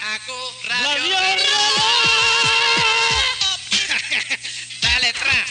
[0.00, 0.32] Acu
[0.64, 0.96] Radio
[4.80, 5.44] Dale, tra.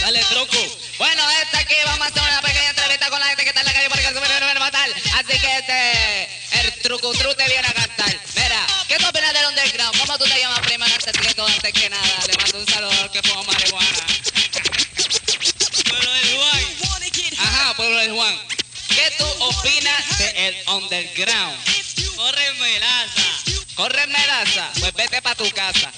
[0.00, 0.56] Dale, truco.
[0.98, 3.66] Bueno, este aquí vamos a hacer una pequeña entrevista con la gente que está en
[3.66, 4.88] la calle porque se me a matar.
[5.14, 6.28] Así que este,
[6.60, 8.16] el truco tru te viene a cantar.
[8.36, 9.98] Mira, ¿qué tú opinas del underground?
[9.98, 12.24] ¿Cómo tú te llamas primero antes que todo, antes que nada?
[12.28, 14.06] Le mando un saludo al que pongo marihuana.
[15.88, 16.62] Pueblo del Juan.
[17.38, 18.38] Ajá, pueblo de Juan.
[18.88, 21.58] ¿Qué tú opinas del underground?
[22.16, 23.17] Corre melaza.
[23.78, 24.68] ¿Corre melaza?
[24.80, 25.92] Pues vete pa' tu casa.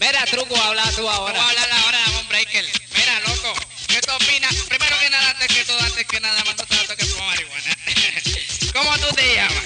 [0.00, 1.48] Mira, truco, habla tú Vamos a ahora.
[1.48, 2.64] hablar ahora de un breaker.
[2.96, 3.52] Mira, loco,
[3.88, 4.54] ¿qué tú opinas?
[4.70, 7.76] Primero que nada, antes que todo, antes que nada, mando saludos que fumo marihuana.
[8.72, 9.64] ¿Cómo tú te llamas?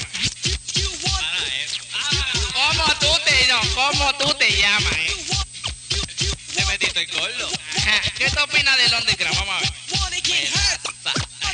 [2.54, 5.16] ¿Cómo tú te no, ¿Cómo tú te llamas, eh?
[6.56, 7.50] Te metiste el gordo.
[8.18, 9.38] ¿Qué tú opinas del underground?
[9.38, 10.79] Vamos a ver.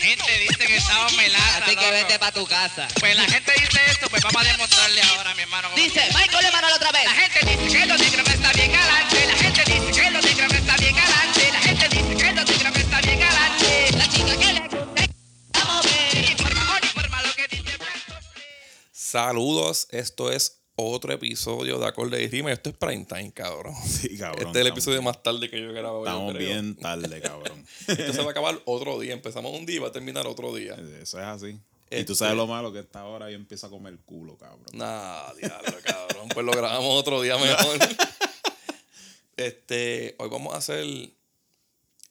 [0.07, 2.87] La gente dice que estamos melaza, Así que vete pa' tu casa.
[3.01, 5.69] Pues la gente dice esto, pues vamos a demostrarle ahora, mi hermano.
[5.75, 7.05] Dice, Michael Emanuel otra vez.
[7.07, 9.27] La gente dice que los negros está bien galante.
[9.27, 11.53] La gente dice que los negros está bien galante.
[11.53, 13.91] La gente dice que los negros está bien galante.
[13.97, 15.07] La chica que le gusta.
[15.55, 16.31] Vamos a ver.
[16.31, 17.79] Informa, informa lo que dice.
[18.93, 22.53] Saludos, esto es otro episodio de Acorde y Rima.
[22.53, 23.75] Esto es prime time, cabrón.
[23.87, 24.47] Sí, cabrón.
[24.49, 26.05] este es el episodio más tarde que yo grabo.
[26.05, 26.47] yo Estamos creo.
[26.49, 27.67] bien tarde, cabrón.
[27.89, 29.13] Esto se va a acabar otro día.
[29.15, 30.75] Empezamos un día y va a terminar otro día.
[31.03, 31.47] Eso es así.
[31.49, 31.59] Y
[31.91, 34.65] Este- tú sabes lo malo que está ahora y empieza a comer culo, cabrón.
[34.73, 36.29] Nah, diablo, cabrón.
[36.35, 37.79] Pues lo grabamos otro día mejor.
[39.37, 40.85] este, hoy vamos a hacer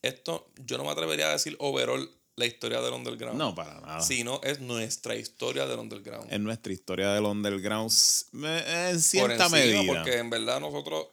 [0.02, 0.48] esto.
[0.66, 3.38] Yo no me atrevería a decir overall la historia del underground.
[3.38, 4.02] No, para nada.
[4.02, 6.32] Sino es nuestra historia del underground.
[6.32, 7.92] En nuestra historia del underground,
[8.34, 9.86] en Por cierta encima, medida.
[9.86, 11.08] Porque en verdad nosotros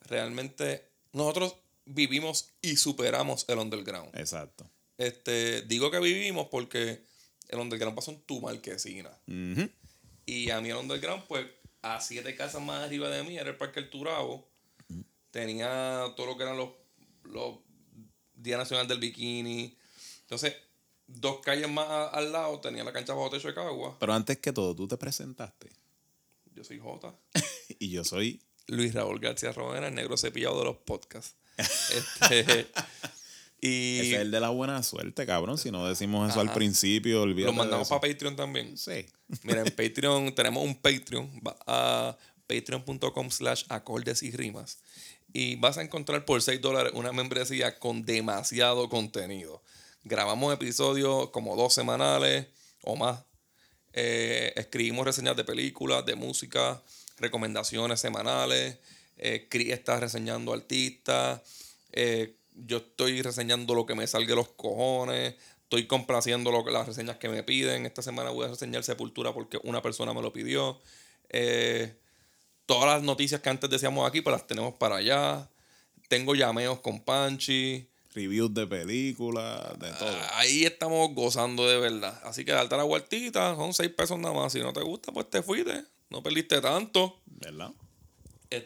[0.00, 4.16] realmente, nosotros vivimos y superamos el underground.
[4.16, 4.68] Exacto.
[4.96, 7.02] Este, digo que vivimos porque
[7.48, 9.10] el underground pasó en tu marquesina.
[10.26, 11.46] Y a mí el underground, pues,
[11.82, 14.48] a siete casas más arriba de mí era el Parque El Turabo.
[15.30, 16.70] Tenía todo lo que eran los,
[17.24, 17.58] los
[18.34, 19.76] Día Nacional del Bikini.
[20.28, 20.54] Entonces,
[21.06, 23.96] dos calles más a- al lado tenía la cancha bajo techo de Cagua.
[23.98, 25.70] Pero antes que todo, tú te presentaste.
[26.54, 27.14] Yo soy Jota.
[27.78, 28.42] Y yo soy.
[28.66, 31.34] Luis Raúl García Romero, el negro cepillado de los podcasts.
[31.58, 32.66] Este,
[33.60, 35.56] y Ese es el de la buena suerte, cabrón.
[35.58, 37.46] Si no decimos eso al principio, olvídate.
[37.52, 38.76] lo mandamos para Patreon también.
[38.76, 39.06] Sí.
[39.44, 41.40] Mira, en Patreon tenemos un Patreon.
[41.46, 42.16] Va a
[42.46, 44.78] patreon.com slash acordes y rimas.
[45.32, 49.62] Y vas a encontrar por 6 dólares una membresía con demasiado contenido.
[50.08, 52.46] Grabamos episodios como dos semanales
[52.82, 53.20] o más.
[53.92, 56.82] Eh, escribimos reseñas de películas, de música,
[57.18, 58.78] recomendaciones semanales.
[59.18, 61.42] Eh, Cris está reseñando artistas.
[61.92, 65.34] Eh, yo estoy reseñando lo que me salga de los cojones.
[65.64, 67.84] Estoy complaciendo lo que, las reseñas que me piden.
[67.84, 70.80] Esta semana voy a reseñar Sepultura porque una persona me lo pidió.
[71.28, 71.94] Eh,
[72.64, 75.50] todas las noticias que antes decíamos aquí, pues las tenemos para allá.
[76.08, 77.90] Tengo llameos con Panchi.
[78.18, 80.16] Reviews de películas, de todo.
[80.32, 82.20] Ahí estamos gozando de verdad.
[82.24, 84.52] Así que darte la vueltita, son seis pesos nada más.
[84.52, 85.84] Si no te gusta, pues te fuiste.
[86.10, 87.20] No perdiste tanto.
[87.26, 87.70] ¿Verdad?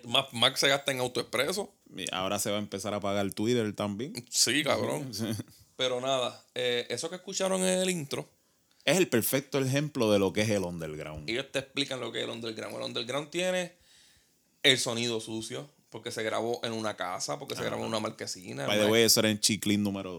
[0.04, 1.74] Más, más se gasta en autoexpreso.
[1.94, 4.14] Y ahora se va a empezar a pagar Twitter también.
[4.30, 5.10] Sí, cabrón.
[5.76, 8.28] Pero nada, eh, eso que escucharon en el intro,
[8.84, 11.28] Es el perfecto ejemplo de lo que es el underground.
[11.28, 12.76] ellos te explican lo que es el underground.
[12.76, 13.72] El underground tiene
[14.62, 18.66] el sonido sucio, porque se grabó en una casa, porque se grabó en una marquesina.
[18.66, 20.10] By the way, eso era en Chiclin número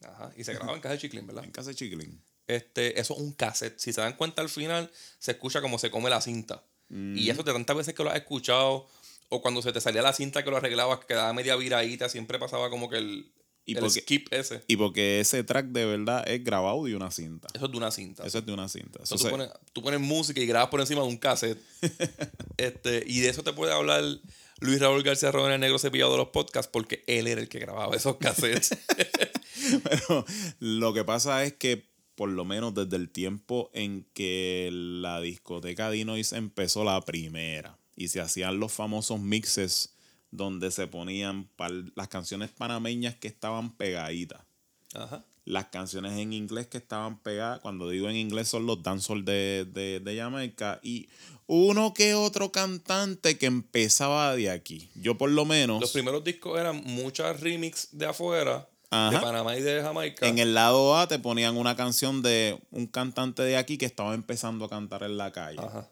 [0.00, 0.10] 2.
[0.10, 1.44] Ajá, y se grabó en casa de Chiclín, ¿verdad?
[1.44, 2.20] En casa de Chiclin.
[2.46, 3.78] Este, eso es un cassette.
[3.78, 6.64] Si se dan cuenta al final, se escucha como se come la cinta.
[6.88, 8.88] Y eso de tantas veces que lo has escuchado,
[9.28, 12.38] o cuando se te salía la cinta que lo arreglabas, que quedaba media viradita, siempre
[12.38, 13.30] pasaba como que el,
[13.66, 14.62] Y el porque- skip ese.
[14.66, 17.46] Y porque ese track de verdad es grabado de una cinta.
[17.54, 18.26] Eso es de una cinta.
[18.26, 18.98] Eso es de una cinta.
[19.02, 21.60] Entonces, tú, se- pones, tú pones música y grabas por encima de un cassette.
[22.56, 24.02] este, y de eso te puede hablar
[24.60, 27.96] Luis Raúl García Rodríguez, negro cepillado de los podcasts, porque él era el que grababa
[27.96, 28.70] esos cassettes.
[29.82, 30.24] Pero
[30.58, 35.90] lo que pasa es que por lo menos desde el tiempo en que la discoteca
[35.90, 39.94] Dinois empezó la primera y se hacían los famosos mixes
[40.30, 41.48] donde se ponían
[41.94, 44.42] las canciones panameñas que estaban pegaditas.
[44.94, 45.24] Ajá.
[45.44, 49.66] Las canciones en inglés que estaban pegadas, cuando digo en inglés son los dancehall de,
[49.72, 51.08] de, de Jamaica y
[51.46, 54.90] uno que otro cantante que empezaba de aquí.
[54.94, 55.80] Yo por lo menos...
[55.80, 59.20] Los primeros discos eran muchas remix de afuera, de.
[59.20, 60.26] Panamá y de Jamaica.
[60.28, 64.14] En el lado A te ponían una canción de un cantante de aquí que estaba
[64.14, 65.58] empezando a cantar en la calle.
[65.58, 65.88] Ajá.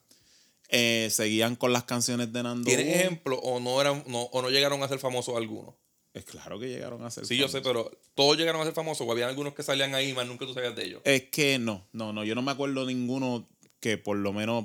[0.69, 2.69] Eh, seguían con las canciones de Nando.
[2.69, 5.75] ¿Tienes ejemplo o no eran no, o no llegaron a ser famosos algunos?
[6.19, 7.25] Es claro que llegaron a ser.
[7.27, 10.13] Sí, yo sé, pero todos llegaron a ser famosos o había algunos que salían ahí,
[10.15, 11.01] más nunca tú sabías de ellos.
[11.05, 12.25] Es que no, no, no.
[12.25, 13.47] Yo no me acuerdo ninguno
[13.81, 14.65] que por lo menos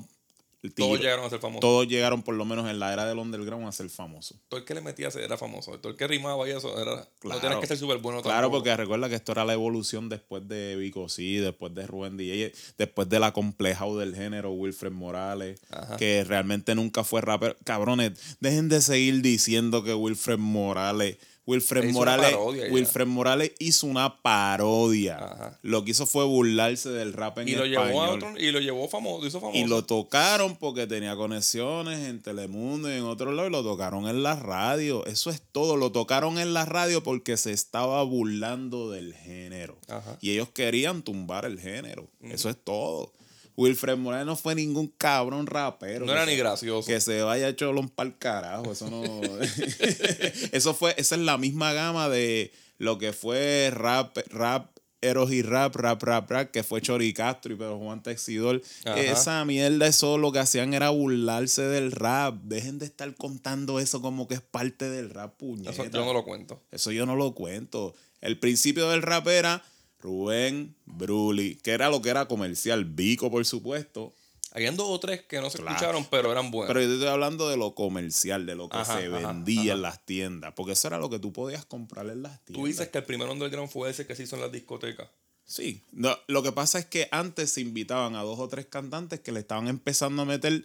[0.75, 1.59] Todos llegaron a ser famosos.
[1.59, 4.37] todos llegaron por lo menos en la era del underground a ser famosos.
[4.47, 5.77] Todo el que le metía era famoso.
[5.77, 7.05] Todo el que rimaba y eso era.
[7.19, 7.35] Claro.
[7.35, 10.47] No tenías que ser súper bueno Claro, porque recuerda que esto era la evolución después
[10.47, 15.59] de Vico C, después de Rubén DJ, después de la complejado del género Wilfred Morales,
[15.69, 15.97] Ajá.
[15.97, 17.57] que realmente nunca fue rapero.
[17.65, 21.17] Cabrones, dejen de seguir diciendo que Wilfred Morales.
[21.45, 22.73] Wilfred Morales, parodia ya.
[22.73, 25.17] Wilfred Morales hizo una parodia.
[25.17, 25.59] Ajá.
[25.61, 27.87] Lo que hizo fue burlarse del rap en y lo español.
[27.87, 29.59] llevó a otro, y lo llevó famoso, hizo famoso.
[29.59, 34.07] Y lo tocaron porque tenía conexiones en Telemundo y en otro lado y lo tocaron
[34.07, 35.05] en la radio.
[35.05, 35.75] Eso es todo.
[35.75, 39.77] Lo tocaron en la radio porque se estaba burlando del género.
[39.89, 40.17] Ajá.
[40.21, 42.07] Y ellos querían tumbar el género.
[42.21, 43.11] Eso es todo.
[43.55, 46.05] Wilfred Morales no fue ningún cabrón rapero.
[46.05, 46.87] no era ni gracioso.
[46.87, 48.71] Que se vaya cholón pa'l carajo.
[48.71, 49.03] Eso no.
[50.51, 50.95] eso fue.
[50.97, 56.01] Esa es la misma gama de lo que fue rap, rap, Eros y rap, rap,
[56.01, 58.61] rap, rap, que fue Chori Castro y Pedro Juan Texidor.
[58.85, 58.99] Ajá.
[59.01, 62.35] Esa mierda, eso lo que hacían era burlarse del rap.
[62.43, 65.71] Dejen de estar contando eso como que es parte del rap, puñeta.
[65.71, 66.63] Eso yo no lo cuento.
[66.71, 67.93] Eso yo no lo cuento.
[68.21, 69.61] El principio del rap era
[70.03, 72.85] Rubén Bruli, que era lo que era comercial.
[72.85, 74.13] Vico, por supuesto.
[74.51, 75.71] Habían dos o tres que no se Claro.
[75.71, 76.67] escucharon, pero eran buenos.
[76.67, 79.61] Pero yo te estoy hablando de lo comercial, de lo que Ajá, se ajá, vendía
[79.61, 79.71] ajá.
[79.73, 80.53] en las tiendas.
[80.55, 82.61] Porque eso era lo que tú podías comprar en las tiendas.
[82.61, 85.07] Tú dices que el primer underground fue ese que se hizo en las discotecas.
[85.45, 85.81] Sí.
[85.91, 89.31] No, lo que pasa es que antes se invitaban a dos o tres cantantes que
[89.31, 90.63] le estaban empezando a meter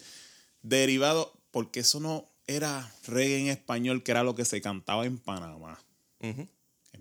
[0.62, 5.17] derivados, porque eso no era reggae en español, que era lo que se cantaba en
[5.19, 5.81] Panamá.
[6.20, 6.49] En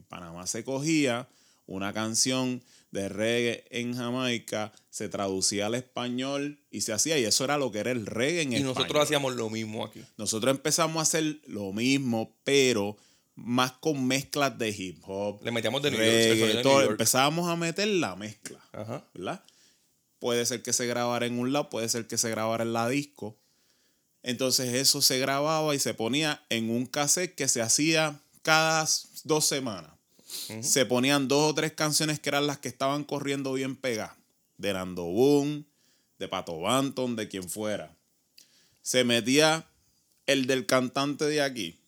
[0.07, 1.27] Panamá se cogía
[1.67, 7.43] una canción de reggae en Jamaica, se traducía al español y se hacía, y eso
[7.43, 8.75] era lo que era el reggae en Y español.
[8.75, 10.01] nosotros hacíamos lo mismo aquí.
[10.17, 12.97] Nosotros empezamos a hacer lo mismo, pero
[13.35, 15.43] más con mezclas de hip hop.
[15.43, 16.71] Le metíamos de New York, el sonido de reggaetón.
[16.71, 16.91] New York.
[16.91, 19.05] Empezábamos a meter la mezcla, Ajá.
[19.13, 19.43] ¿verdad?
[20.19, 22.89] Puede ser que se grabara en un lado, puede ser que se grabara en la
[22.89, 23.37] disco.
[24.23, 28.87] Entonces eso se grababa y se ponía en un cassette que se hacía cada
[29.25, 29.91] dos semanas.
[30.27, 34.17] Se ponían dos o tres canciones que eran las que estaban corriendo bien pegadas.
[34.57, 35.65] De Nando Boom,
[36.19, 37.95] de Pato Banton, de quien fuera.
[38.81, 39.67] Se metía
[40.25, 41.79] el del cantante de aquí.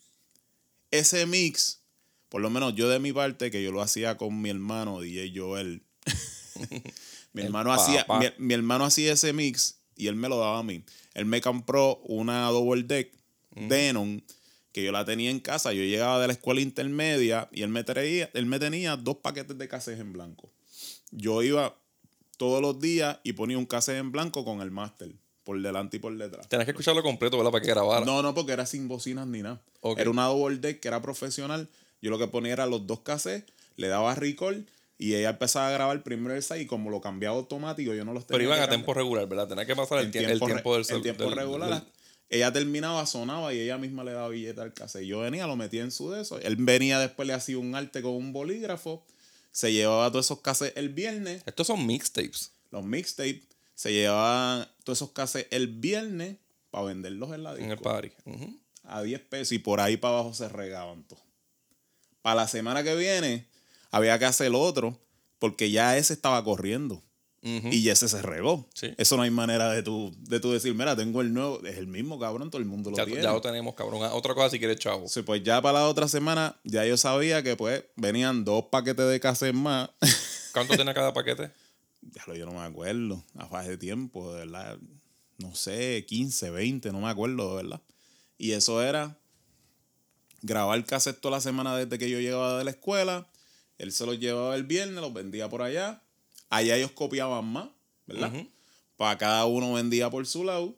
[0.91, 1.81] Ese mix,
[2.30, 5.33] por lo menos yo de mi parte, que yo lo hacía con mi hermano DJ
[5.35, 5.83] Joel.
[7.33, 10.63] mi, hermano hacía, mi, mi hermano hacía ese mix y él me lo daba a
[10.63, 10.83] mí.
[11.13, 13.12] Él me compró una double deck
[13.51, 14.24] Denon
[14.71, 15.74] que yo la tenía en casa.
[15.74, 19.57] Yo llegaba de la escuela intermedia y él me, traía, él me tenía dos paquetes
[19.57, 20.51] de cassette en blanco.
[21.12, 21.75] Yo iba
[22.38, 25.12] todos los días y ponía un cassette en blanco con el máster,
[25.44, 26.48] por delante y por detrás.
[26.48, 27.51] Tenías que escucharlo completo, ¿verdad?
[27.51, 28.06] Para que grabara.
[28.06, 29.62] No, no, porque era sin bocinas ni nada.
[29.98, 31.68] Era una double deck que era profesional.
[32.01, 34.57] Yo lo que ponía era los dos cassettes, le daba record
[34.98, 38.13] y ella empezaba a grabar primero el side y como lo cambiaba automático, yo no
[38.13, 38.77] los tenía pero iban a cambiar.
[38.80, 39.48] tiempo regular, ¿verdad?
[39.48, 41.69] Tenía que pasar el, tie- el re- tiempo del tiempo del- regular.
[41.69, 41.83] del-
[42.29, 45.05] ella terminaba, sonaba y ella misma le daba billete al cassette.
[45.05, 46.39] Yo venía, lo metía en su de eso.
[46.39, 49.03] Él venía después, le hacía un arte con un bolígrafo.
[49.51, 52.51] Se llevaba todos esos cassettes el viernes, Estos son mixtapes.
[52.71, 53.41] los mixtapes.
[53.73, 56.37] Se llevaban todos esos cassettes el viernes
[56.69, 58.11] para venderlos en la disco En el party.
[58.83, 61.23] A 10 pesos y por ahí para abajo se regaban todos.
[62.21, 63.47] Para la semana que viene
[63.91, 64.99] había que hacer otro
[65.39, 67.01] porque ya ese estaba corriendo
[67.41, 68.68] Y ese se regó.
[68.74, 68.94] Sí.
[68.97, 71.88] Eso no hay manera de tú, de tú decir, mira, tengo el nuevo, es el
[71.88, 73.21] mismo cabrón, todo el mundo lo ya, tiene.
[73.21, 74.03] ya lo tenemos, cabrón.
[74.03, 75.07] Ah, Otra cosa si quieres, chavo.
[75.07, 79.07] Sí, pues ya para la otra semana ya yo sabía que pues venían dos paquetes
[79.09, 79.90] de cassette más.
[80.54, 81.52] ¿Cuánto tiene cada paquete?
[82.02, 84.78] ya lo yo no me acuerdo, hace tiempo, de verdad.
[85.37, 87.81] No sé, 15, 20, no me acuerdo, de verdad.
[88.37, 89.18] Y eso era
[90.42, 93.28] grabar cassette toda la semana desde que yo llegaba de la escuela.
[93.78, 96.02] Él se los llevaba el viernes, los vendía por allá.
[96.49, 97.69] Allá ellos copiaban más,
[98.07, 98.33] ¿verdad?
[98.97, 100.75] Para cada uno vendía por su lado.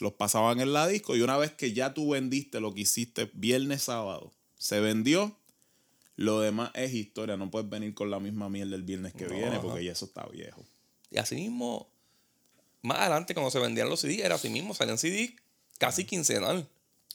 [0.00, 1.14] Los pasaban en la disco.
[1.14, 5.36] Y una vez que ya tú vendiste lo que hiciste viernes, sábado, se vendió.
[6.16, 7.36] Lo demás es historia.
[7.36, 9.60] No puedes venir con la misma mierda el viernes que No, viene ajá.
[9.62, 10.64] porque ya eso está viejo.
[11.10, 11.86] Y así mismo,
[12.82, 14.74] más adelante, cuando se vendían los CDs, era así mismo.
[14.74, 15.32] Salían CDs
[15.78, 16.66] casi quincenal.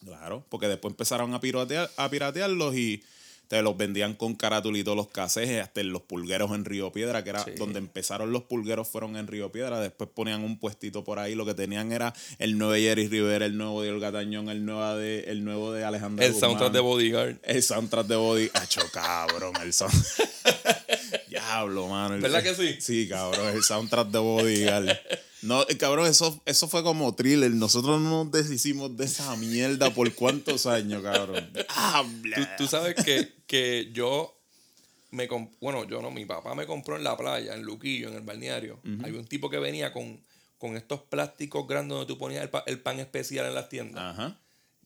[0.04, 3.02] Claro, porque después empezaron a piratear, a piratearlos y
[3.48, 7.30] te los vendían con caratulitos los casejes, hasta en los pulgueros en Río Piedra, que
[7.32, 7.52] era Sí.
[7.58, 9.80] donde empezaron los pulgueros, fueron en Río Piedra.
[9.80, 13.58] Después ponían un puestito por ahí, lo que tenían era el nuevo Jerry Rivera, el
[13.58, 17.36] nuevo de Olga Tañón, el nuevo de, el nuevo de Alejandro El soundtrack de Bodyguard.
[17.44, 18.50] El soundtrack de Body.
[18.54, 20.30] Acho, cabrón, el soundtrack.
[21.30, 22.16] Diablo, mano.
[22.16, 22.76] el- ¿Verdad que sí?
[22.80, 24.90] Sí, cabrón, el soundtrack de Bodyguard.
[25.46, 27.52] No, eh, cabrón, eso, eso fue como thriller.
[27.52, 31.50] Nosotros no nos deshicimos de esa mierda por cuántos años, cabrón.
[32.36, 34.32] Tú, tú sabes que, que yo
[35.12, 35.28] me
[35.62, 38.80] bueno, yo no, mi papá me compró en la playa, en Luquillo, en el balneario.
[39.04, 40.20] Hay un tipo que venía con,
[40.58, 44.04] con estos plásticos grandes donde tú ponías el, pa- el pan especial en las tiendas.
[44.04, 44.38] Ajá.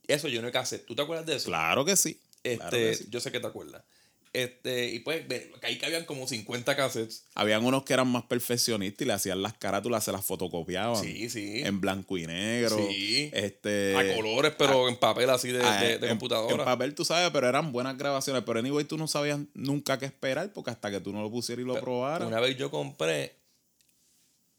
[0.07, 0.85] Eso yo no he cassette.
[0.85, 1.45] ¿Tú te acuerdas de eso?
[1.47, 2.19] Claro que sí.
[2.43, 3.05] Este, Claro que sí.
[3.09, 3.83] Yo sé que te acuerdas.
[4.31, 5.25] Este, y pues,
[5.63, 7.25] ahí cabían como 50 cassettes.
[7.33, 11.01] Habían unos que eran más perfeccionistas y le hacían las carátulas, se las fotocopiaban.
[11.01, 11.61] Sí, sí.
[11.63, 12.77] En blanco y negro.
[12.77, 13.31] Sí.
[13.33, 16.53] Este, a colores, pero en papel así de, ah, de- de en- computadora.
[16.53, 18.43] En papel, tú sabes, pero eran buenas grabaciones.
[18.45, 21.63] Pero anyway, tú no sabías nunca qué esperar porque hasta que tú no lo pusieras
[21.63, 22.27] y lo probaras.
[22.27, 23.35] Una vez yo compré,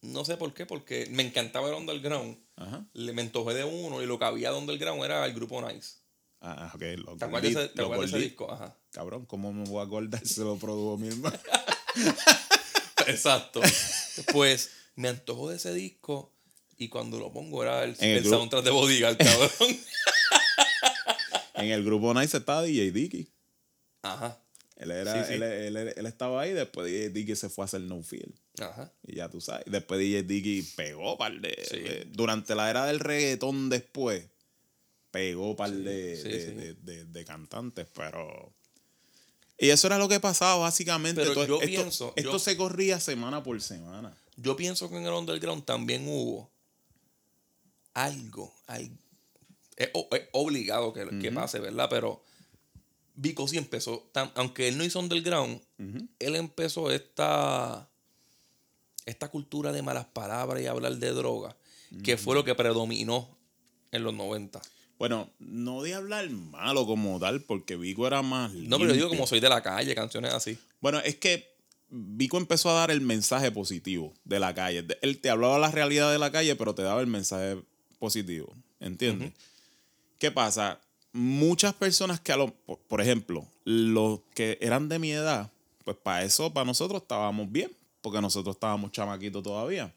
[0.03, 2.39] no sé por qué, porque me encantaba el Underground.
[2.57, 2.87] Ajá.
[2.93, 5.99] Le me antojé de uno y lo que había de Underground era el grupo Nice.
[6.41, 6.83] Ah, ok.
[6.97, 8.51] Los ¿Te acuerdas de ese, te acuerdas disco?
[8.51, 8.77] Ajá.
[8.93, 11.39] Cabrón, ¿cómo me voy a acordar si lo produjo mi hermano?
[13.07, 13.61] Exacto.
[14.33, 16.33] pues me antojó de ese disco
[16.77, 19.51] y cuando lo pongo era el, el el soundtrack de Bodyguard, cabrón.
[21.55, 23.31] en el grupo Nice estaba DJ Dicky.
[24.03, 24.43] Ajá.
[24.77, 25.35] Él, era, Sí, sí.
[25.35, 28.35] Él, él- él- estaba ahí, después DJ Dicky se fue a hacer No Feel.
[28.61, 28.93] Ajá.
[29.07, 29.65] Y ya tú sabes.
[29.67, 31.77] Después DJ Dicky pegó par de, Sí.
[31.81, 34.25] de- Durante la era del reggaetón después,
[35.11, 38.55] pegó par de- de- de cantantes, pero.
[39.61, 41.21] Y eso era lo que pasaba, básicamente.
[41.21, 44.17] Pero Todo- yo esto, pienso- Esto yo- se corría semana por semana.
[44.37, 46.51] Yo pienso que en el Underground también hubo
[47.95, 48.91] algo, al-
[49.77, 51.89] es, o- es obligado que, que pase, ¿verdad?
[51.91, 52.23] Pero
[53.17, 55.61] Vico sí empezó, tan- aunque él no hizo Underground,
[56.19, 57.89] él empezó esta,
[59.05, 61.57] esta cultura de malas palabras y hablar de droga,
[62.03, 63.37] que fue lo que predominó
[63.93, 64.63] en los 90.
[65.01, 68.53] Bueno, no de hablar malo como tal, porque Vico era más.
[68.53, 70.59] No, pero yo digo como soy de la calle, canciones así.
[70.83, 71.55] Bueno, es que
[71.89, 74.87] Vico empezó a dar el mensaje positivo de la calle.
[75.01, 77.57] Él te hablaba la realidad de la calle, pero te daba el mensaje
[77.99, 78.55] positivo.
[78.79, 79.33] ¿Entiendes?
[80.19, 80.79] ¿Qué pasa?
[81.15, 85.51] Muchas personas que a lo, por, por ejemplo, los que eran de mi edad,
[85.83, 89.95] pues para eso, para nosotros estábamos bien, porque nosotros estábamos chamaquitos todavía.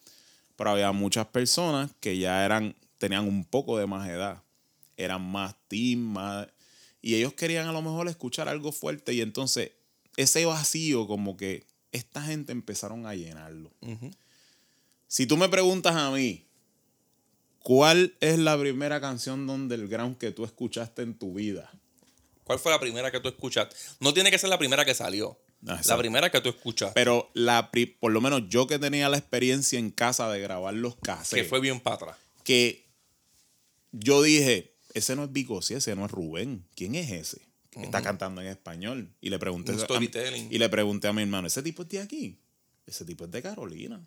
[0.55, 4.41] Pero había muchas personas que ya eran, tenían un poco de más edad.
[4.97, 6.47] Eran más teen, más.
[7.01, 9.13] Y ellos querían a lo mejor escuchar algo fuerte.
[9.13, 9.71] Y entonces,
[10.17, 13.71] ese vacío, como que esta gente empezaron a llenarlo.
[15.07, 16.45] Si tú me preguntas a mí,
[17.59, 21.71] ¿cuál es la primera canción de Underground que tú escuchaste en tu vida?
[22.43, 23.75] ¿Cuál fue la primera que tú escuchaste?
[23.99, 25.37] No tiene que ser la primera que salió.
[25.65, 26.93] Ah, la primera que tú escuchaste.
[26.93, 30.73] Pero la, pri- por lo menos yo que tenía la experiencia en casa de grabar
[30.73, 32.17] los que cassettes, fue bien para atrás.
[32.43, 32.85] que
[33.93, 36.65] yo dije, ese no es Vico, sí, ese no es Rubén.
[36.75, 37.41] ¿Quién es ese?
[37.71, 39.09] Que está cantando en español.
[39.19, 40.47] Y le pregunté Un a- storytelling.
[40.51, 42.39] y le pregunté a mi hermano, ¿ese tipo es de aquí?
[42.85, 44.05] Ese tipo es de Carolina.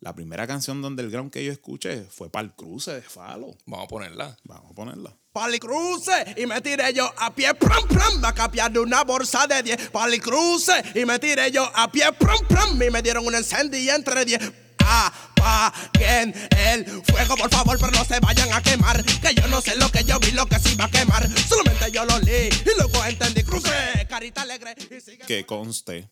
[0.00, 3.56] La primera canción de Underground que yo escuché fue Pal Cruce de Falo.
[3.66, 4.36] Vamos a ponerla.
[4.44, 5.14] Vamos a ponerla.
[5.32, 9.62] Palicruce y me tiré yo a pie, pram, pram, a capiar de una bolsa de
[9.62, 9.90] 10.
[9.90, 14.24] Palicruce y me tiré yo a pie, pram, pram, y me dieron un encendido entre
[14.24, 14.40] 10.
[14.86, 19.04] Apaguen el fuego, por favor, pero no se vayan a quemar.
[19.04, 21.28] Que yo no sé lo que yo vi, lo que se iba a quemar.
[21.48, 23.42] Solamente yo lo leí y luego entendí.
[23.42, 23.70] Cruce,
[24.08, 25.24] carita alegre y sigue.
[25.26, 26.08] Que conste,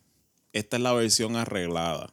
[0.53, 2.13] esta es la versión arreglada.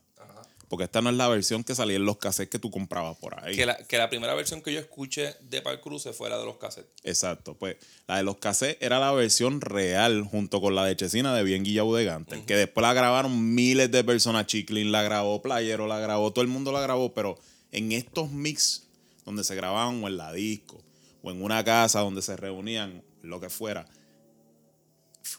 [0.76, 3.42] Porque esta no es la versión que salía en los cassettes que tú comprabas por
[3.42, 3.56] ahí.
[3.56, 6.44] Que la, que la primera versión que yo escuché de Pal Cruce fue la de
[6.44, 6.92] los cassettes.
[7.06, 7.78] Exacto, pues
[8.10, 11.64] la de los cassettes era la versión real junto con la de Chesina de Bien
[11.64, 16.00] Guillau de Gantel, que después la grabaron miles de personas, Chiclin la grabó, Playero la
[16.00, 17.40] grabó, todo el mundo la grabó, pero
[17.72, 18.90] en estos mix
[19.24, 20.84] donde se grababan o en la disco
[21.24, 23.88] o en una casa donde se reunían, lo que fuera,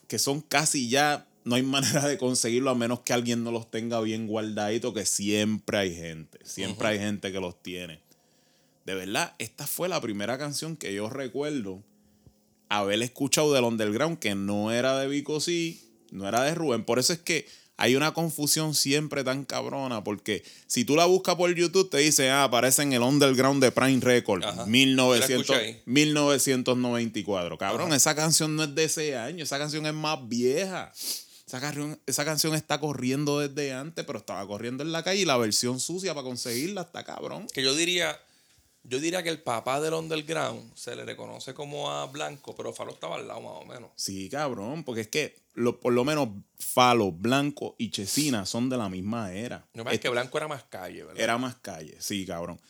[0.08, 3.70] que son casi ya, no hay manera de conseguirlo a menos que alguien no los
[3.70, 8.00] tenga bien guardaditos, que siempre hay gente, siempre hay gente que los tiene.
[8.84, 11.84] De verdad, esta fue la primera canción que yo recuerdo
[12.68, 16.84] haber escuchado del Underground que no era de Vico sí, no era de Rubén.
[16.84, 21.36] Por eso es que hay una confusión siempre tan cabrona, porque si tú la buscas
[21.36, 24.66] por YouTube te dice, ah, aparece en el Underground de Prime Records, Ajá.
[24.66, 25.82] 1900 Yo la escuché ahí.
[25.84, 27.56] 1994.
[27.56, 30.92] Cabrón, esa canción no es de ese año, esa canción es más vieja.
[31.46, 35.24] Esa canción, esa canción está corriendo desde antes, pero estaba corriendo en la calle y
[35.24, 37.46] la versión sucia para conseguirla está cabrón.
[37.54, 38.18] Que yo diría,
[38.82, 42.90] yo diría que el papá del underground se le reconoce como a Blanco, pero Falo
[42.92, 43.90] estaba al lado más o menos.
[43.94, 48.76] Sí, cabrón, porque es que lo- por lo menos Falo, Blanco y Chesina son de
[48.78, 49.64] la misma era.
[49.72, 51.22] Pasa es que Blanco era más calle, ¿verdad?
[51.22, 52.60] Era más calle, sí, cabrón.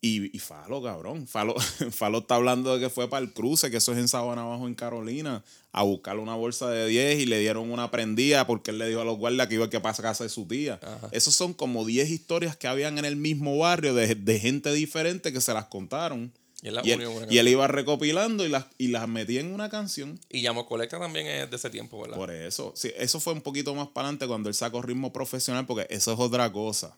[0.00, 1.26] Y, y Falo, cabrón.
[1.26, 1.54] Falo,
[1.90, 4.68] Falo está hablando de que fue para el cruce, que eso es en Sabana Abajo,
[4.68, 8.78] en Carolina, a buscarle una bolsa de 10 y le dieron una prendida porque él
[8.78, 10.78] le dijo a los guardias que iba a que pasa a casa de su tía.
[11.10, 15.32] Esos son como 10 historias que habían en el mismo barrio de, de gente diferente
[15.32, 16.32] que se las contaron.
[16.62, 19.52] Y él las Y él, y él iba recopilando y las, y las metía en
[19.52, 20.18] una canción.
[20.28, 22.16] Y Llamo Colecta también es de ese tiempo, ¿verdad?
[22.16, 22.72] Por eso.
[22.74, 26.12] Sí, eso fue un poquito más para adelante cuando él sacó ritmo profesional, porque eso
[26.12, 26.96] es otra cosa.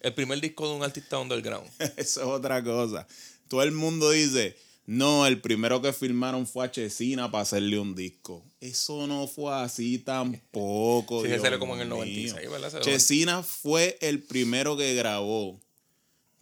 [0.00, 1.70] El primer disco de un artista underground.
[1.96, 3.06] Eso es otra cosa.
[3.48, 7.94] Todo el mundo dice, no, el primero que firmaron fue a Chesina para hacerle un
[7.94, 8.44] disco.
[8.60, 11.24] Eso no fue así tampoco.
[11.24, 11.96] Sí, salió como en el mío.
[11.96, 12.80] 96, ¿verdad?
[12.80, 15.60] Chesina fue el primero que grabó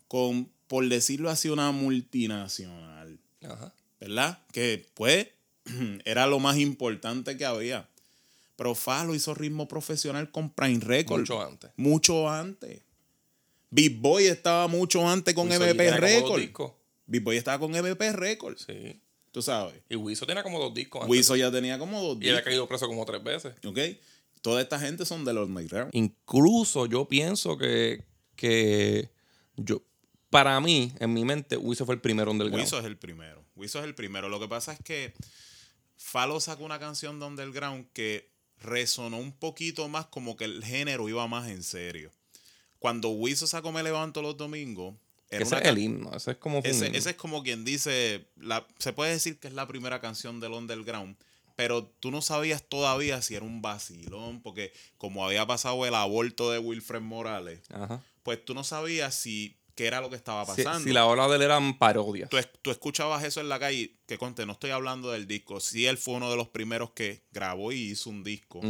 [0.07, 3.19] con, por decirlo así, una multinacional.
[3.43, 3.75] Ajá.
[4.01, 4.39] ¿Verdad?
[4.53, 5.29] Que pues
[6.05, 7.89] era lo más importante que había.
[8.57, 11.21] Pero Falo hizo ritmo profesional con Prime Records.
[11.21, 11.71] Mucho antes.
[11.77, 12.81] Mucho antes.
[13.71, 16.41] Big Boy estaba mucho antes con Wiso dos Records.
[16.43, 16.73] discos.
[17.07, 18.65] Big Boy estaba con MP Records.
[18.67, 19.01] Sí.
[19.31, 19.75] Tú sabes.
[19.89, 21.11] Y Wiso tenía como dos discos antes.
[21.11, 22.45] Wiso ya tenía como dos Y él ha discos.
[22.45, 23.55] caído preso como tres veces.
[23.65, 23.79] ¿Ok?
[24.41, 25.91] Toda esta gente son de los underground.
[25.95, 28.05] Incluso yo pienso que,
[28.37, 29.11] que
[29.57, 29.83] yo,
[30.31, 32.65] para mí, en mi mente, Wiso fue el primero underground.
[32.65, 33.45] Wiso es el primero.
[33.57, 34.29] Wiso es el primero.
[34.29, 35.13] Lo que pasa es que
[35.97, 41.09] Falo sacó una canción de underground que resonó un poquito más como que el género
[41.09, 42.11] iba más en serio.
[42.79, 44.95] Cuando Wiso sacó Me Levanto los Domingos,
[45.31, 46.15] era ese una es el himno.
[46.15, 46.61] Ese es como...
[46.65, 50.53] ese, es como quien dice, la, se puede decir que es la primera canción del
[50.53, 51.17] underground,
[51.57, 56.51] pero tú no sabías todavía si era un vacilón, porque como había pasado el aborto
[56.51, 58.03] de Wilfred Morales, Ajá.
[58.23, 60.81] pues tú no sabías si qué era lo que estaba pasando.
[60.81, 62.29] si la ola de él eran parodias.
[62.29, 65.87] tú, tú escuchabas eso en la calle, que conté, no estoy hablando del disco, sí
[65.87, 68.61] él fue uno de los primeros que grabó y hizo un disco,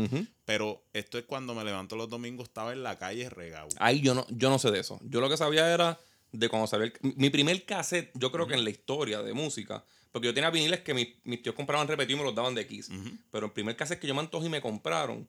[0.44, 3.68] pero esto es cuando me levanto los domingos, estaba en la calle regado.
[3.78, 5.00] Ahí yo no, yo no sé de eso.
[5.02, 5.98] Yo lo que sabía era
[6.32, 9.82] de cuando salió el- mi primer cassette, yo creo que en la historia de música,
[10.12, 12.66] porque yo tenía viniles que mis, mis tíos compraban repetidos y me los daban de
[12.66, 12.90] Kiss.
[13.30, 15.26] Pero el primer cassette que yo me antojé y me compraron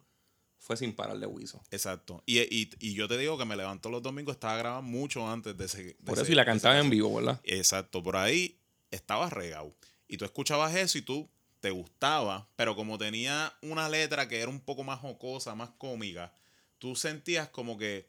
[0.60, 1.62] fue sin parar de Wiso.
[1.72, 2.22] Exacto.
[2.26, 5.58] Y, y, y yo te digo que me levanto los domingos, estaba grabado mucho antes
[5.58, 5.84] de ese.
[5.84, 7.40] de Por ese- eso y la cantaba en vivo, ¿verdad?
[7.44, 8.58] Exacto, por ahí
[8.92, 9.74] estaba regado.
[10.08, 14.50] Y tú escuchabas eso y tú te gustaba, pero como tenía una letra que era
[14.50, 16.34] un poco más jocosa, más cómica,
[16.78, 18.08] tú sentías como que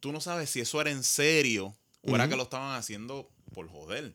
[0.00, 3.68] tú no sabes si eso era en serio o era que lo estaban haciendo por
[3.68, 4.12] joder.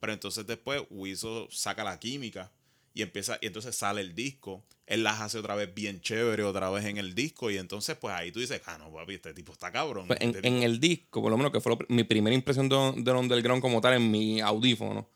[0.00, 2.50] Pero entonces después Wiso saca la química
[2.96, 4.64] y empieza y entonces sale el disco.
[4.86, 8.14] Él las hace otra vez bien chévere, otra vez en el disco y entonces pues
[8.14, 10.06] ahí tú dices, ah, no, papi, este tipo está cabrón.
[10.06, 12.70] Pues en, este en el disco, por lo menos que fue lo mi primera impresión
[12.70, 15.06] de, del underground como tal en mi audífono,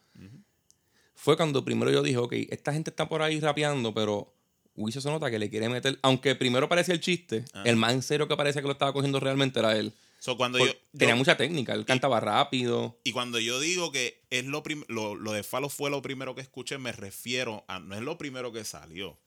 [1.14, 4.34] fue cuando primero yo dije, ok, esta gente está por ahí rapeando, pero
[4.76, 7.62] Wiso se nota que le quiere meter, aunque primero parecía el chiste, Ah.
[7.64, 9.94] el más en serio que parecía que lo estaba cogiendo realmente era él.
[10.20, 13.00] So, cuando Por- yo, tenía yo- mucha técnica, él cantaba rápido.
[13.04, 16.34] Y cuando yo digo que es lo, prim- lo, lo de Falo fue lo primero
[16.34, 19.18] que escuché, me refiero a no es lo primero que salió,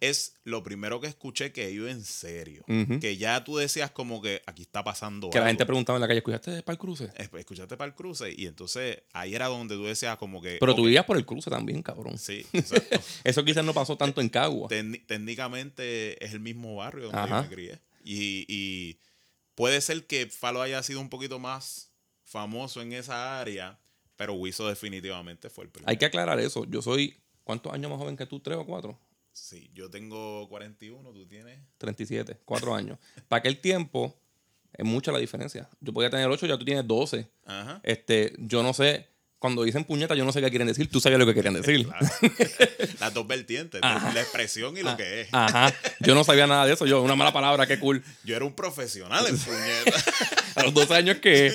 [0.00, 2.64] es lo primero que escuché que iba en serio.
[3.00, 6.08] Que ya tú decías como que aquí está pasando Que la gente preguntaba en la
[6.08, 7.10] calle, ¿escuchaste para el cruce?
[7.16, 10.56] Es- Escuchaste para el cruce y entonces ahí era donde tú decías como que...
[10.60, 12.18] Pero tú vivías por el cruce también, cabrón.
[12.18, 12.98] Sí, exacto.
[13.24, 14.68] Eso quizás no pasó tanto en Cagua.
[14.68, 17.42] Técni- técnicamente es el mismo barrio donde Ajá.
[17.44, 17.78] yo me crié.
[18.04, 18.98] Y, y
[19.56, 21.90] puede ser que Falo haya sido un poquito más
[22.22, 23.80] famoso en esa área,
[24.14, 25.90] pero Wiso definitivamente fue el primero.
[25.90, 26.64] Hay que aclarar eso.
[26.66, 28.38] Yo soy, ¿cuántos años más joven que tú?
[28.38, 29.00] ¿Tres o cuatro?
[29.32, 31.58] Sí, yo tengo 41, tú tienes...
[31.78, 32.98] 37, cuatro años.
[33.28, 34.16] Para aquel tiempo,
[34.72, 35.68] es mucha la diferencia.
[35.80, 37.28] Yo podía tener 8, ya tú tienes 12.
[37.44, 37.80] Ajá.
[37.82, 40.88] Este, yo no sé, cuando dicen puñeta, yo no sé qué quieren decir.
[40.90, 41.86] Tú sabías lo que querían decir.
[41.86, 42.06] Claro.
[43.00, 45.28] Las dos vertientes, la expresión y lo que es.
[45.32, 45.72] Ajá.
[46.00, 46.86] Yo no sabía nada de eso.
[46.86, 48.02] Yo, una mala palabra, qué cool.
[48.24, 50.04] Yo era un profesional en puñeta.
[50.56, 51.52] A los 12 años que,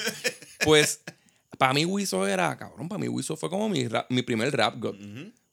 [0.63, 1.01] pues,
[1.57, 4.75] para mí Wiso era, cabrón, para mí Wiso fue como mi, rap- mi primer rap
[4.77, 4.95] god.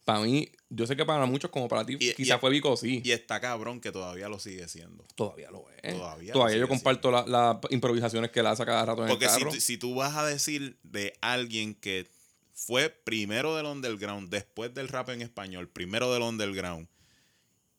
[0.04, 3.02] Para mí, yo sé que para muchos, como para ti, quizás fue Vico, sí.
[3.04, 5.04] y está cabrón que todavía lo sigue siendo.
[5.14, 5.94] Todavía lo es.
[5.94, 9.26] Todavía Todavía, lo yo comparto la- las improvisaciones que él hace cada rato en Porque
[9.26, 9.50] el si, carro.
[9.52, 12.06] tú- si tú vas a decir de alguien que
[12.58, 16.88] fue primero del underground, después del rap en español, primero del underground,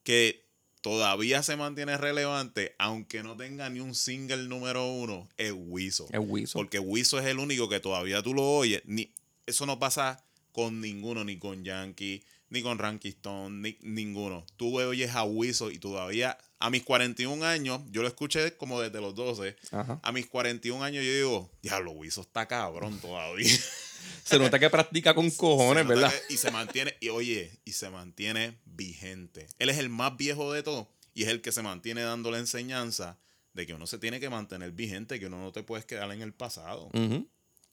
[0.02, 0.46] que
[0.80, 6.08] todavía se mantiene relevante, aunque no tenga ni un single número uno, es Wiso.
[6.10, 6.58] Es Wiso.
[6.58, 8.80] Porque Wiso es el único que todavía tú lo oyes.
[8.86, 9.12] Ni,
[9.44, 14.46] eso no pasa con ninguno, ni con Yankee, ni con Ranky Stone, ni ninguno.
[14.56, 19.02] Tú oyes a Wiso y todavía, a mis 41 años, yo lo escuché como desde
[19.02, 19.56] los 12.
[19.72, 20.00] Ajá.
[20.02, 23.46] A mis 41 años yo digo, diablo, Wiso está cabrón todavía.
[24.24, 26.12] Se nota que practica con cojones, ¿verdad?
[26.28, 29.46] que- y se mantiene, y oye, y se mantiene vigente.
[29.58, 32.38] Él es el más viejo de todos y es el que se mantiene dando la
[32.38, 33.18] enseñanza
[33.54, 36.22] de que uno se tiene que mantener vigente, que uno no te puedes quedar en
[36.22, 36.90] el pasado.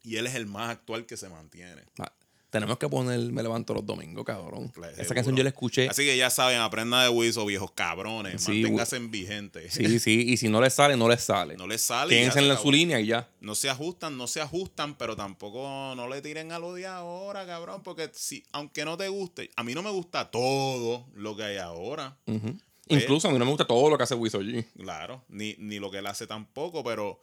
[0.02, 1.84] Y él es el más actual que se mantiene.
[2.00, 2.12] Ah,
[2.50, 4.70] Tenemos que poner Me levanto los domingos, cabrón.
[4.70, 5.16] Claro, Esa seguro.
[5.16, 5.90] canción yo la escuché.
[5.90, 8.42] Así que ya saben, aprendan de Wiso, viejos cabrones.
[8.42, 9.70] Sí, manténganse en vigente.
[9.70, 11.58] Sí, sí, y si no les sale, no les sale.
[11.58, 12.10] No les sale.
[12.16, 13.30] Quédense se en la- su línea y ya.
[13.42, 17.46] No se ajustan, no se ajustan, pero tampoco no le tiren a lo de ahora,
[17.46, 17.84] cabrón.
[17.84, 21.58] Porque si, aunque no te guste, a mí no me gusta todo lo que hay
[21.58, 22.18] ahora.
[22.26, 22.44] Pues-
[23.04, 24.66] Incluso a mí no me gusta todo lo que hace Wiso G.
[24.80, 27.22] Claro, ni, ni lo que él hace tampoco, pero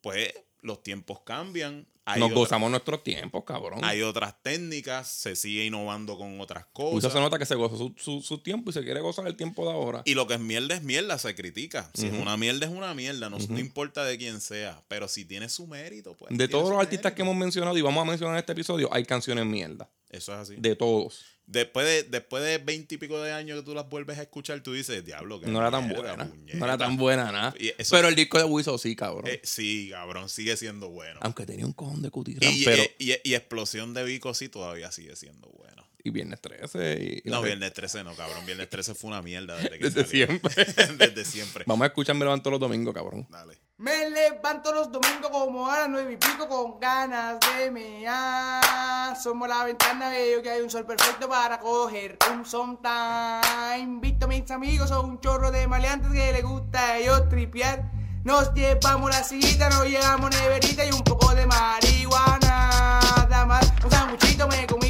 [0.00, 1.86] pues los tiempos cambian.
[2.06, 3.80] Hay, Nos gozamos nuestros tiempos, cabrón.
[3.84, 7.12] hay otras técnicas, se sigue innovando con otras Usa cosas.
[7.12, 9.64] se nota que se gozó su, su- su tiempo y se quiere gozar el tiempo
[9.66, 10.02] de ahora.
[10.06, 11.88] Y lo que es mierda es mierda, se critica.
[11.94, 13.30] Si es una mierda, es una mierda.
[13.30, 14.82] No, no importa de quién sea.
[14.88, 16.36] Pero si tiene su mérito, pues.
[16.36, 19.04] De todos los artistas que hemos mencionado y vamos a mencionar en este episodio, hay
[19.04, 19.88] canciones mierda.
[20.08, 20.56] Eso es así.
[20.58, 21.24] De todos.
[21.50, 24.60] Después de después de veinte y pico de años que tú las vuelves a escuchar,
[24.62, 26.28] tú dices, diablo, que No era tan buena.
[26.28, 26.58] puñeta".
[26.58, 27.54] No era tan buena, nada.
[27.76, 29.26] Eso- Pero el disco de Wiso sí, cabrón.
[29.26, 31.18] Eh, sí, cabrón, sigue siendo bueno.
[31.22, 32.82] Aunque tenía un cojón de cutirán, Y, pero.
[32.98, 35.88] y, y- y Explosión de Vico sí todavía sigue siendo bueno.
[36.02, 37.22] Y Viernes 13.
[37.24, 38.44] Y, y No, Viernes 13 no, cabrón.
[38.46, 40.64] Viernes 13 fue una mierda desde que Desde siempre.
[40.98, 41.64] desde siempre.
[41.66, 43.26] Vamos a escuchar Me levanto los domingos, cabrón.
[43.30, 43.58] Dale.
[43.78, 49.16] Me levanto los domingos como a las nueve y pico con ganas de mear.
[49.16, 53.78] Somos la ventana, veo que hay un sol perfecto para coger un sometime.
[53.78, 57.90] Invito a mis amigos a un chorro de maleantes que le gusta a ellos tripear.
[58.22, 63.00] Nos llevamos la sillita, nos llevamos neverita y un poco de marihuana.
[63.30, 64.89] Nada más, un sanguchito me comí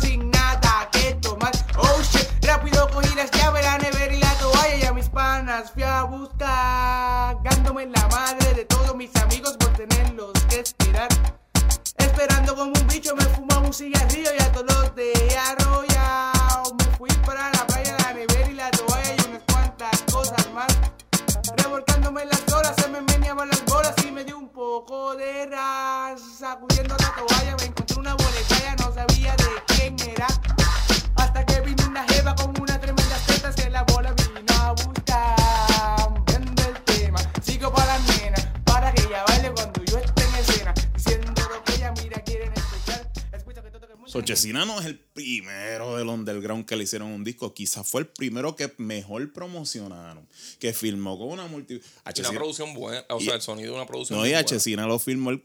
[0.00, 1.52] sin nada que tomar.
[1.76, 5.70] Oh shit, rápido cogí las llaves, la nevera y la toalla y a mis panas
[5.72, 7.36] fui a buscar.
[7.42, 11.08] Gándome la madre de todos mis amigos por tenerlos que esperar.
[11.98, 16.74] Esperando como un bicho me fumaba un cigarrillo y a todos los dejé arrollado.
[16.78, 20.72] Me fui para la playa, la nevera y la toalla y unas cuantas cosas más.
[21.56, 26.20] Revolcándome las olas, se me meneaban las bolas y me dio un poco de ras.
[26.38, 29.71] Sacudiendo la toalla me encontré una boletalla, no sabía de quién
[44.14, 47.54] Mucha Sochesina no es el primero del underground que le hicieron un disco.
[47.54, 50.26] Quizás fue el primero que mejor promocionaron.
[50.58, 51.74] Que filmó con una multi.
[52.14, 53.04] Y una producción buena.
[53.10, 54.18] O Y- sea, el sonido de una producción.
[54.18, 54.32] No, y.
[54.34, 55.42] Achesina lo filmó el,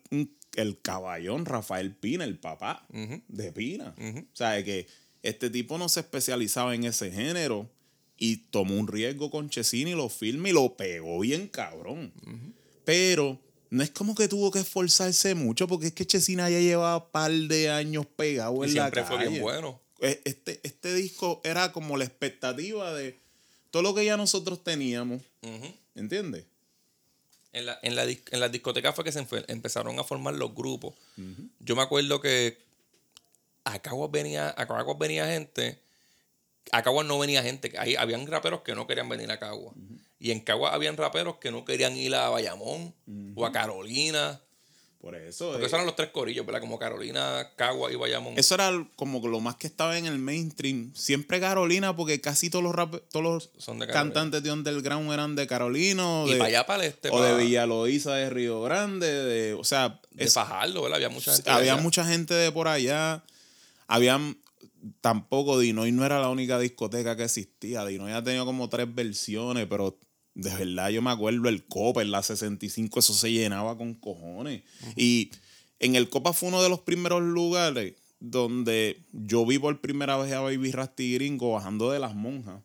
[0.55, 2.85] el caballón Rafael Pina, el papá
[3.27, 3.95] de Pina.
[3.97, 4.87] O sea, que
[5.23, 7.69] este tipo no se especializaba en ese género
[8.17, 12.11] y tomó un riesgo con Chesina y lo filma y lo pegó bien cabrón.
[12.85, 16.97] Pero no es como que tuvo que esforzarse mucho porque es que Chesina ya llevaba
[17.05, 19.41] un par de años pegado Y en la siempre fue bien calle.
[19.41, 19.81] bueno.
[20.01, 23.17] Eh, Este, este disco era como la expectativa de
[23.71, 25.21] todo lo que ya nosotros teníamos.
[25.41, 25.73] Ujú.
[25.95, 26.45] ¿Entiendes?
[27.53, 30.93] En, la, en, la en las discotecas fue que se empezaron a formar los grupos.
[31.59, 32.57] Yo me acuerdo que
[33.63, 35.79] a Caguas venía, a Caguas venía gente.
[36.71, 37.73] A Caguas no venía gente.
[37.79, 39.73] Ahí habían raperos que no querían venir a Caguas.
[40.19, 42.93] Y en Caguas habían raperos que no querían ir a Bayamón
[43.35, 44.41] o a Carolina.
[44.99, 45.49] Por eso.
[45.51, 46.59] Porque eh, esos eran los tres corillos, ¿verdad?
[46.59, 48.33] Como Carolina, Caguas y Bayamón.
[48.35, 50.91] Eso era como lo más que estaba en el mainstream.
[50.95, 55.35] Siempre Carolina, porque casi todos los, rap- todos los Son de cantantes de underground eran
[55.35, 57.09] de Carolina o y de, para allá, para el este.
[57.11, 59.07] o de para- Villa Loíza de Río Grande.
[59.07, 60.95] De, o sea, de es- Fajardo, ¿verdad?
[60.95, 61.47] Había mucha gente.
[61.49, 63.23] de había mucha gente de por allá.
[63.85, 64.37] Habían
[65.01, 67.85] tampoco Dinoy no era la única discoteca que existía.
[67.85, 69.97] Dinoy ha tenido como tres versiones, pero
[70.39, 74.63] de verdad yo me acuerdo el Copa en la 65, eso se llenaba con cojones.
[74.95, 75.31] Y
[75.79, 80.31] en el Copa fue uno de los primeros lugares donde yo vi por primera vez
[80.33, 82.61] a Baby Rasty Gringo bajando de las monjas.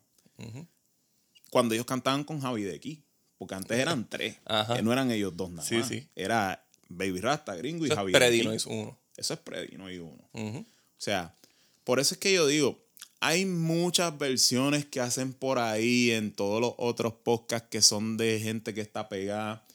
[1.49, 3.03] Cuando ellos cantaban con Javi de aquí.
[3.37, 4.37] Porque antes eran tres.
[4.45, 4.75] Ajá.
[4.75, 5.87] que no eran ellos dos nada Sí, más.
[5.87, 6.07] sí.
[6.15, 8.99] Era Baby Rasta, Gringo y Eso es Javi de Predino es uno.
[9.17, 10.29] Eso es Predino y uno.
[10.33, 10.65] O
[10.97, 11.35] sea,
[11.83, 12.82] por eso es que yo digo,
[13.23, 18.37] hay muchas versiones que hacen por ahí en todos los otros podcasts que son de
[18.41, 19.65] gente que está pegada.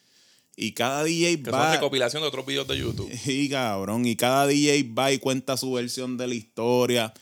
[0.54, 1.72] Y cada DJ Que son va.
[1.72, 3.10] recopilación de otros videos de YouTube.
[3.26, 7.14] Y cabrón, y cada DJ va y cuenta su versión de la historia.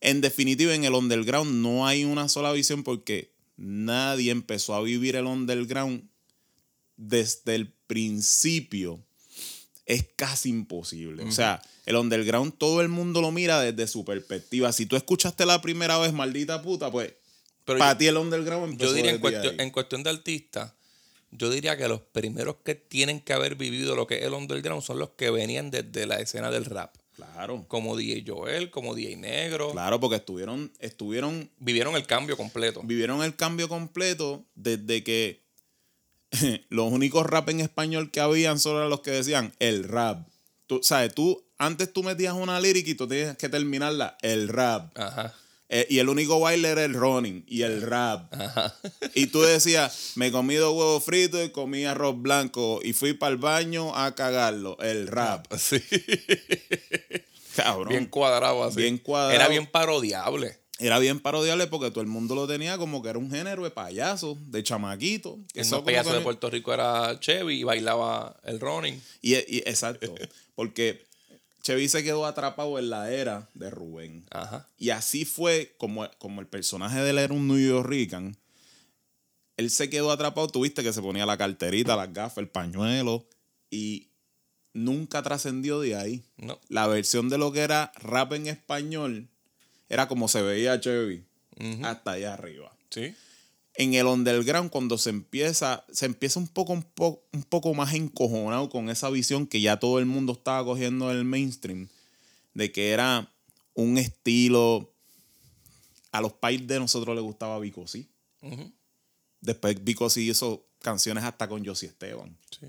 [0.00, 5.14] En definitiva, en el underground no hay una sola visión porque nadie empezó a vivir
[5.14, 6.02] el underground
[6.96, 9.04] desde el principio.
[9.92, 11.24] Es casi imposible.
[11.24, 14.72] O sea, el underground todo el mundo lo mira desde su perspectiva.
[14.72, 17.12] Si tú escuchaste la primera vez, maldita puta, pues
[17.64, 20.72] Pero para yo- ti el underground empezó Yo diría en cuestión, en cuestión de artistas,
[21.32, 24.82] yo diría que los primeros que tienen que haber vivido lo que es el underground
[24.82, 26.94] son los que venían desde la escena del rap.
[27.16, 29.72] Claro, Como DJ Joel, como DJ Negro.
[29.72, 32.80] claro, porque estuvieron, estuvieron Vivieron el cambio completo.
[32.84, 35.42] vivieron el cambio completo desde que
[36.68, 40.26] los únicos rap en español que habían solo eran los que decían el rap.
[40.66, 41.14] Tú, ¿sabes?
[41.14, 44.96] Tú, antes tú metías una lírica y tú tenías que terminarla, el rap.
[44.98, 45.34] Ajá.
[45.72, 48.32] Eh, y el único baile era el running y el rap.
[49.14, 53.30] Y tú decías, me comí dos huevos fritos y comí arroz blanco y fui para
[53.30, 54.76] el baño a cagarlo.
[54.80, 55.46] El rap.
[55.56, 55.80] Sí.
[57.56, 57.88] Cabrón.
[57.88, 58.80] Bien cuadrado así.
[58.80, 59.32] Bien cuadrado.
[59.32, 60.58] Era bien parodiable.
[60.80, 63.70] Era bien parodiable porque todo el mundo lo tenía como que era un género de
[63.70, 65.38] payaso, de chamaquito.
[65.52, 69.00] que payaso de Puerto Rico era Chevy y bailaba el running.
[69.20, 70.14] Y, y- exacto,
[70.54, 71.04] porque
[71.62, 74.24] Chevy se quedó atrapado en la era de Rubén.
[74.30, 74.66] Ajá.
[74.78, 78.36] Y así fue como, como el personaje de él era un New Yorkican.
[79.58, 83.26] Él se quedó atrapado, tuviste que se ponía la carterita, las gafas, el pañuelo
[83.70, 84.08] y
[84.72, 86.22] nunca trascendió de ahí.
[86.38, 86.58] No.
[86.68, 89.28] La versión de lo que era rap en español
[89.90, 91.24] era como se veía Chevy,
[91.82, 92.74] hasta allá arriba.
[92.88, 93.14] Sí.
[93.74, 97.92] En el underground, cuando se empieza, se empieza un poco, un, po- un poco más
[97.94, 101.88] encojonado con esa visión que ya todo el mundo estaba cogiendo del mainstream,
[102.54, 103.30] de que era
[103.74, 104.92] un estilo.
[106.12, 108.10] A los pais de nosotros les gustaba Vico sí.
[109.40, 112.36] Después Vico sí hizo canciones hasta con Josie Esteban.
[112.50, 112.66] Sí.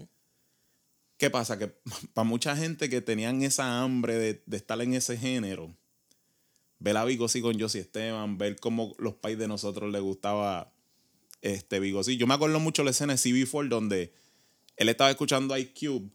[1.17, 1.57] ¿Qué pasa?
[1.57, 1.67] Que
[2.13, 5.75] para mucha gente que tenían esa hambre de, de estar en ese género,
[6.81, 10.73] ver a Vigo sí con Josie Esteban, ver cómo los pais de nosotros les gustaba
[11.41, 12.17] este Vigo sí.
[12.17, 14.13] Yo me acuerdo mucho la escena de CB4 donde
[14.77, 16.09] él estaba escuchando Ice Cube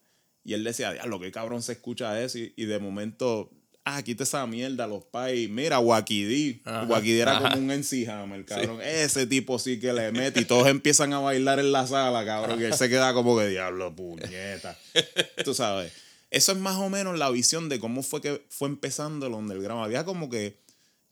[0.44, 2.38] y él decía, diablo, qué cabrón se escucha eso.
[2.38, 3.50] Y, y de momento,
[3.84, 5.48] ah, quita esa mierda, los pais.
[5.48, 6.62] Mira, Wakidi.
[6.88, 7.50] Wakidi era ajá.
[7.50, 8.80] como un MC Hammer, cabrón.
[8.82, 12.60] Ese tipo sí que le mete y todos empiezan a bailar en la sala, cabrón.
[12.60, 14.78] Y él se queda como que, diablo, puñeta.
[15.44, 15.92] Tú sabes.
[16.30, 19.84] Eso es más o menos la visión de cómo fue que fue empezando el underground.
[19.84, 20.58] Había como que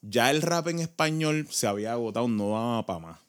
[0.03, 3.21] ya el rap en español se había agotado, no daba para más.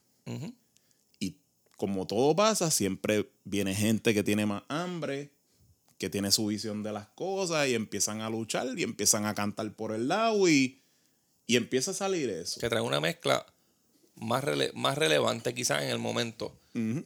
[1.20, 1.38] Y
[1.78, 5.32] como todo pasa, siempre viene gente que tiene más hambre,
[5.98, 9.72] que tiene su visión de las cosas y empiezan a luchar y empiezan a cantar
[9.74, 10.82] por el lado y,
[11.48, 12.60] y empieza a salir eso.
[12.60, 13.46] Que trae una mezcla
[14.16, 16.60] más, rele- más relevante quizás en el momento.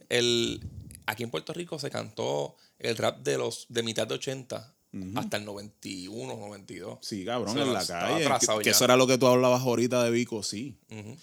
[0.08, 0.60] El,
[1.06, 4.74] aquí en Puerto Rico se cantó el rap de los de mitad de 80
[5.14, 6.98] hasta el 91, 92.
[7.00, 8.24] Sí, cabrón, en la calle.
[8.24, 10.76] Que, que eso era lo que tú hablabas ahorita de Vico, sí.
[10.90, 11.16] Ujú.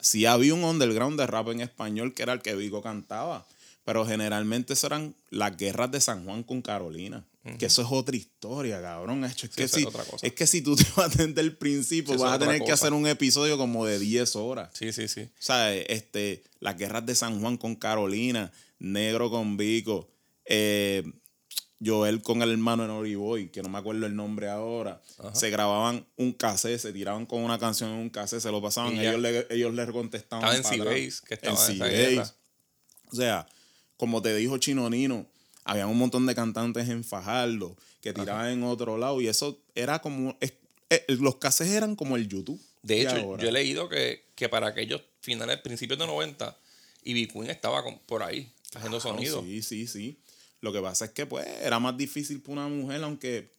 [0.00, 3.46] Sí había un underground de rap en español que era el que Vico cantaba.
[3.84, 7.24] Pero generalmente eso eran las guerras de San Juan con Carolina.
[7.58, 9.22] Que eso es otra historia, cabrón.
[9.22, 10.26] Es, que, esa es si, otra cosa.
[10.26, 12.94] es que si tú te vas desde el principio, Sí, vas a tener que hacer
[12.94, 14.70] un episodio como de 10 horas.
[14.72, 15.20] Sí, sí, sí.
[15.24, 20.08] O sea, este, las guerras de San Juan con Carolina, Negro con Vico,
[20.46, 21.02] eh,
[21.84, 25.02] Joel con el hermano en Oriboy, que no me acuerdo el nombre ahora.
[25.34, 28.94] Se grababan un cassette, se tiraban con una canción en un cassette, se lo pasaban,
[28.96, 30.54] Y ellos le, ellos le contestaban.
[30.56, 30.80] Estaba en.
[30.82, 32.34] C-Base, que estaba en guerra.
[33.12, 33.46] O sea,
[33.96, 35.26] como te dijo Chino Nino,
[35.64, 40.00] había un montón de cantantes en Fajardo que tiraban en otro lado y eso era
[40.00, 40.36] como...
[40.40, 40.54] es-
[40.90, 42.60] eh, los cassettes eran como el YouTube.
[42.82, 43.42] De hecho, ahora.
[43.42, 46.56] yo he leído que, que para aquellos finales, principios de 90,
[47.04, 49.42] Ivy Queen estaba con- por ahí, haciendo Claro, sonido.
[49.42, 50.18] Sí, sí, sí.
[50.64, 53.52] Lo que pasa es que pues era más difícil para una mujer, aunque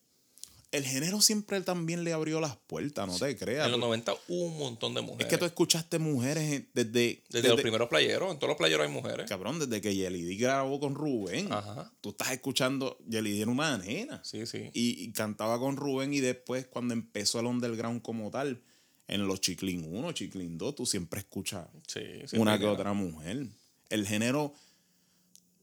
[0.72, 3.66] el género siempre también le abrió las puertas, no te creas.
[3.66, 5.28] En los 90 hubo un montón de mujeres.
[5.28, 7.24] es que tú escuchaste mujeres desde...
[7.30, 9.30] desde, los primeros playeros, en todos los playeros hay mujeres.
[9.30, 11.54] Cabrón, desde que Yelidi grabó con Rubén.
[11.54, 11.94] Ajá.
[12.02, 14.20] Tú estás escuchando, Yelidi era una nena.
[14.24, 14.72] Sí, sí.
[14.74, 18.64] Y, y cantaba con Rubén y después cuando empezó el underground como tal,
[19.08, 23.48] en los Chiclin 1, Chiclin 2, tú siempre escuchas sí, sí, una que otra mujer.
[23.90, 24.54] El género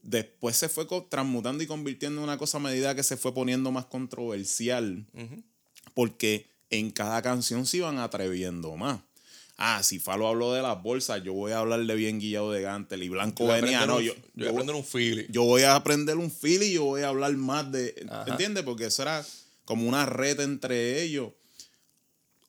[0.03, 3.71] después se fue transmutando y convirtiendo en una cosa a medida que se fue poniendo
[3.71, 5.05] más controversial,
[5.95, 8.99] porque en cada canción se iban atreviendo más.
[9.57, 12.61] Ah, si Falo habló de las bolsas, yo voy a hablar de bien guillado de
[12.63, 15.25] Gantel y Blanco venía, no, un- yo, yo voy a aprender un feeling.
[15.29, 17.93] yo voy a aprender un feel y yo voy a hablar más de.
[18.09, 18.25] Ajá.
[18.31, 18.63] ¿Entiendes?
[18.63, 19.23] Porque eso era
[19.65, 21.31] como una red entre ellos.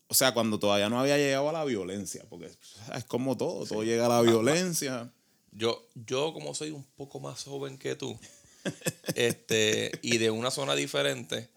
[0.09, 2.51] O sea, cuando todavía no había llegado a la violencia, porque
[2.95, 5.13] es como todo, todo llega a la violencia.
[5.55, 8.19] Yo, yo como soy un poco más joven que tú,
[9.15, 11.49] este, y de una zona diferente,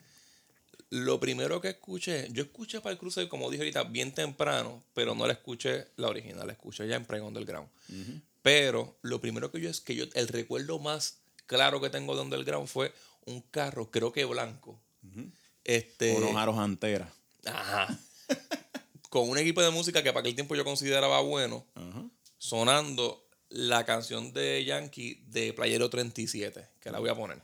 [0.89, 5.15] lo primero que escuché, yo escuché para el cruce, como dije ahorita, bien temprano, pero
[5.15, 7.69] no la escuché la original, la escuché ya en Pregón del Ground.
[8.41, 12.21] Pero lo primero que yo es que yo, el recuerdo más claro que tengo de
[12.21, 12.93] Underground fue
[13.25, 14.79] un carro, creo que blanco.
[15.63, 17.11] Este, Unos aros anteras.
[17.45, 17.99] Ajá.
[19.09, 21.65] Con un equipo de música que para aquel tiempo yo consideraba bueno,
[22.37, 27.41] sonando la canción de Yankee de Playero 37, que la voy a poner.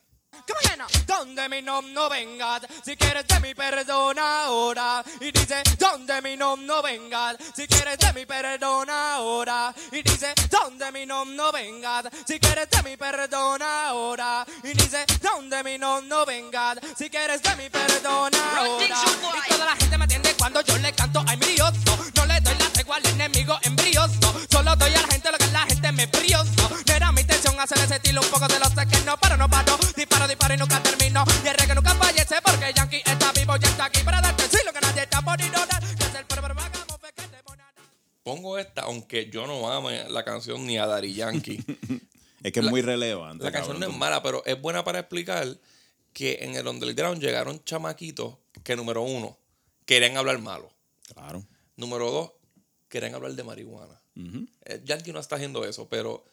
[1.05, 5.03] Donde mi nom no vengas, si quieres de mi perdona ahora.
[5.21, 9.73] Y dice, donde mi nom no vengas, si quieres de mi perdona ahora.
[9.91, 14.45] Y dice, donde mi nom no vengas, si quieres de mi perdona ahora.
[14.63, 18.85] Y dice, donde mi nom no vengas, si quieres de mi perdona ahora.
[18.85, 20.92] Y toda la gente me atiende cuando yo le
[21.27, 21.73] ay mi Dios,
[22.15, 24.33] no le doy la tregua al enemigo embrioso.
[24.49, 26.69] Solo doy a la gente lo que la gente me brioso.
[26.87, 29.49] No era mi intención hacer ese estilo un poco de los que no paro, no
[29.49, 29.77] paro.
[29.95, 31.23] Disparo, disparo y nunca termino.
[31.43, 34.57] Y el reggae nunca fallece porque Yankee está vivo y está aquí para darte sí
[34.65, 35.73] lo que nadie está poniendo a
[38.23, 41.63] pongo esta, aunque yo no ame la canción ni a Daddy Yankee.
[42.43, 43.41] Es que es muy relevante.
[43.41, 43.93] la canción no cabrón.
[43.93, 45.47] es mala, pero es buena para explicar
[46.11, 49.37] que en el underground llegaron chamaquitos que, número uno,
[49.85, 50.72] querían hablar malo.
[51.13, 51.45] Claro.
[51.77, 52.31] Número dos,
[52.89, 53.99] querían hablar de marihuana.
[54.65, 56.23] Eh, Yankee no está haciendo eso, pero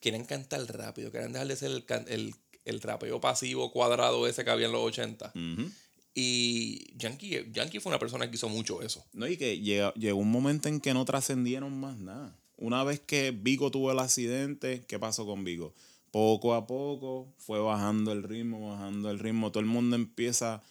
[0.00, 4.50] quieren cantar rápido, quieren dejar de ser el, el, el rapeo pasivo cuadrado ese que
[4.50, 5.32] había en los 80.
[5.34, 5.70] Ujú.
[6.14, 9.04] Y Yankee, Yankee fue una persona que hizo mucho eso.
[9.12, 12.36] No, y que llega- llegó un momento en que no trascendieron más nada.
[12.56, 15.74] Una vez que Vigo tuvo el accidente, ¿qué pasó con Vigo?
[16.10, 19.52] Poco a poco fue bajando el ritmo, bajando el ritmo.
[19.52, 20.62] Todo el mundo empieza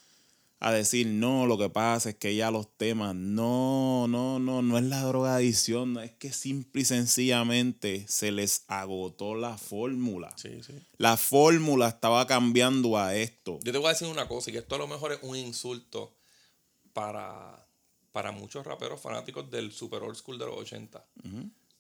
[0.59, 4.77] a decir, no, lo que pasa es que ya los temas, no, no, no, no
[4.77, 10.33] es la drogadicción, no, es que simple y sencillamente se les agotó la fórmula.
[10.35, 10.73] Sí, sí.
[10.97, 13.59] La fórmula estaba cambiando a esto.
[13.63, 15.35] Yo te voy a decir una cosa, y que esto a lo mejor es un
[15.35, 16.15] insulto
[16.93, 17.67] para,
[18.11, 21.05] para muchos raperos fanáticos del super old school de los 80,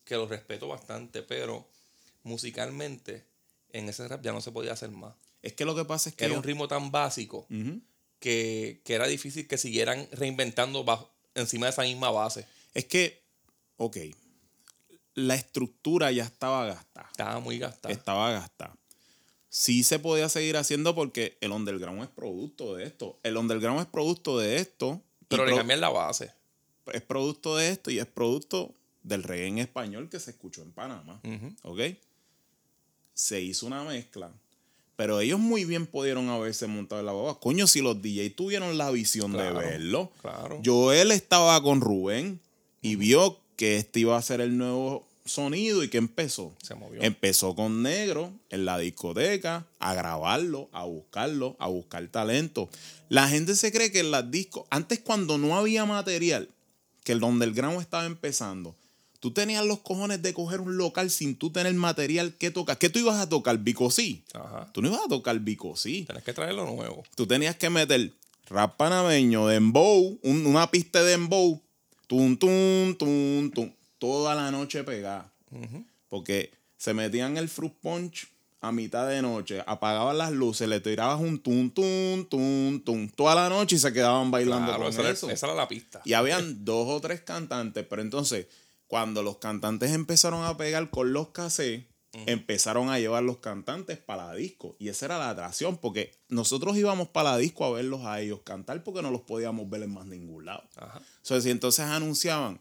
[0.03, 1.67] que los respeto bastante, pero
[2.21, 3.25] musicalmente
[3.71, 5.15] en ese rap ya no se podía hacer más.
[5.41, 6.25] Es que lo que pasa es que...
[6.25, 7.47] Era un ritmo tan básico.
[8.19, 12.47] Que, que era difícil que siguieran reinventando bajo- encima de esa misma base.
[12.73, 13.23] Es que,
[13.77, 13.97] ok,
[15.15, 17.07] la estructura ya estaba gastada.
[17.11, 17.93] Estaba muy gastada.
[17.93, 18.75] Estaba gastada.
[19.49, 23.19] Sí se podía seguir haciendo porque el underground es producto de esto.
[23.23, 25.01] El underground es producto de esto.
[25.27, 26.31] pero le cambian la base.
[26.93, 30.71] es producto de esto y es producto del reggae en español que se escuchó en
[30.71, 31.19] Panamá.
[31.63, 31.79] ¿Ok?
[33.13, 34.31] Se hizo una mezcla.
[34.97, 37.39] Pero ellos muy bien pudieron haberse montado en la baba.
[37.39, 40.11] Coño, si los DJ tuvieron la visión Claro, de verlo.
[40.21, 40.59] claro.
[40.65, 42.41] Joel estaba con Rubén
[42.81, 46.51] y vio que este iba a ser el nuevo sonido y que empezó.
[46.63, 47.01] Se movió.
[47.03, 52.67] Empezó con negro en la discoteca a grabarlo, a buscarlo, a buscar talento.
[53.09, 56.49] La gente se cree que en las discos, antes cuando no había material,
[57.03, 58.75] que el underground estaba empezando,
[59.19, 62.77] tú tenías los cojones de coger un local sin tú tener material que tocar.
[62.77, 63.57] ¿Qué tú ibas a tocar?
[63.57, 64.23] Bicosí.
[64.33, 64.69] Ajá.
[64.73, 66.05] Tú no ibas a tocar Bicosí.
[66.05, 67.03] Tenés que traer lo nuevo.
[67.15, 68.13] Tú tenías que meter
[68.49, 71.61] rap panameño, dembow, un- una pista de dembow,
[72.07, 75.31] tum, tum, tum, tum, toda la noche pegada.
[76.09, 78.27] Porque se metían el fruit punch
[78.61, 83.35] a mitad de noche, apagaban las luces, le tirabas un tum, tum, tum, tum, toda
[83.35, 85.29] la noche y se quedaban bailando Claro, con esa, era, eso.
[85.29, 86.01] esa era la pista.
[86.05, 88.47] Y habían dos o tres cantantes, pero entonces,
[88.87, 91.85] cuando los cantantes empezaron a pegar con los cassettes,
[92.25, 94.75] empezaron a llevar los cantantes para la disco.
[94.79, 98.41] Y esa era la atracción, porque nosotros íbamos para la disco a verlos a ellos
[98.43, 100.63] cantar porque no los podíamos ver en más ningún lado.
[100.77, 100.99] Ajá.
[100.99, 102.59] O sea, si entonces anunciaban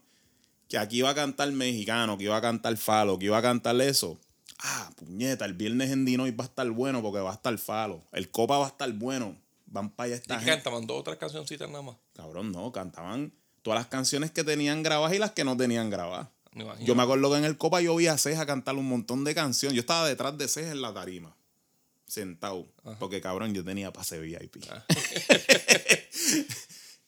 [0.69, 3.81] que aquí iba a cantar mexicano, que iba a cantar falo, que iba a cantar
[3.81, 4.19] eso.
[4.59, 8.05] Ah, puñeta, el viernes en Dinoy va a estar bueno porque va a estar falo.
[8.12, 9.37] El copa va a estar bueno.
[9.67, 10.53] Van para allá Y esta gente.
[10.53, 11.97] cantaban dos o tres cancioncitas nada más.
[12.15, 13.33] Cabrón, no, cantaban
[13.66, 16.29] todas las canciones que tenían grabadas y las que no tenían grabadas.
[16.52, 16.64] Me.
[16.85, 19.35] Yo me acuerdo que en el Copa yo vi a Ceja cantar un montón de
[19.35, 19.74] canciones.
[19.74, 21.37] Yo estaba detrás de Ceja en la tarima,
[22.07, 22.68] sentado,
[23.00, 24.59] porque cabrón, yo tenía pase VIP.
[24.70, 24.87] Ah.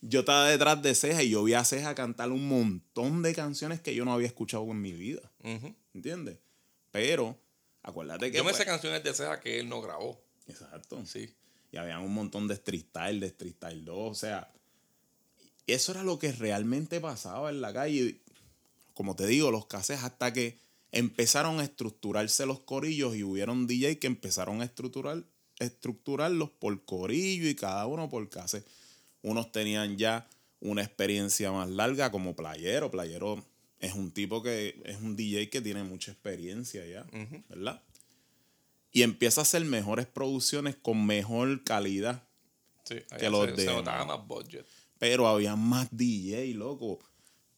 [0.00, 3.80] yo estaba detrás de Ceja y yo vi a Ceja cantar un montón de canciones
[3.80, 5.30] que yo no había escuchado en mi vida.
[5.44, 5.72] Ujú.
[5.94, 6.38] ¿Entiendes?
[6.90, 7.38] Pero,
[7.84, 8.38] acuérdate que.
[8.38, 10.20] Yo me pues, sé canciones de Ceja que él no grabó.
[10.48, 11.06] Exacto.
[11.06, 11.32] Sí.
[11.70, 14.10] Y había un montón de street style, de street style 2.
[14.10, 14.50] O sea,
[15.74, 18.16] eso era lo que realmente pasaba en la calle.
[18.94, 20.59] Como te digo, los cases hasta que
[20.92, 25.22] empezaron a estructurarse los corillos y hubieron DJ que empezaron a estructurar,
[25.59, 28.64] estructurarlos por corillo y cada uno por case.
[29.22, 30.26] Unos tenían ya
[30.61, 32.90] una experiencia más larga como Playero.
[32.90, 33.44] Playero
[33.78, 37.07] es un tipo que es un DJ que tiene mucha experiencia ya,
[37.48, 37.83] ¿verdad?
[38.90, 42.22] Y empieza a hacer mejores producciones con mejor calidad.
[42.85, 42.96] Sí.
[43.18, 44.66] Que los se, de- se notaba más budget.
[44.98, 46.98] Pero había más DJ, loco.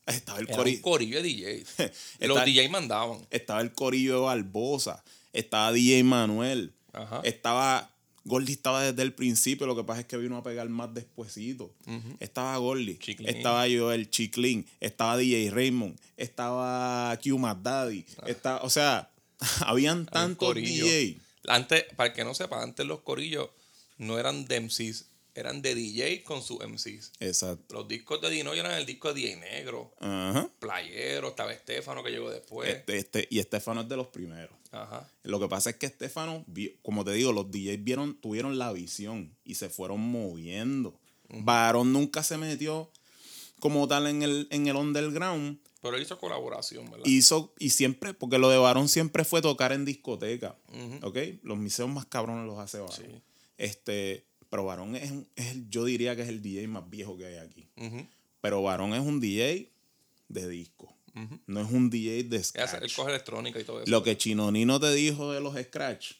[0.07, 1.65] Estaba el, Era un cori- corillo de.
[1.79, 1.91] Está-
[2.27, 3.27] los DJs mandaban.
[3.31, 5.03] estaba el corillo de Barbosa.
[5.33, 6.73] Estaba DJ Manuel.
[6.93, 7.21] Ajá.
[7.25, 7.87] Estaba.
[8.25, 11.75] Gordy estaba desde el principio, lo que pasa es que vino a pegar más despuesito.
[12.21, 19.11] Estaba Gordy, estaba Joel Chiclin, estaba DJ Raymond, estaba Q Mad Daddy, estaba, o sea,
[19.67, 20.85] habían tantos corillo.
[20.85, 21.19] DJ.
[21.49, 23.49] Antes, para el que no sepa, antes los corillos
[23.97, 27.13] no eran de MCs, eran de DJ con sus MCs.
[27.21, 27.75] Exacto.
[27.75, 30.49] Los discos de Dino eran el disco de DJ Negro, Ajá.
[30.59, 32.69] Playero, estaba Estefano que llegó después.
[32.69, 34.57] Este, este, y Estefano es de los primeros.
[34.73, 35.11] Ajá.
[35.23, 36.45] Lo que pasa es que Estefano,
[36.83, 40.99] como te digo, los DJs vieron, tuvieron la visión y se fueron moviendo.
[41.29, 42.91] Varón nunca se metió
[43.61, 45.61] como tal en el, en el underground.
[45.83, 47.07] Pero él hizo colaboración, ¿verdad?
[47.07, 50.57] Hizo, y siempre, porque lo de Varón siempre fue tocar en discoteca.
[51.03, 51.17] ¿Ok?
[51.43, 52.97] Los miseos más cabrones los hace Varón.
[52.97, 53.23] Sí.
[53.57, 57.37] Este, pero Varón es, es yo diría que es el DJ más viejo que hay
[57.37, 57.69] aquí.
[58.41, 59.71] Pero Varón es un DJ
[60.29, 60.95] de disco.
[61.47, 62.83] No es un DJ de scratch.
[62.83, 63.91] Él coge electrónica y todo eso.
[63.91, 66.13] Lo que Chinonino te dijo de los scratch,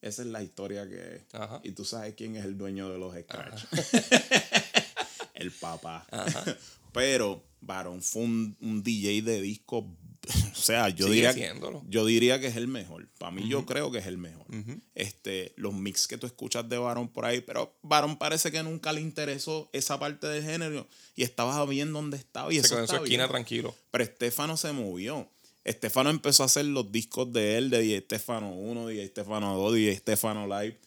[0.00, 1.34] esa es la historia que es.
[1.34, 1.60] Ajá.
[1.64, 3.64] Y tú sabes quién es el dueño de los scratch.
[5.34, 6.06] el papá.
[6.92, 9.86] Pero Varón fue un, un DJ de disco.
[10.52, 11.84] O sea, yo Sigue diría, siéndolo.
[11.88, 13.08] yo diría que es el mejor.
[13.18, 14.46] Para mí, yo creo que es el mejor.
[14.94, 18.92] este, los mix que tú escuchas de Varón por ahí, pero Varón parece que nunca
[18.92, 22.52] le interesó esa parte del género y estaba bien donde estaba.
[22.52, 23.30] Y Se eso quedó en su esquina bien.
[23.30, 23.74] tranquilo.
[23.90, 25.30] Pero Estefano se movió.
[25.64, 29.74] Estefano empezó a hacer los discos de él, de DJ Estefano 1, DJ Estefano 2,
[29.74, 30.78] DJ Estefano Live.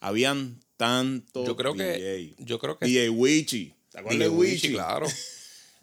[0.00, 2.34] Habían tantos Yo creo que.
[2.38, 2.86] Yo creo que.
[2.86, 3.74] DJ Wichi.
[3.90, 4.72] ¿Te acuerdas DJ de Wichi, Wichi?
[4.74, 5.06] claro.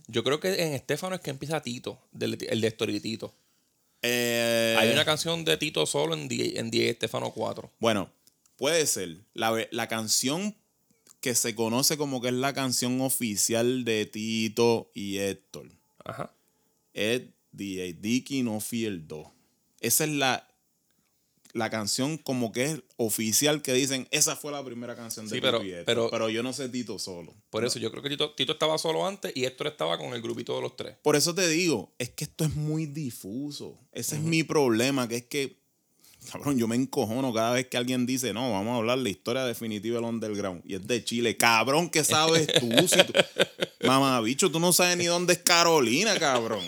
[0.07, 3.33] Yo creo que en Estefano es que empieza Tito, del- el de Story Tito.
[4.01, 7.71] Eh, Hay una canción de Tito solo en DJ, en DJ Estefano 4.
[7.79, 8.11] Bueno,
[8.57, 9.17] puede ser.
[9.33, 10.55] La, la canción
[11.21, 15.71] que se conoce como que es la canción oficial de Tito y Héctor
[16.03, 16.31] Ajá.
[16.93, 19.27] es DJ Dicky No Fear 2.
[19.79, 20.47] Esa es la,
[21.55, 25.41] la canción como que es oficial que dicen, esa fue la primera canción de Sí,
[25.41, 27.33] pero- pero- pero yo no sé Tito solo.
[27.49, 30.21] Por eso yo creo que Tito, Tito estaba solo antes y Héctor estaba con el
[30.21, 30.97] grupito de los tres.
[31.01, 33.79] Por eso te digo, es que esto es muy difuso.
[33.93, 35.61] Ese es mi problema, que es que,
[36.29, 39.45] cabrón, yo me encojono cada vez que alguien dice, no, vamos a hablar la historia
[39.45, 40.61] definitiva del underground.
[40.65, 41.37] Y es de Chile.
[41.37, 42.69] Cabrón, ¿qué sabes tú?
[42.87, 43.13] Si tú
[43.87, 46.63] Mamá, bicho, tú no sabes ni dónde es Carolina, cabrón.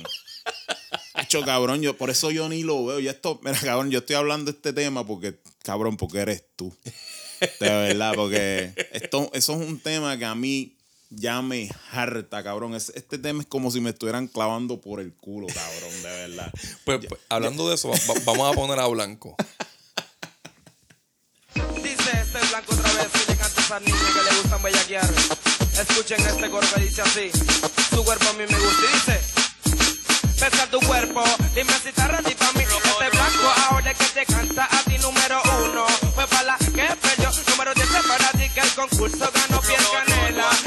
[1.45, 2.99] Cabrón, yo, por eso yo ni lo veo.
[2.99, 6.75] Y esto, mira, cabrón, yo estoy hablando de este tema porque, cabrón, porque eres tú.
[7.59, 10.75] De verdad, porque esto, eso es un tema que a mí
[11.09, 12.73] ya me harta, cabrón.
[12.75, 16.51] Es- Este tema es como si me estuvieran clavando por el culo, cabrón, de verdad.
[16.83, 19.35] Pues, pues, hablando de eso, va- va- vamos a poner a Blanco.
[21.83, 25.09] Dice este blanco otra vez y le canta a esas niñas que le gustan bellaquear.
[25.79, 27.29] Escuchen este coro que dice así.
[27.91, 29.36] Tu cuerpo a mí me gusta y dice.
[30.39, 31.23] Pesa tu cuerpo,
[31.55, 32.61] dime si está ready pa' mí.
[32.61, 35.85] Este blanco ahora que te canta a ti número uno.
[36.13, 39.81] Fue para la que perdió, número 10 es para ti que el concurso ganó piel
[39.91, 40.66] canela.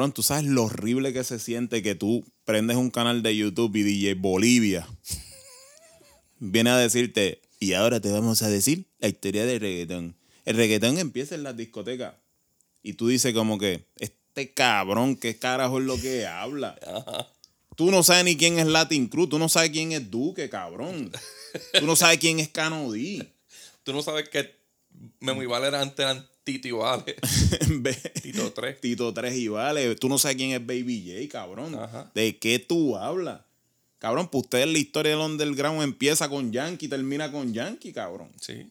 [0.00, 3.76] Cabrón, tú sabes lo horrible que se siente que tú prendes un canal de YouTube
[3.76, 4.88] y DJ Bolivia
[6.38, 10.16] viene a decirte, y ahora te vamos a decir la historia del reggaetón.
[10.46, 12.14] El reggaetón empieza en las discotecas
[12.82, 16.78] y tú dices como que, este cabrón, ¿qué carajo es lo que habla?
[17.76, 21.12] Tú no sabes ni quién es Latin Cruz, tú no sabes quién es Duque, cabrón.
[21.78, 23.22] Tú no sabes quién es Canodí.
[23.82, 24.50] Tú no sabes que
[25.18, 26.06] Memo eran antes
[26.44, 27.16] Tito y Vale.
[28.22, 28.80] Tito 3.
[28.80, 29.94] Tito 3 y vale.
[29.96, 31.74] Tú no sabes quién es Baby J, cabrón.
[31.74, 32.10] Ajá.
[32.14, 33.40] ¿De qué tú hablas?
[33.98, 38.30] Cabrón, pues ustedes la historia del underground empieza con Yankee, termina con Yankee, cabrón.
[38.40, 38.70] Sí.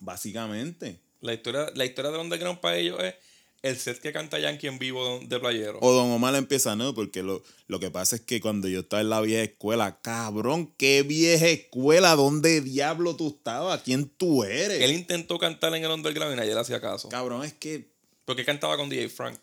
[0.00, 1.00] Básicamente.
[1.20, 3.14] La historia, la historia del underground para ellos es
[3.62, 5.78] el set que canta Yankee en vivo de Playero.
[5.82, 9.02] O Don Omar empieza, no, porque lo, lo que pasa es que cuando yo estaba
[9.02, 13.82] en la vieja escuela, cabrón, qué vieja escuela, ¿dónde diablo tú estabas?
[13.82, 14.80] ¿Quién tú eres?
[14.80, 17.08] Él intentó cantar en el underground y nadie le hacía caso.
[17.08, 17.90] Cabrón, es que.
[18.24, 19.38] Porque cantaba con DJ Frank.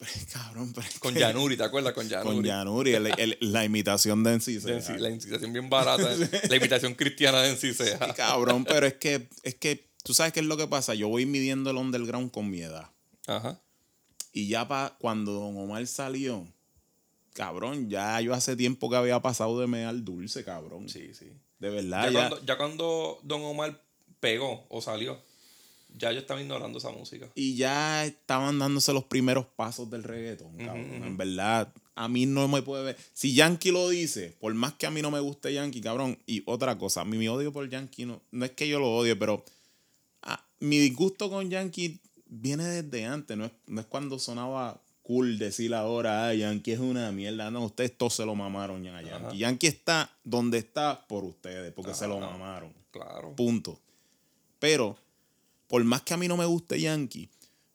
[0.32, 1.92] Cabrón, pero Con Yanuri, ¿te acuerdas?
[1.92, 2.36] Con Yanuri.
[2.36, 4.60] Con Yanuri, el- el- la imitación de NC.
[4.60, 6.08] De NC la imitación bien barata.
[6.48, 7.84] La imitación cristiana de NC Sí,
[8.16, 10.94] cabrón, pero es que, es que, tú sabes qué es lo que pasa.
[10.94, 12.90] Yo voy midiendo el underground con mi edad.
[13.26, 13.60] Ajá.
[14.32, 16.46] Y ya pa, cuando Don Omar salió,
[17.34, 20.88] cabrón, ya yo hace tiempo que había pasado de mear dulce, cabrón.
[20.88, 21.30] Sí, sí.
[21.58, 22.28] De verdad, Ya, ya.
[22.28, 23.80] Cuando, ya cuando Don Omar
[24.20, 25.20] pegó o salió,
[25.96, 27.28] ya yo estaba ignorando esa música.
[27.34, 31.04] Y ya estaban dándose los primeros pasos del reggaetón, cabrón.
[31.04, 32.96] En verdad, a mí no me puede ver.
[33.12, 36.18] Si Yankee lo dice, por más que a mí no me guste Yankee, cabrón.
[36.26, 38.94] Y otra cosa, a mí mi odio por Yankee no, no es que yo lo
[38.96, 39.44] odie, pero
[40.22, 42.00] ah, mi disgusto con Yankee
[42.32, 43.36] viene desde antes.
[43.36, 47.50] No es, no es cuando sonaba cool decir ahora, ah, Yankee es una mierda.
[47.50, 49.26] No, ustedes todos se lo mamaron ya a Yankee.
[49.26, 49.34] Ajá.
[49.34, 52.72] Yankee está donde está por ustedes, porque se lo mamaron.
[52.90, 53.34] Claro.
[53.36, 53.78] Punto.
[54.58, 54.96] Pero,
[55.66, 57.28] por más que a mí no me guste Yankee,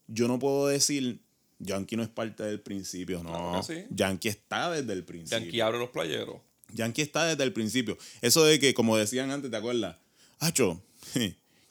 [0.08, 1.20] yo no puedo decir
[1.60, 3.24] Yankee no es parte del principio.
[3.24, 3.86] No, Claro sí.
[3.90, 5.40] Yankee está desde el principio.
[5.40, 6.38] Yankee abre los playeros.
[6.74, 7.98] Yankee está desde el principio.
[8.22, 9.98] Eso de que, como decían antes, ¿te acuerdas?
[10.40, 10.82] Hacho,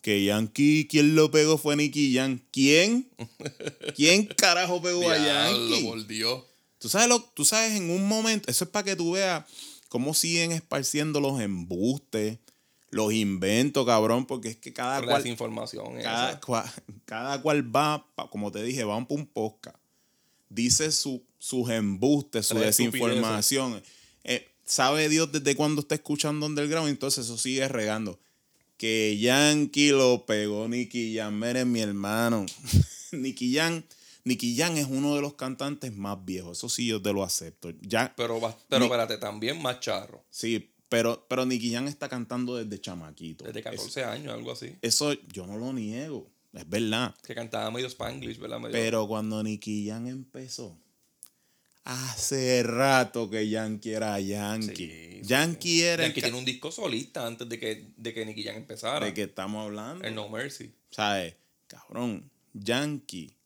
[0.06, 2.38] que Yankee, ¿quién lo pegó fue Nicky Jam.
[2.52, 3.08] ¿Quién?
[3.96, 5.82] ¿Quién carajo pegó a Yankee?
[5.82, 6.44] por Dios.
[6.78, 9.44] Tú sabes, lo, tú sabes, en un momento, eso es para que tú veas
[9.88, 12.38] cómo siguen esparciendo los embustes,
[12.90, 16.00] los inventos, cabrón, porque es que cada cual, desinformación.
[16.00, 16.40] cada, esa.
[16.40, 16.72] cua-
[17.04, 19.76] cada cual va, como te dije, por un podcast.
[20.48, 23.82] dice su, sus embustes, su desinformación.
[24.22, 28.20] Eh, sabe Dios desde cuándo está escuchando Underground, entonces eso sigue regando.
[28.76, 31.38] Que Yankee lo pegó Nicky Jam.
[31.40, 32.44] Miren, mi hermano.
[33.12, 33.82] Nicky Jam,
[34.24, 36.58] Nicky Jam es uno de los cantantes más viejos.
[36.58, 37.70] Eso sí, yo te lo acepto.
[37.80, 40.24] Ya, Pero, pero Ni- espérate, también más charro.
[40.30, 43.44] sí, pero, pero Nicky Jam está cantando desde chamaquito.
[43.44, 44.72] Desde Eso- 14 años, algo así.
[44.82, 46.30] eso yo no lo niego.
[46.52, 47.14] Es verdad.
[47.26, 48.58] Que cantaba medio Spanglish, ¿verdad?
[48.60, 50.78] Medio- Pero cuando Nicky Jam empezó,
[51.86, 54.74] hace rato que Yankee era Yankee.
[54.74, 55.82] Sí, Yankee sí.
[55.84, 59.06] era Yankee tiene un disco solista antes de que, de que Nicky Jam empezara.
[59.06, 60.04] de que estamos hablando.
[60.04, 60.74] El No Mercy.
[60.90, 61.34] ¿Sabes?
[61.68, 63.36] Cabrón, Yankee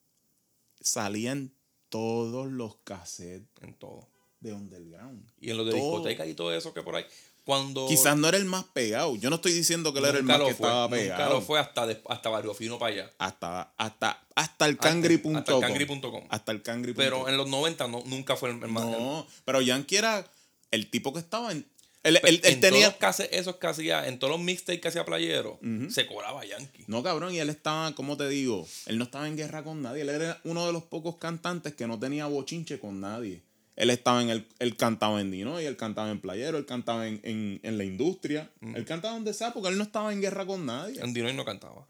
[0.80, 1.52] salía en
[1.88, 4.08] todos los cassettes En todo.
[4.40, 5.30] de Underground.
[5.40, 5.80] Y en lo de Todo.
[5.80, 7.04] discoteca y todo eso que por ahí.
[7.50, 7.86] Cuando.
[7.88, 9.16] Quizás no era el más pegado.
[9.16, 11.32] Yo no estoy diciendo que él era el nunca más que fue, estaba Nunca pegado.
[11.34, 13.10] lo fue hasta, de- hasta Barrio Fino para allá.
[13.18, 15.36] Hasta, hasta, hasta el cangri.com.
[15.36, 16.24] hasta el cangri.com.
[16.28, 16.96] Hasta el cangri.com.
[17.04, 18.84] Pero en los 90 no, nunca fue el, más.
[18.84, 20.30] No, pero Yankee era
[20.70, 21.66] el tipo que estaba en.
[22.02, 22.96] Él, él- él en tenía.
[22.96, 25.58] todos esos que hacía, en todos los mixtapes que hacía Playero,
[25.90, 26.84] se cobraba Yankee.
[26.86, 28.66] No, cabrón, y él estaba, ¿cómo te digo?
[28.86, 30.02] Él no estaba en guerra con nadie.
[30.02, 33.42] Él era uno de los pocos cantantes que no tenía bochinche con nadie.
[33.80, 37.08] Él estaba en el, él cantaba en Dino y él cantaba en Playero, él cantaba
[37.08, 38.50] en, en- en la industria.
[38.60, 41.00] Él cantaba donde sea porque él no estaba en guerra con nadie.
[41.00, 41.86] En Dinoy no cantaba.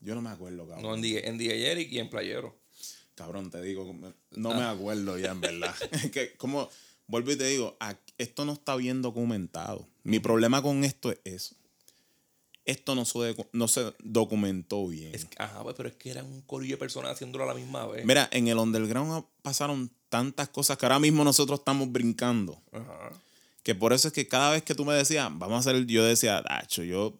[0.00, 0.82] Yo no me acuerdo, cabrón.
[0.82, 2.56] No, en DJ, en DJ Eric y en Playero.
[3.16, 3.84] Cabrón, te digo,
[4.32, 4.70] no me Ah.
[4.70, 5.74] acuerdo ya, en verdad.
[5.92, 6.68] Es que, como,
[7.06, 7.76] vuelvo y te digo,
[8.18, 9.88] esto no está bien documentado.
[10.04, 11.56] Mi problema con esto es eso.
[12.66, 15.14] Esto no se, no se documentó bien.
[15.14, 17.54] Es que- ajá, pues, pero es que eran un corillo de personas haciéndolo a la
[17.54, 18.04] misma vez.
[18.04, 22.60] Mira, en el underground pasaron tantas cosas que ahora mismo nosotros estamos brincando.
[22.72, 23.12] Ajá.
[23.62, 26.04] Que por eso es que cada vez que tú me decías, vamos a hacer, yo
[26.04, 27.16] decía, Dacho, yo,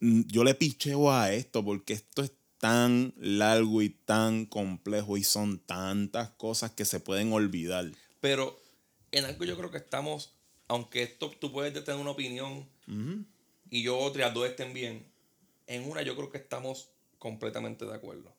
[0.00, 5.24] mm, yo le picheo a esto porque esto es tan largo y tan complejo y
[5.24, 7.90] son tantas cosas que se pueden olvidar.
[8.20, 8.60] Pero
[9.10, 10.34] en algo yo creo que estamos,
[10.68, 12.66] aunque esto tú puedes tener una opinión
[13.72, 15.02] y yo otra, dos estén bien,
[15.66, 18.30] en una yo creo que estamos completamente de acuerdo.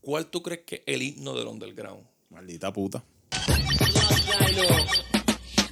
[0.00, 2.06] ¿Cuál tú crees que es el himno del underground?
[2.30, 3.04] Maldita puta.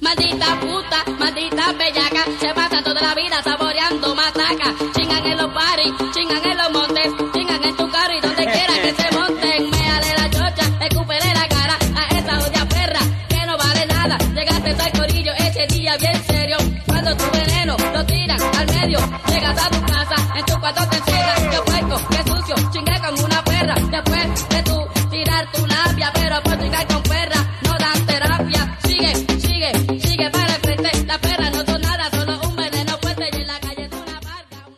[0.01, 4.75] Maldita puta, maldita bellaca, se pasa toda la vida saboreando matraca.
[4.95, 8.81] Chingan en los paris, chingan en los montes, chingan en tu carro y donde quiera
[8.83, 9.69] que se monten.
[9.71, 12.99] Méale la chocha, escúpele la cara a esa odia perra
[13.29, 14.17] que no vale nada.
[14.35, 18.99] Llegaste al corillo ese día bien serio, cuando tu veneno lo tiran medio.
[19.27, 23.25] Llegas a tu casa, en tu cuarto te encierras, que puerco, que sucio, chingué con
[23.25, 23.75] una perra.
[23.75, 28.79] Después de tú tirar tu labia, pero por chingar con perra no dan terapia.
[28.85, 31.05] Sigue, sigue, sigue para el frente.
[31.05, 34.19] La perra no son nada, solo un veneno fuerte y en la calle es una
[34.19, 34.67] barca.
[34.67, 34.75] un.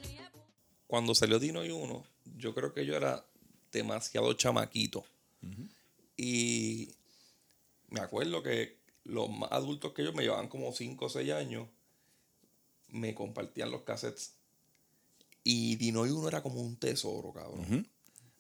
[0.87, 2.03] Cuando salió Dino y uno,
[2.37, 3.23] yo creo que yo era
[3.71, 5.05] demasiado chamaquito.
[6.17, 6.95] Y
[7.89, 11.67] me acuerdo que los más adultos que yo me llevaban como 5 o 6 años,
[12.91, 14.35] me compartían los cassettes.
[15.43, 17.87] Y Dino y uno era como un tesoro, cabrón.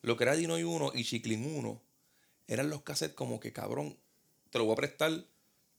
[0.01, 1.81] Lo que era Dino y uno y Chiclin 1
[2.47, 3.97] eran los cassettes como que, cabrón,
[4.51, 5.25] te lo voy a prestar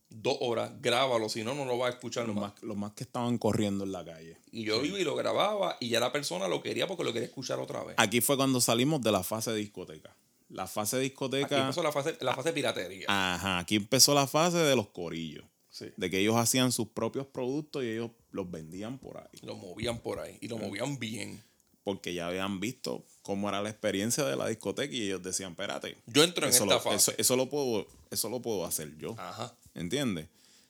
[0.09, 3.05] dos horas, grábalo, si no, no lo vas a escuchar Los más, los más que
[3.05, 4.39] estaban corriendo en la calle.
[4.51, 7.29] Y yo iba y lo grababa y ya la persona lo quería porque lo quería
[7.29, 7.95] escuchar otra vez.
[7.99, 10.15] Aquí fue cuando salimos de la fase de discoteca.
[10.49, 11.61] La fase de Aquí discoteca.
[11.61, 13.07] empezó la fase, la fase de piratería.
[13.09, 15.45] Ajá, aquí empezó la fase de los corillos.
[15.83, 15.93] Sí.
[15.97, 19.39] De que ellos hacían sus propios productos y ellos los vendían por ahí.
[19.43, 21.43] Lo movían por ahí y lo movían bien.
[21.85, 25.97] Porque ya habían visto cómo era la experiencia de la discoteca y ellos decían, espérate.
[26.07, 26.97] Yo entro en eso esta lo, fase.
[26.97, 29.17] Eso, eso lo puedo, eso lo puedo hacer yo.
[29.19, 29.57] Ajá.
[29.75, 30.29] ¿Entiendes?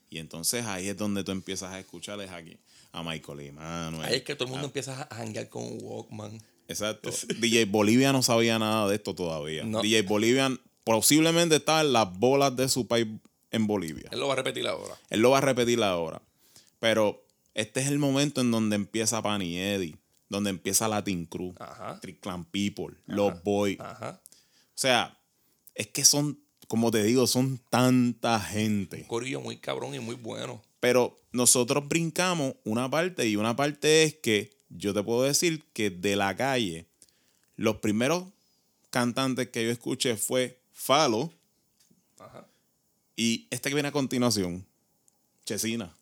[0.08, 2.58] Y entonces ahí es donde tú empiezas a escucharles aquí
[2.92, 4.04] a Michael Emanuel.
[4.04, 6.40] Ahí es que todo el mundo empieza a janguear con Walkman.
[6.68, 7.10] Exacto.
[7.40, 9.64] DJ Bolivia no sabía nada de esto todavía.
[9.64, 9.82] No.
[9.82, 10.50] DJ Bolivia
[10.84, 13.06] posiblemente estaba en las bolas de su país
[13.53, 14.09] en Bolivia.
[14.11, 14.98] Él lo va a repetir ahora.
[15.11, 16.20] Él lo va a repetir ahora.
[16.80, 17.24] Pero
[17.55, 19.96] este es el momento en donde empieza Pani Eddie,
[20.28, 21.55] donde empieza Latin Crew.
[22.00, 23.78] Triclan People, Los Boys.
[23.80, 24.18] O
[24.74, 25.18] sea,
[25.74, 28.98] es que son, como te digo, son tanta gente.
[28.98, 30.62] Un corillo muy cabrón y muy bueno.
[30.80, 35.90] Pero nosotros brincamos una parte y una parte es que yo te puedo decir que
[35.90, 36.86] de la calle,
[37.57, 38.24] los primeros
[38.90, 41.32] cantantes que yo escuché fue Falo.
[43.16, 44.66] Y este que viene a continuación,
[45.44, 45.96] Chesina.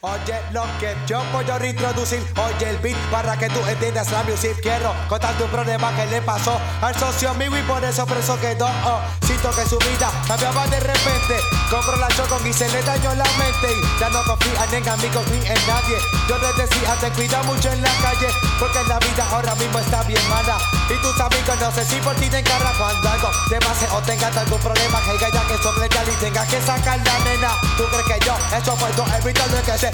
[0.00, 4.22] Oye, lo que yo voy a reintroducir, oye el beat para que tú entiendas la
[4.22, 4.56] music.
[4.62, 8.66] Quiero contarte un problema que le pasó al socio mío y por eso preso quedó.
[8.66, 11.36] Oh, siento que su vida cambiaba de repente.
[11.70, 13.68] Compró la chocon y se le dañó la mente.
[13.72, 15.98] Y ya no confía ni en amigos ni en nadie.
[16.28, 18.28] Yo les decía, ten cuidado mucho en la calle,
[18.58, 20.58] porque la vida ahora mismo está bien mala.
[20.88, 24.00] Y tus amigos no sé si por ti te encargan cuando algo te pase o
[24.00, 27.50] tengas algún problema que haya que sopletar y tengas que sacar la nena.
[27.76, 29.90] ¿Tú crees que yo eso puedo evitarlo que se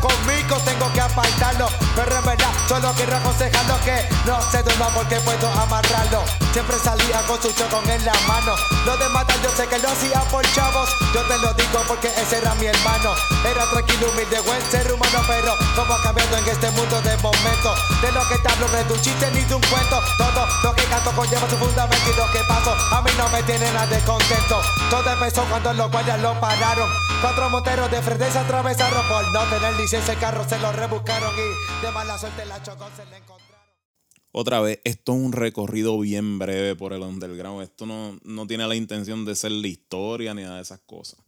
[0.00, 0.56] conmigo?
[0.64, 5.48] Tengo que apartarlo, pero en verdad solo quiero aconsejarlo que no se duerma porque puedo
[5.52, 6.24] amarrarlo.
[6.52, 8.54] Siempre salía con su chocón en la mano.
[8.86, 10.88] Lo de matar yo sé que lo hacía por chavos.
[11.12, 13.14] Yo te lo digo porque ese era mi hermano.
[13.44, 17.74] Era tranquilo, humilde, buen ser humano, pero como ha cambiado en este mundo de momento.
[18.00, 20.00] De lo que te hablo no es de un chiste ni de un cuento.
[20.16, 23.42] Todo lo que canto conlleva su fundamento y lo que paso a mí no me
[23.42, 24.62] tiene nada de contento.
[24.88, 26.88] Todo empezó cuando los guardias lo pararon.
[27.20, 31.32] Cuatro monteros de frente se atravesaron por no tener licencia el carro se lo rebuscaron
[31.34, 33.46] y de mala suerte la chocó se le encontraron.
[34.32, 37.62] Otra vez, esto es un recorrido bien breve por el underground.
[37.62, 41.18] Esto no, no tiene la intención de ser la historia ni nada de esas cosas.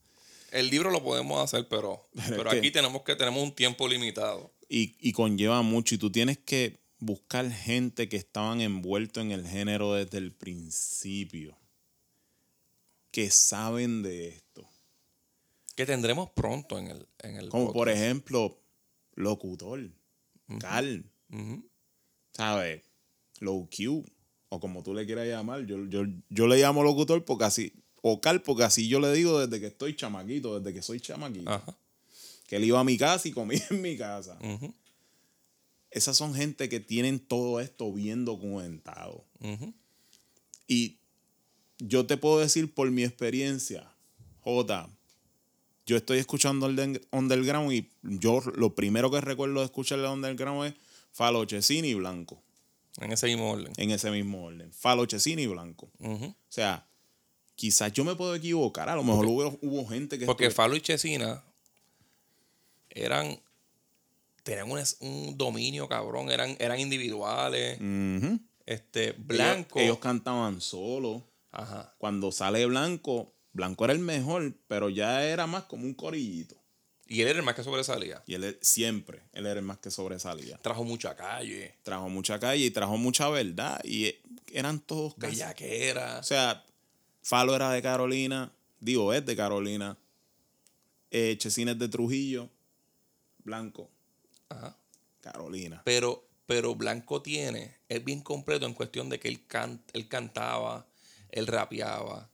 [0.51, 4.53] El libro lo podemos hacer, pero, pero que- aquí tenemos que tenemos un tiempo limitado.
[4.69, 5.95] Y, y conlleva mucho.
[5.95, 11.57] Y tú tienes que buscar gente que estaban envueltos en el género desde el principio.
[13.11, 14.69] Que saben de esto.
[15.79, 18.59] Que tendremos pronto en el, en el Como por ejemplo,
[19.15, 19.89] locutor,
[20.59, 21.65] Carl, Ujú.
[22.33, 22.83] ¿sabes?
[23.39, 24.05] Low Q,
[24.49, 25.67] o como tú le quieras llamar.
[25.67, 27.73] Yo, yo, yo le llamo locutor porque así,
[28.03, 31.49] o Carl, porque así yo le digo desde que estoy chamaquito, desde que soy chamaquito.
[31.49, 31.79] Ajá.
[32.49, 34.37] Que él iba a mi casa y comía en mi casa.
[35.93, 39.25] Esas son gente que tienen todo esto bien documentado.
[40.67, 40.99] Y
[41.79, 43.89] yo te puedo decir por mi experiencia,
[44.41, 44.91] J,
[45.89, 50.67] yo estoy escuchando el underground y yo lo primero que recuerdo de escuchar el underground
[50.67, 50.75] es
[51.13, 52.43] Falo Chesini y Blanco,
[53.01, 53.73] En ese mismo orden.
[53.79, 54.71] en ese mismo orden.
[54.73, 55.89] Falo Chesini y Blanco.
[56.01, 56.87] O sea,
[57.55, 60.27] quizás yo me puedo equivocar, a lo mejor hubo, hubo gente que...
[60.27, 61.43] Porque estuve- Falo y Chesina
[62.91, 63.41] eran.
[64.43, 67.79] Tenían un, un dominio cabrón, eran, eran individuales.
[68.67, 69.79] Este, Ellos- Blanco.
[69.79, 71.23] Ellos, cantaban solo.
[71.51, 71.95] Ajá.
[71.99, 76.57] Cuando sale Blanco, Blanco era el mejor, pero ya era más como un corillito.
[77.07, 78.23] Y él era el más que sobresalía.
[78.27, 80.59] Y él e- siempre, él era el más que sobresalía.
[80.59, 81.75] Trajo mucha calle.
[81.83, 83.81] Trajo mucha calle y trajo mucha verdad.
[83.83, 84.21] Y eh,
[84.53, 86.19] eran todos Bellaquera.
[86.19, 86.65] O sea,
[87.23, 89.97] Falo era de Carolina, digo, es de Carolina.
[91.11, 92.51] Eh, Chesina es de Trujillo,
[93.39, 93.89] Blanco,
[94.51, 94.77] Ajá.
[95.23, 95.81] Carolina.
[95.87, 100.87] Pero, pero Blanco tiene, es bien completo en cuestión de que él, can- él cantaba,
[101.31, 102.29] él rapeaba,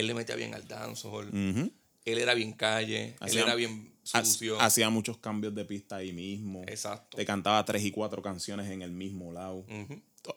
[0.00, 1.70] él le metía bien al dancehall, Ujú.
[2.04, 4.60] él era bien calle, Hacía- él era bien sucio.
[4.60, 6.62] Hacía muchos cambios de pista ahí mismo.
[6.66, 7.16] Exacto.
[7.16, 9.64] Te cantaba tres y cuatro canciones en el mismo lado.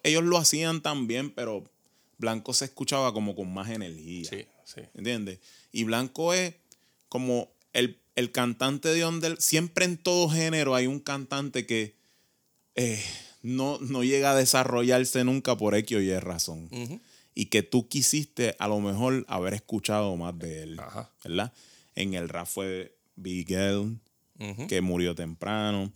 [0.02, 1.64] Ellos lo hacían también, pero
[2.18, 4.28] Blanco se escuchaba como con más energía.
[4.28, 4.82] Sí, sí.
[4.94, 5.38] ¿Entiendes?
[5.72, 6.54] Y Blanco es
[7.08, 9.40] como el, el cantante de under.
[9.40, 11.94] Siempre en todo género hay un cantante que
[12.74, 13.02] eh,
[13.42, 16.68] no, no llega a desarrollarse nunca por X o Y razón.
[17.34, 20.78] Y que tú quisiste a lo mejor haber escuchado más de él.
[20.80, 21.10] Ajá.
[21.24, 21.52] ¿Verdad?
[21.94, 23.98] En el rap fue Bigel,
[24.38, 24.66] Ujú.
[24.66, 25.92] que murió temprano.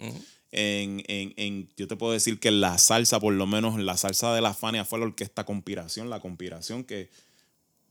[0.53, 4.34] En, en, en- yo te puedo decir que la salsa, por lo menos la salsa
[4.34, 7.11] de la Fania fue la orquesta Conspiración, la conspiración que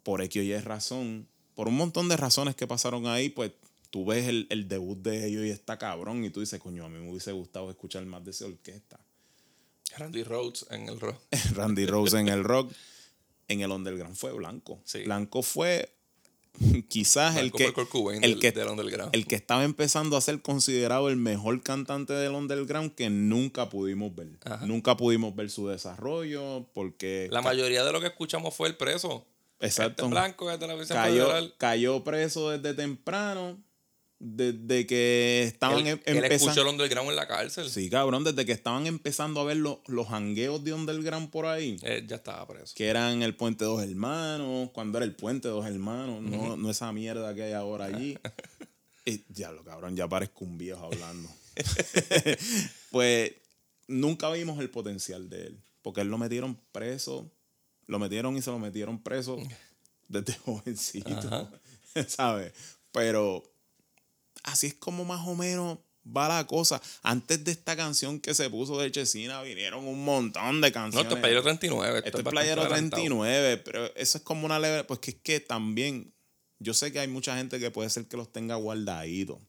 [0.04, 3.52] por X o Y razón, por un montón de razones que pasaron ahí, pues
[3.92, 6.90] tú ves el, el debut de ellos y está cabrón y tú dices, coño, a
[6.90, 9.00] mí me hubiese gustado escuchar más de esa orquesta.
[9.98, 11.18] Randy Rhodes en el rock.
[11.54, 12.72] Randy Rose en el rock,
[13.48, 14.80] en el underground fue Blanco.
[14.86, 15.04] Sí.
[15.04, 15.92] Blanco fue
[16.88, 17.74] quizás el que, el,
[18.22, 22.96] del- que, del el que estaba empezando a ser considerado el mejor cantante del underground
[22.96, 24.30] que nunca pudimos ver.
[24.46, 24.66] Ajá.
[24.66, 29.26] Nunca pudimos ver su desarrollo porque La mayoría de lo que escuchamos fue el preso.
[29.60, 30.04] Exacto.
[30.04, 31.54] Este blanco cayó, federal.
[31.58, 33.58] cayó preso desde temprano,
[34.26, 36.70] desde que estaban em- él escuchó el empezando.
[36.72, 37.70] underground en la cárcel.
[37.70, 41.78] Sí, cabrón, desde que estaban empezando a ver los, los hangueos de underground por ahí.
[41.84, 42.74] Él ya estaba preso.
[42.76, 46.92] que eran el Puente Dos Hermanos, cuando era el Puente Dos Hermanos, no, no esa
[46.92, 48.18] mierda que hay ahora allí.
[49.08, 51.30] Y, ya lo cabrón, ya parezco un viejo hablando.
[52.90, 53.34] pues
[53.88, 57.32] nunca vimos el potencial de él, porque él lo metieron preso,
[57.86, 59.38] lo metieron y se lo metieron preso
[60.08, 61.52] desde jovencito.
[62.08, 62.52] ¿sabes?
[62.92, 63.44] Pero
[64.46, 66.82] así es como más o menos va la cosa.
[67.04, 71.06] Antes de esta canción que se puso de Chesina, vinieron un montón de No, canciones.
[71.06, 71.98] esto es Playero 39.
[72.00, 73.02] Esto es bastante Playero adelantado.
[73.04, 74.84] 39, pero eso es como una leve.
[74.84, 76.14] Pues que es que también.
[76.60, 79.40] Yo sé que hay mucha gente que puede ser que los tenga guardaditos.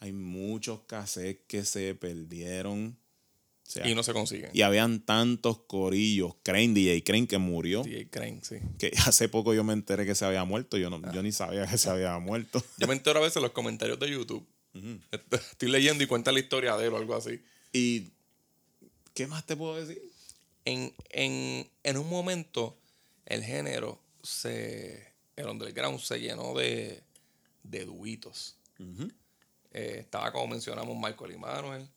[0.00, 2.96] hay muchos cassettes que se perdieron.
[3.68, 4.50] Sea, Y no se consiguen.
[4.54, 6.36] y habían tantos corillos.
[6.42, 7.82] Crane, DJ Crane, que murió.
[7.82, 8.56] DJ Crane, sí.
[8.78, 10.78] Que hace poco yo me enteré que se había muerto.
[10.78, 12.64] Yo, no, yo ni sabía que se había muerto.
[12.78, 14.46] Yo me entero a veces en los comentarios de YouTube.
[15.30, 17.42] Estoy leyendo y cuenta la historia de él o algo así.
[17.72, 18.12] ¿Y
[19.12, 20.00] qué más te puedo decir?
[20.64, 22.78] En, en, en un momento,
[23.26, 25.12] el género se.
[25.36, 27.02] El underground se llenó de,
[27.64, 28.56] de duitos.
[29.72, 31.88] Eh, estaba, como mencionamos, Michael y Manuel.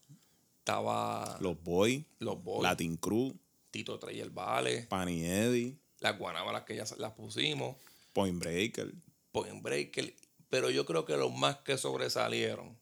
[0.71, 3.33] Estaba Los Boys, los Boys, Latin Crew,
[3.71, 7.75] Tito Trey el Vale, Panny Eddie, las Guanábalas que ya las pusimos,
[8.13, 8.93] Point Breaker.
[9.31, 10.13] Point Breaker.
[10.49, 12.77] Pero yo creo que los más que sobresalieron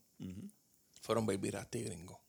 [1.02, 2.20] fueron Baby Rasty Gringo.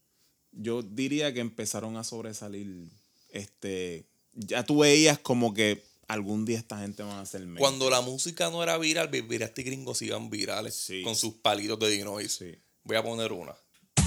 [0.52, 2.88] Yo diría que empezaron a sobresalir.
[3.28, 4.06] Este.
[4.32, 7.58] Ya tú veías como que algún día esta gente va a hacer mainstream.
[7.60, 11.02] Cuando la música no era viral, Baby Rasty Gringo se iban virales Sí.
[11.02, 12.32] con sus palitos de Dinois.
[12.32, 12.54] Sí.
[12.84, 13.54] Voy a poner una.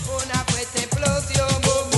[0.07, 1.92] Una fuerte explosión,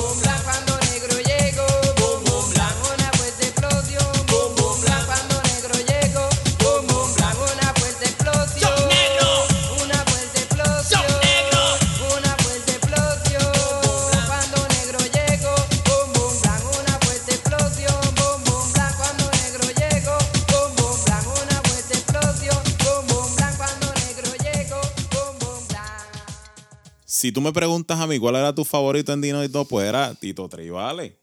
[27.15, 29.87] Si tú me preguntas a mí cuál era tu favorito en Dino y todo, pues
[29.87, 31.15] era Tito Tribale.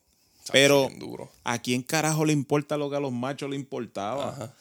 [0.51, 1.31] Pero duro.
[1.45, 4.31] ¿a quién carajo le importa lo que a los machos le importaba?
[4.31, 4.55] Ajá.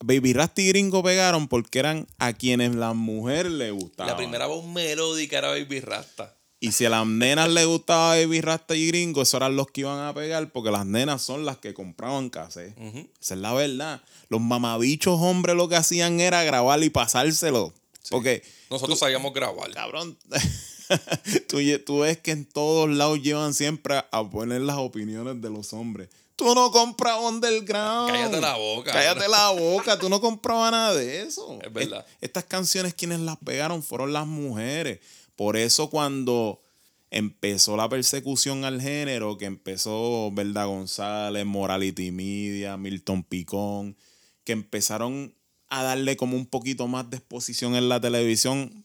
[0.00, 4.10] Baby Rasty y Gringo pegaron porque eran a quienes las mujeres le gustaban.
[4.10, 6.34] La primera voz melódica era Baby Rasta.
[6.58, 9.82] Y si a las nenas le gustaba Baby Rasta y Gringo, esos eran los que
[9.82, 12.76] iban a pegar porque las nenas son las que compraban cassette.
[13.20, 14.02] Esa es la verdad.
[14.30, 17.72] Los mamabichos hombres lo que hacían era grabar y pasárselo.
[18.10, 19.70] Porque, Nosotros sabíamos grabar.
[19.72, 20.16] cabrón,
[21.48, 25.72] tú, tú ves que en todos lados llevan siempre a poner las opiniones de los
[25.72, 26.08] hombres.
[26.36, 28.10] Tú no compras underground.
[28.12, 28.92] Cállate la boca.
[28.92, 29.98] Cállate la boca.
[29.98, 31.58] Tú no comprabas nada de eso.
[31.64, 32.06] Es verdad.
[32.08, 35.00] Es- estas canciones quienes las pegaron fueron las mujeres.
[35.34, 36.62] Por eso cuando
[37.10, 43.96] empezó la persecución al género, que empezó Verda González, Morality Media, Milton Picón,
[44.44, 45.34] que empezaron
[45.70, 48.84] a darle como un poquito más de exposición en la televisión.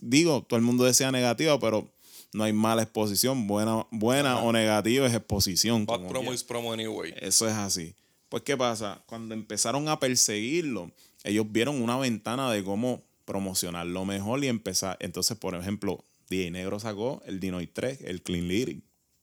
[0.00, 1.88] Digo, todo el mundo decía negativa, pero
[2.32, 3.46] no hay mala exposición.
[3.46, 5.86] Buena, buena o negativa es exposición.
[5.86, 7.14] Bad promo is promo anyway.
[7.20, 7.94] Eso es así.
[8.28, 9.02] Pues, ¿qué pasa?
[9.06, 10.90] Cuando empezaron a perseguirlo,
[11.24, 14.96] ellos vieron una ventana de cómo promocionarlo mejor y empezar.
[15.00, 18.82] Entonces, por ejemplo, DJ Negro sacó el Dinoid 3, el Clean Lyric.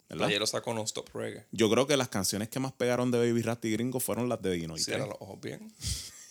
[0.09, 1.45] Ayer lo sacó No Stop Reggae.
[1.51, 4.51] Yo creo que las canciones que más pegaron de Baby Rasty Gringo fueron las de
[4.53, 5.09] Dinoid Cierra 3.
[5.09, 5.71] los ojos bien.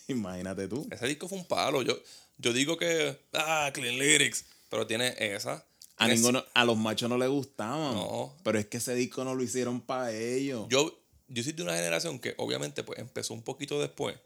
[0.13, 0.87] Imagínate tú.
[0.91, 1.83] Ese disco fue un palo.
[1.83, 1.99] Yo,
[2.39, 3.19] yo digo que.
[3.33, 4.45] Ah, Clean Lyrics.
[4.71, 5.65] Pero tiene esa.
[5.97, 7.95] A, Tiene- ninguno, a los machos no les gustaban.
[7.95, 8.37] No.
[8.45, 10.67] Pero es que ese disco no lo hicieron para ellos.
[10.69, 10.99] Yo,
[11.29, 14.17] yo soy de una generación que obviamente pues empezó un poquito después.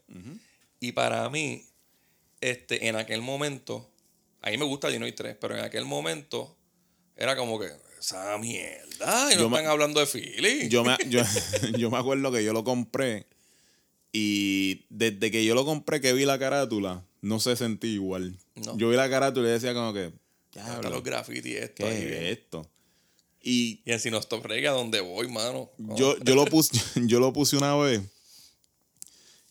[0.79, 1.65] Y para mí,
[2.41, 3.89] este, en aquel momento,
[4.41, 6.55] a mí me gusta Dinoy 3, pero en aquel momento
[7.15, 7.69] era como que
[7.99, 9.31] esa mierda.
[9.31, 10.69] Y no Yo me- están hablando de Philly.
[10.69, 11.21] yo me, yo,
[11.77, 13.25] yo me acuerdo que yo lo compré
[14.13, 18.37] y desde que yo lo compré que vi la carátula, no se sentí igual.
[18.55, 18.77] No.
[18.77, 20.13] Yo vi la carátula y decía como que,
[20.53, 21.83] "Diablo, los graffiti esto.
[21.83, 22.69] ¿qué es esto?
[23.41, 25.69] Y Y en Si no Stop Reggae, a donde voy, mano.
[25.77, 26.71] yo, yo, lo puse,
[27.07, 28.01] yo lo puse una vez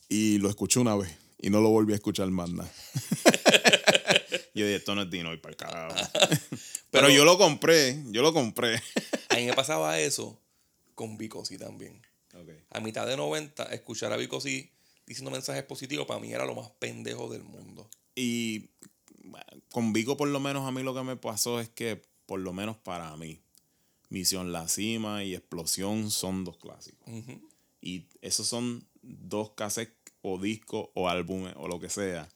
[0.08, 1.10] y lo escuché una vez
[1.40, 2.70] y no lo volví a escuchar más nada.
[4.54, 5.96] yo dije, esto no es Dino y para el carajo.
[6.92, 8.76] Pero, Pero- yo lo compré, yo lo compré.
[9.30, 10.38] A mí me pasaba eso
[10.94, 12.00] con Vico sí también.
[12.70, 14.70] A mitad de 90, escuchar a Vico sí
[15.07, 17.88] diciendo mensajes positivos para mí era lo más pendejo del mundo.
[18.14, 18.70] Y
[19.70, 22.53] con Vico por lo menos a mí lo que me pasó es que, por lo
[22.53, 23.40] menos para mí,
[24.09, 27.09] Misión La Cima y Explosión son dos clásicos.
[27.80, 32.28] Y esos son dos cassettes o discos o álbumes o lo que sea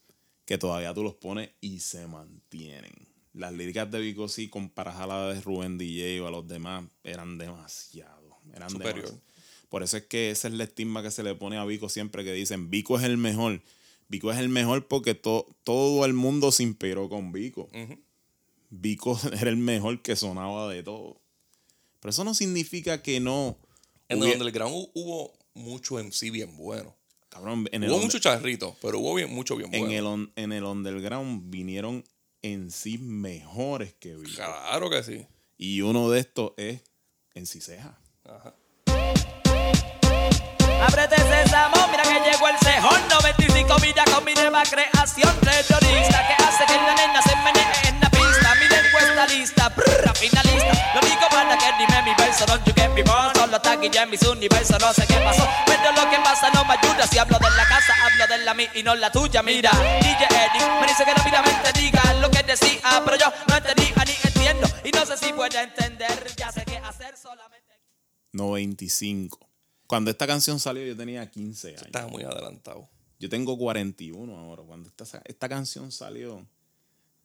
[0.47, 2.93] que todavía tú los pones y se mantienen.
[3.35, 6.85] Las líricas de Vico sí comparadas a las de Rubén DJ o a los demás
[7.05, 8.39] eran demasiado.
[8.55, 9.05] Eran Superior.
[9.05, 9.23] demasiado.
[9.69, 12.25] Por eso es que esa es la estigma que se le pone a Vico siempre
[12.25, 13.63] que dicen Vico es el mejor.
[14.09, 17.69] Vico es el mejor porque to- todo el mundo se inspiró con Vico.
[18.71, 21.21] Vico era el mejor que sonaba de todo.
[22.01, 23.59] Pero eso no significa que no.
[24.09, 26.95] En hubiera- el underground hu- hubo mucho MC bien bueno.
[27.29, 29.95] Cabrón, en el hubo under- mucho charrito, pero hubo bien, mucho bien en bueno.
[29.99, 32.05] el, on- en el underground vinieron
[32.43, 34.37] en sí mejores que Vico.
[34.37, 35.27] Claro que sí.
[35.59, 36.83] Y uno de estos es
[37.35, 37.99] en Ciseja.
[38.25, 38.55] Ajá.
[40.81, 43.09] Ábrete sésamo, mira que llegó el cejón.
[43.09, 45.35] 95 mira con mi nueva creación.
[45.41, 48.55] Terrorista que hace que la nena se menee en la pista.
[48.61, 50.73] Mi lengua lista, brrr, finalista.
[50.95, 53.91] Lo único para que dime mi verso, don't you get me wrong Solo está aquí
[53.93, 55.49] en mis universo, no sé qué pasó.
[55.67, 57.07] Pero lo que pasa no me ayuda.
[57.07, 59.43] Si hablo de la casa, hablo de la mía y no la tuya.
[59.43, 64.05] Mira, DJ Eddie me dice que rápidamente diga lo que decía Pero yo no entendía
[64.05, 64.69] ni entiendo.
[64.85, 67.81] Y no sé si puede entender, ya sé qué hacer solamente.
[68.33, 69.46] 95
[69.87, 71.83] cuando esta canción salió yo tenía 15 años.
[71.83, 72.89] Estaba muy adelantado.
[73.19, 74.63] Yo tengo 41 ahora.
[74.63, 76.47] Cuando esta, esta canción salió,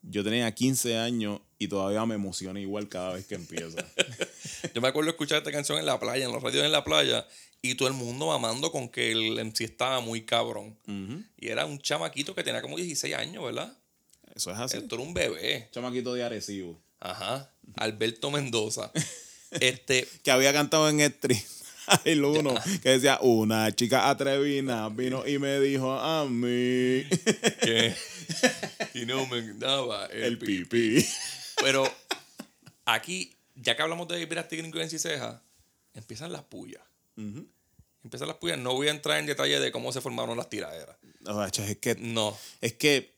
[0.03, 3.86] yo tenía 15 años y todavía me emociona igual cada vez que empieza.
[4.74, 7.28] Yo me acuerdo escuchar esta canción en la playa, en los radios en la playa,
[7.62, 10.76] y todo el mundo mamando con que el MC estaba muy cabrón.
[11.38, 13.78] Y era un chamaquito que tenía como 16 años, ¿verdad?
[14.34, 14.78] Eso es así.
[14.78, 15.70] Esto era un bebé.
[15.72, 16.82] Chamaquito de Arecibo.
[16.99, 17.51] Ajá.
[17.76, 18.91] Alberto Mendoza.
[19.51, 21.43] este, Que había cantado en Street.
[22.06, 22.54] El uno
[22.84, 27.04] que decía, una chica atrevida vino y me dijo a mí
[27.62, 27.96] que
[28.94, 31.06] y no me daba el, el pi- pipí.
[31.62, 31.92] Pero
[32.86, 35.42] aquí, ya que hablamos de Vibras Tigringo y Ceja,
[35.94, 36.82] empiezan las pullas.
[38.04, 38.58] Empiezan las pullas.
[38.58, 40.98] No voy a entrar en detalle de cómo se formaron las tiraderas.
[41.20, 42.36] No, es que, No.
[42.62, 43.14] es que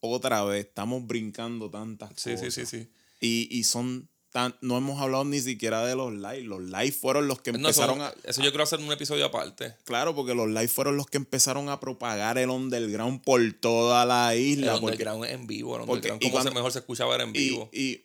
[0.00, 2.54] otra vez estamos brincando tantas Sí, sí, cosas.
[2.54, 2.88] sí, sí.
[3.20, 6.42] Y, y son tan, no hemos hablado ni siquiera de los live.
[6.42, 8.12] Los live fueron los que No, eso, empezaron a.
[8.22, 9.74] eso yo quiero hacer un episodio aparte.
[9.84, 14.34] Claro, porque los live fueron los que empezaron a propagar el underground por toda la
[14.34, 14.72] El isla.
[14.72, 15.76] porque- underground en vivo.
[15.76, 17.70] El underground, como cuando- se mejor se escuchaba era en vivo.
[17.72, 18.02] y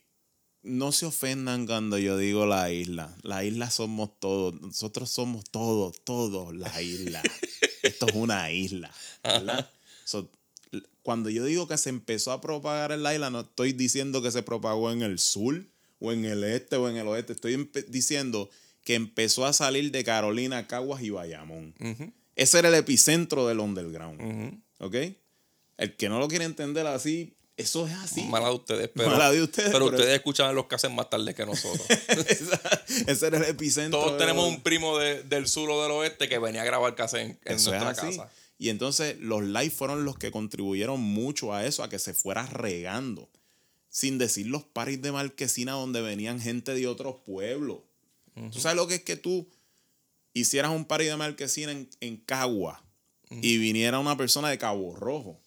[0.63, 3.13] no se ofendan cuando yo digo la isla.
[3.23, 4.53] La isla somos todos.
[4.61, 7.21] Nosotros somos todos, todos la isla.
[7.83, 8.89] Esto es una isla.
[9.21, 9.69] ¿verdad?
[10.05, 10.29] So,
[11.03, 14.31] cuando yo digo que se empezó a propagar en la isla, no estoy diciendo que
[14.31, 15.65] se propagó en el sur,
[16.01, 17.31] o en el este, o en el oeste.
[17.31, 18.49] Estoy diciendo
[18.83, 21.73] que empezó a salir de Carolina, Caguas y Bayamón.
[22.35, 24.19] Ese era el epicentro del underground.
[24.21, 24.85] ujú.
[24.85, 24.95] ¿Ok?
[25.77, 28.23] El que no lo quiere entender así, eso es así.
[28.23, 31.09] Mala de ustedes, pero, Mala de ustedes, pero pero- ustedes escuchaban los que hacen más
[31.09, 31.85] tarde que nosotros.
[33.07, 33.99] Ese era el epicentro.
[33.99, 37.21] Todos tenemos un primo de- del sur o del oeste que venía a grabar casa
[37.21, 38.29] en, en nuestra casa.
[38.57, 42.45] Y entonces los live fueron los que contribuyeron mucho a eso, a que se fuera
[42.45, 43.29] regando.
[43.91, 47.79] Sin decir los paris de marquesina donde venían gente de otros pueblos.
[48.51, 49.47] ¿Tú sabes lo que es que tú
[50.33, 52.81] hicieras un party de marquesina en, en Cagua
[53.29, 55.39] y viniera una persona de Cabo Rojo?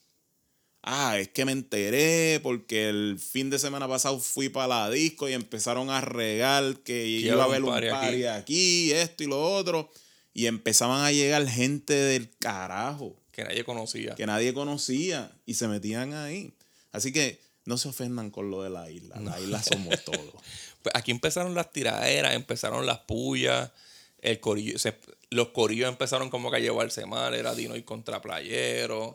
[0.83, 5.27] Ah, es que me enteré porque el fin de semana pasado fui para la disco
[5.27, 8.93] y empezaron a regar que iba a haber un party party aquí.
[8.93, 9.91] esto y lo otro.
[10.35, 14.15] Y empezaban a llegar gente del carajo Que nadie conocía.
[14.15, 16.53] que nadie conocía y se metían ahí.
[16.93, 19.19] Así que no se ofendan con lo de la isla.
[19.21, 20.21] La isla somos todos.
[20.85, 23.71] Pues aquí empezaron las tiraderas, empezaron las pullas,
[24.21, 24.99] el corillo, se-
[25.31, 29.13] los corillos empezaron como que a llevarse mal, era Dino y contra Playero.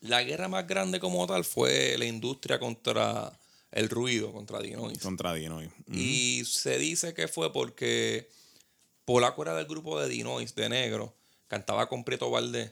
[0.00, 3.30] La guerra más grande como tal fue la industria contra
[3.72, 4.98] el ruido, contra Dinois.
[4.98, 5.68] Contra Dinoy.
[5.92, 8.30] Y se dice que fue porque
[9.04, 11.14] Polaco era del grupo de Dinois, de negro,
[11.46, 12.70] cantaba con Prieto Valdés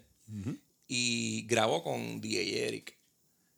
[0.89, 2.97] y grabó con DJ Eric.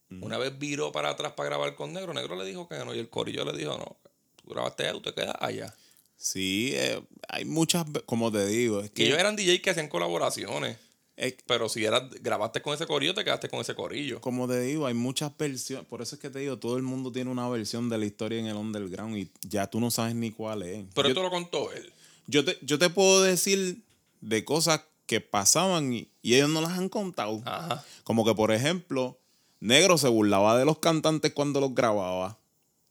[0.08, 2.98] Una vez viró para atrás para grabar con Negro, Negro le dijo que no, y
[2.98, 3.96] el corillo le dijo, no,
[4.36, 5.74] tú grabaste allá, tú te quedas allá.
[6.16, 10.78] Sí, eh, hay muchas, como te digo, es Que ellos eran DJ que hacían colaboraciones,
[11.16, 14.20] es- pero si eras, grabaste con ese corillo, te quedaste con ese corillo.
[14.20, 15.86] como te digo, hay muchas versiones.
[15.86, 18.38] Por eso es que te digo, todo el mundo tiene una versión de la historia
[18.38, 20.84] en el underground y ya tú no sabes ni cuál es.
[20.94, 21.92] Pero yo, esto lo contó él.
[22.28, 23.82] yo te, yo te puedo decir
[24.20, 27.42] de cosas que pasaban y, y ellos no las han contado.
[27.44, 27.84] Ajá.
[28.04, 29.18] Como que, por ejemplo,
[29.60, 32.38] Negro se burlaba de los cantantes cuando los grababa.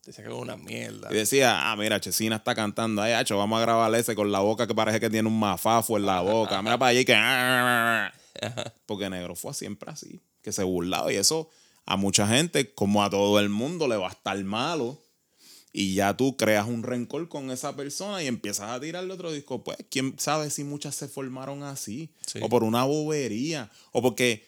[0.06, 1.10] Dice que es una mierda.
[1.12, 3.02] Y decía, ah, mira, Chesina está cantando.
[3.02, 5.98] Ay, hacho, vamos a grabar ese con la boca que parece que tiene un mafafo
[5.98, 6.62] en la boca.
[6.62, 7.16] Mira para allá y que...
[7.16, 8.14] "Ah".
[8.86, 11.12] Porque Negro fue siempre así, que se burlaba.
[11.12, 11.50] Y eso
[11.86, 15.02] a mucha gente, como a todo el mundo, le va a estar malo.
[15.72, 19.64] Y ya tú creas un rencor con esa persona y empiezas a tirarle otro disco.
[19.64, 22.14] Pues, quién sabe si muchas se formaron así.
[22.28, 22.40] Sí.
[22.42, 23.70] O por una bobería.
[23.92, 24.48] O porque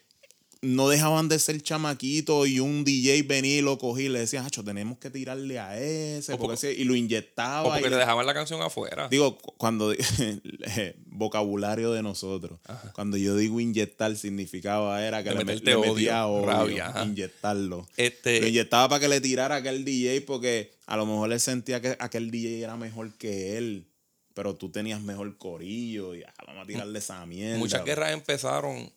[0.61, 4.43] no dejaban de ser chamaquitos y un DJ venía y lo cogía y le decía,
[4.45, 6.33] Hacho, tenemos que tirarle a ese.
[6.33, 7.63] O porque porque- ese-", y lo inyectaba.
[7.63, 9.07] O porque y le- dejaban la canción afuera.
[9.09, 9.93] Digo, cu- cuando
[11.05, 12.59] vocabulario de nosotros.
[12.93, 17.87] Cuando yo digo inyectar significaba era que le, le odio, metía odio, rabia, inyectarlo.
[17.97, 21.39] Este- Lo inyectaba para que le tirara a aquel DJ porque a lo mejor él
[21.39, 23.87] sentía que aquel DJ era mejor que él.
[24.33, 27.57] Pero tú tenías mejor corillo y ah, vamos a tirarle esa mierda.
[27.57, 28.91] Muchas guerras empezaron.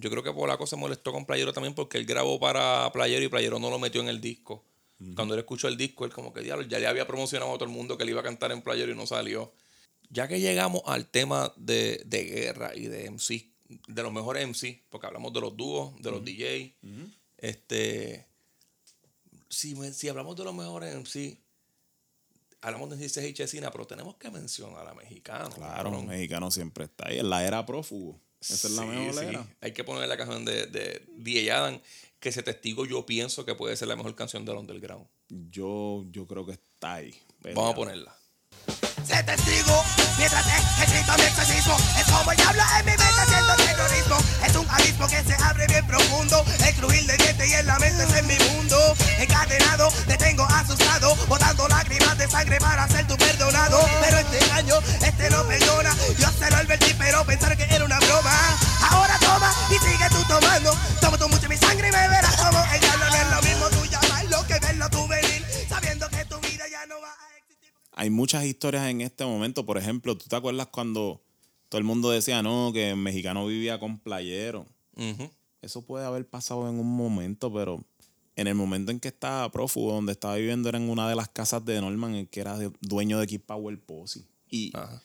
[0.00, 3.28] Yo creo que Polaco se molestó con Playero también porque él grabó para Playero y
[3.28, 4.64] Playero no lo metió en el disco.
[5.14, 7.64] Cuando él escuchó el disco, él como que diablo, ya le había promocionado a todo
[7.64, 9.52] el mundo que le iba a cantar en Playero y no salió.
[10.10, 13.48] Ya que llegamos al tema de, de guerra y de MC,
[13.88, 16.74] de los mejores MC, porque hablamos de los dúos, de los DJ,
[17.38, 18.26] este,
[19.48, 21.38] si, si hablamos de los mejores MC,
[22.60, 25.50] hablamos de 16 y Chesina, pero tenemos que mencionar a Mexicano.
[25.50, 26.06] Claro, cabrón.
[26.06, 27.18] mexicano siempre está ahí.
[27.18, 28.20] En la era prófugo.
[28.40, 29.26] Esa es la Sí, mejor sí.
[29.26, 29.46] era.
[29.60, 31.80] Hay que ponerle la canción de, de DJ Adam,
[32.18, 35.06] que ese testigo yo pienso que puede ser la mejor canción del underground.
[35.28, 37.14] Yo, yo creo que está ahí.
[37.54, 38.14] Vamos a ponerla.
[39.06, 39.82] Sé testigo
[40.18, 41.76] mientras he escrito mi exorcismo.
[41.98, 44.16] Es como el diablo en mi mente haciendo terrorismo.
[44.46, 46.44] Es un abismo que se abre bien profundo.
[46.66, 48.76] El crujir de dientes y en la mente es en mi mundo.
[49.18, 51.16] Encadenado, te tengo asustado.
[51.26, 53.16] Botando lágrimas de sangre para ser tu
[68.20, 69.64] muchas historias en este momento.
[69.64, 71.22] Por ejemplo, ¿tú te acuerdas cuando
[71.70, 74.66] todo el mundo decía, no, que el mexicano vivía con playero?
[75.62, 77.82] Eso puede haber pasado en un momento, pero
[78.36, 81.30] en el momento en que estaba prófugo, donde estaba viviendo era en una de las
[81.30, 84.26] casas de Norman, el que era dueño de Keep Power Posse.
[84.50, 85.02] Y Ajá.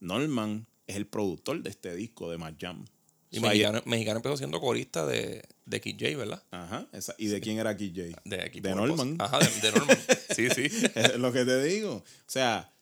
[0.00, 2.84] Norman es el productor de este disco de Mad Jam.
[3.30, 6.42] Y So, ahí- mexicano, empezó siendo corista de, de Kid J, ¿verdad?
[6.50, 7.74] Ajá, esa- ¿y de quién era?
[7.74, 8.14] De,
[8.44, 9.16] aquí De Norman.
[9.20, 9.98] Ajá, de, de Norman.
[10.34, 10.62] Sí, sí.
[10.94, 11.94] Es lo que te digo.
[11.96, 12.72] O sea,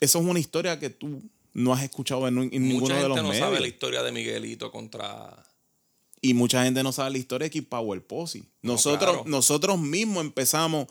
[0.00, 1.22] eso es una historia que tú
[1.54, 3.46] no has escuchado en, en ninguno Mucha de gente los no medios.
[3.46, 5.42] sabe la historia de Miguelito contra...
[6.20, 8.42] Y mucha gente no sabe la historia de Keep Power Posse.
[8.62, 9.24] Nosotros, claro.
[9.26, 10.88] nosotros mismos empezamos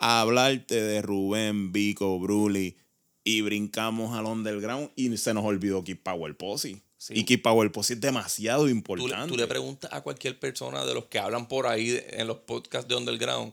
[0.00, 2.76] a hablarte de Rubén, Vico, Bruli
[3.22, 6.82] y brincamos al underground y se nos olvidó Keep Power Posse.
[7.02, 7.14] Sí.
[7.16, 9.26] Y Keep Power Posse es demasiado Tú, le- importante.
[9.28, 12.36] tú le preguntas a cualquier persona de los que hablan por ahí de- en los
[12.38, 13.52] podcasts de Underground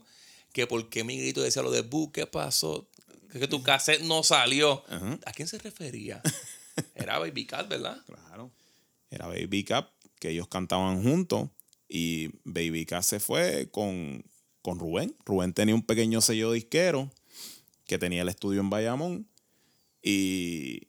[0.54, 2.88] que por qué Miguelito decía lo de Bu, ¿qué pasó?
[3.32, 4.84] Que tu cassette no salió.
[5.26, 6.22] ¿A quién se refería?
[6.95, 8.00] Era Baby Cat, ¿verdad?
[8.06, 8.52] Claro.
[9.10, 9.89] Era Baby Cap,
[10.20, 11.50] que ellos cantaban juntos.
[11.88, 14.24] Y Baby Cap se fue con,
[14.62, 15.16] con Rubén.
[15.26, 17.12] Rubén tenía un pequeño sello disquero
[17.88, 19.28] que tenía el estudio en Bayamón.
[20.04, 20.88] Y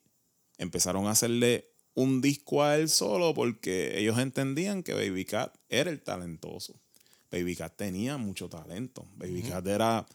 [0.57, 5.89] empezaron a hacerle un disco a él solo porque ellos entendían que Baby Cat era
[5.89, 6.75] el talentoso.
[7.31, 9.07] Baby Cat tenía mucho talento.
[9.15, 10.05] Baby Cat era.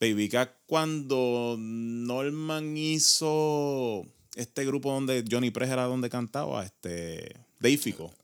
[0.00, 7.36] Baby Cat, cuando Norman hizo este grupo donde Johnny Press era donde cantaba, este.
[7.58, 8.14] Deifico.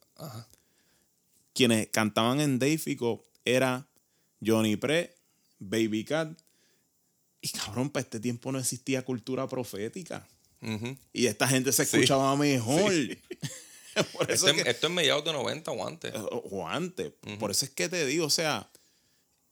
[1.52, 3.88] Quienes cantaban en Deifico era
[4.44, 5.10] Johnny Press,
[5.58, 6.38] Baby Cat.
[7.40, 10.26] Y cabrón, para este tiempo no existía cultura profética.
[11.12, 11.96] Y esta gente se Sí.
[11.96, 12.90] escuchaba mejor.
[14.12, 16.12] Por eso Esto, es es, que- esto es mediados de 90 o antes.
[16.50, 17.12] o antes.
[17.38, 18.68] Por eso es que te digo, o sea,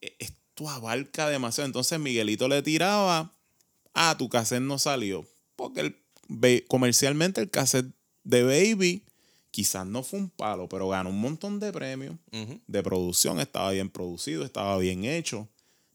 [0.00, 1.66] e- esto abarca demasiado.
[1.66, 3.32] Entonces Miguelito le tiraba,
[3.94, 5.24] ah, tu cassette no salió.
[5.54, 7.86] Porque el, comercialmente el cassette
[8.24, 9.04] de Baby
[9.52, 12.14] quizás no fue un palo, pero ganó un montón de premios
[12.66, 13.38] de producción.
[13.38, 15.46] Estaba bien producido, estaba bien hecho.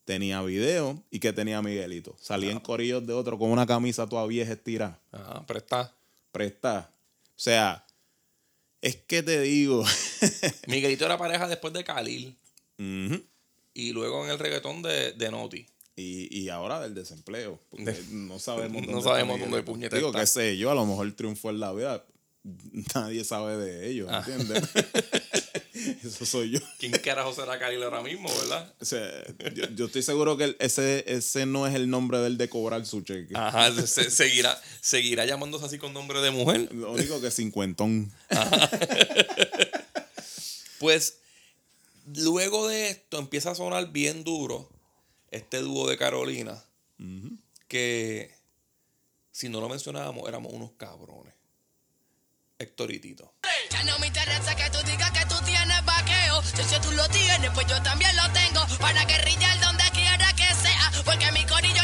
[0.08, 1.04] Tenía video.
[1.10, 2.16] ¿Y que tenía Miguelito?
[2.18, 4.98] Salía en corillos de otro con una camisa toda vieja estirada.
[5.12, 5.94] Ajá, pero está.
[6.32, 6.90] Presta.
[7.26, 7.84] O sea,
[8.80, 9.84] es que te digo.
[10.66, 12.34] Miguelito era pareja después de Khalil
[13.74, 15.66] y luego en el reggaetón de, de Noti.
[15.94, 17.60] Y, y ahora del desempleo.
[17.68, 20.74] Porque De- no sabemos no dónde sabemos está dónde puñeta Digo, qué sé yo, a
[20.74, 22.02] lo mejor triunfó en la vida.
[22.94, 24.24] Nadie sabe de ellos, Ah.
[26.04, 26.58] Eso soy yo.
[26.78, 28.72] ¿Quién carajo será Khalil ahora mismo, verdad?
[28.80, 29.08] O sea,
[29.54, 33.00] yo, yo estoy seguro que ese, ese no es el nombre del de cobrar su
[33.02, 33.34] cheque.
[33.36, 36.72] Ajá, se- seguirá, seguirá llamándose así con nombre de mujer.
[36.74, 38.12] Lo único que es cincuentón.
[40.78, 41.18] Pues
[42.14, 44.68] luego de esto empieza a sonar bien duro
[45.30, 46.62] este dúo de Carolina.
[47.68, 48.32] Que
[49.32, 51.34] si no lo mencionábamos, éramos unos cabrones.
[52.60, 53.34] Héctor y Tito.
[53.70, 56.42] Ya no me interesa que tú digas que tú tienes vaqueo.
[56.42, 58.66] Si eso tú lo tienes, pues yo también lo tengo.
[58.80, 60.90] Para guerrillar donde quiera que sea.
[61.04, 61.77] Porque mi corillo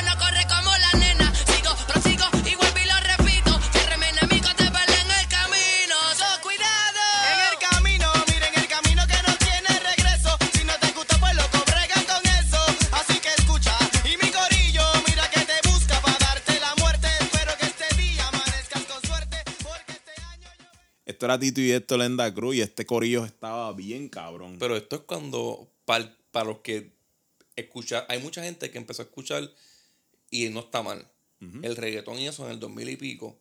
[21.25, 24.59] Esto era Tito y Héctor Lenda Cruz y este corillo estaba bien cabrón.
[24.59, 26.93] Pero esto es cuando, para los que
[27.57, 29.51] escuchar, hay mucha gente que empezó a escuchar
[30.31, 31.09] y no está mal.
[31.63, 33.39] El reggaetón y eso en el 2000 y pico.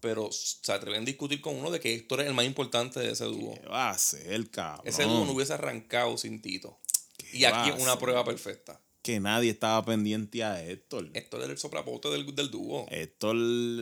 [0.00, 3.12] Pero se atreven a discutir con uno de que Héctor es el más importante de
[3.12, 3.54] ese dúo.
[3.54, 4.88] ¿Qué va a hacer, cabrón?
[4.88, 6.80] Ese dúo no hubiese arrancado sin Tito.
[7.16, 8.80] ¿Qué Y aquí es una prueba perfecta.
[9.00, 11.10] Que nadie estaba pendiente a Héctor.
[11.14, 12.86] Héctor era el soplapote del, del dúo.
[12.90, 13.36] Héctor,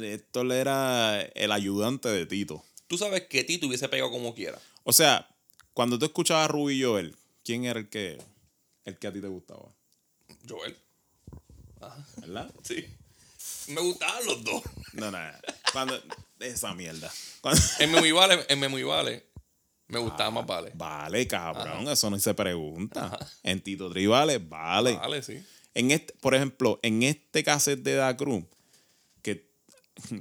[0.05, 2.65] Héctor era el ayudante de Tito.
[2.91, 4.59] Tú sabes que Tito hubiese pegado como quiera.
[4.83, 5.29] O sea,
[5.75, 7.15] cuando tú escuchabas a Rubí Joel,
[7.45, 8.19] ¿quién era el que,
[8.85, 9.69] el que a ti te gustaba?
[10.49, 10.77] Joel.
[12.17, 12.53] ¿Verdad?
[12.65, 12.85] Sí.
[13.69, 14.63] Me gustaban los dos.
[14.95, 15.19] No, no.
[15.73, 16.03] Cuando,
[16.41, 17.09] esa mierda.
[17.41, 19.25] Cuando- En Memo y Vale, en Memo y Vale,
[19.87, 20.73] me gustaba más Vale.
[20.75, 21.87] vale, cabrón.
[21.87, 23.17] Eso no se pregunta.
[23.45, 24.97] En Tito Tribales, vale.
[24.97, 25.41] Vale, sí.
[25.75, 28.43] En este, por ejemplo, en este cassette de Da Cruz,
[29.23, 29.49] que,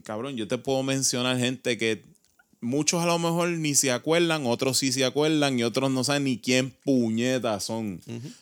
[0.03, 2.18] cabrón, yo te puedo mencionar gente que
[2.61, 6.25] muchos a lo mejor ni se acuerdan, otros sí se acuerdan y otros no saben
[6.25, 8.01] ni quién puñetas son.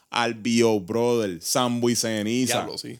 [0.09, 2.55] Albio Brother, Sambo y Ceniza.
[2.55, 2.99] Diablo, sí.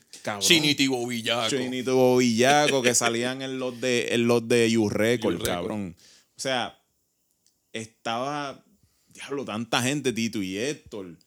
[1.07, 1.49] Villaco.
[1.49, 5.95] Chinito Bobillaco que salían en los de en los de Record, cabrón.
[6.35, 6.77] O sea,
[7.73, 8.63] estaba
[9.07, 11.17] diablo tanta gente Tito y Héctor.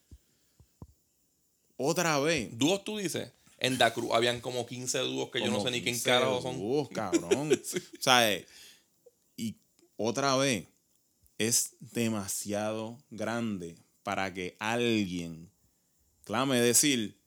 [1.76, 2.50] Otra vez.
[2.58, 3.32] Dúos tú dices.
[3.58, 6.40] En Da Cruz habían como 15 dúos que yo no sé ni quién 15 carajo
[6.42, 6.58] son.
[6.58, 7.50] dúos, cabrón.
[7.98, 8.46] O sea, eh,
[9.36, 9.56] y
[10.02, 10.66] otra vez,
[11.38, 15.50] es demasiado grande para que alguien
[16.24, 17.18] clame decir,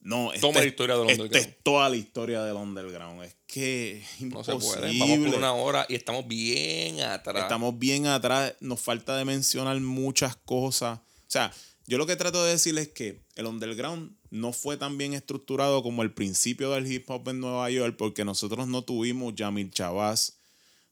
[0.00, 1.48] no, esta Toma la es- historia del esta underground".
[1.56, 3.22] es toda la historia del underground.
[3.24, 4.88] Es que es No se imposible.
[4.88, 4.98] puede.
[4.98, 7.42] Vamos por una hora y estamos bien atrás.
[7.42, 10.98] Estamos bien atrás, nos falta de mencionar muchas cosas.
[10.98, 11.52] O sea,
[11.86, 15.82] yo lo que trato de decir es que el underground no fue tan bien estructurado
[15.82, 20.38] como el principio del hip hop en Nueva York, porque nosotros no tuvimos Yamil Chavaz,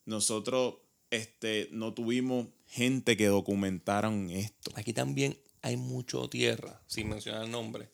[0.06, 0.74] nosotros
[1.16, 4.72] este, no tuvimos gente que documentaron esto.
[4.74, 7.88] Aquí también hay mucho tierra, sin mencionar el nombre,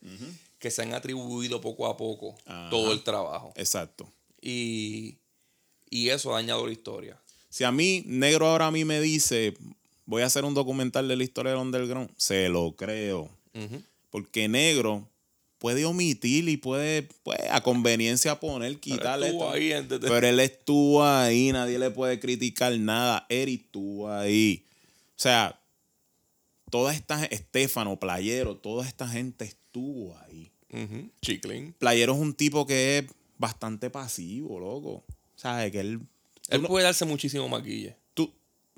[0.59, 2.71] que se han atribuido poco a poco Ajá.
[2.71, 3.53] todo el trabajo.
[3.57, 4.13] Exacto.
[4.41, 5.19] Y,
[5.89, 7.21] y eso ha dañado la historia.
[7.49, 9.55] Si a mí, negro ahora a mí me dice,
[10.07, 13.29] voy a hacer un documental de la historia del underground, se lo creo.
[14.11, 15.09] Porque negro
[15.61, 19.27] puede omitir y puede, pues, a conveniencia poner, quitarle.
[19.27, 19.95] estuvo esto.
[19.95, 23.27] ahí Pero él estuvo ahí, nadie le puede criticar nada.
[23.29, 24.65] Eric estuvo ahí.
[25.11, 25.61] O sea,
[26.71, 30.51] toda esta Estefano, Playero, toda esta gente estuvo ahí.
[30.73, 31.11] Ujú.
[31.21, 31.75] Chiclin.
[31.75, 33.05] Playero es un tipo que es
[33.37, 35.05] bastante pasivo, loco.
[35.37, 35.71] ¿Sabes?
[35.73, 36.01] Que él.
[36.49, 37.97] Él no- puede darse muchísimo maquille.
[38.15, 38.33] tú,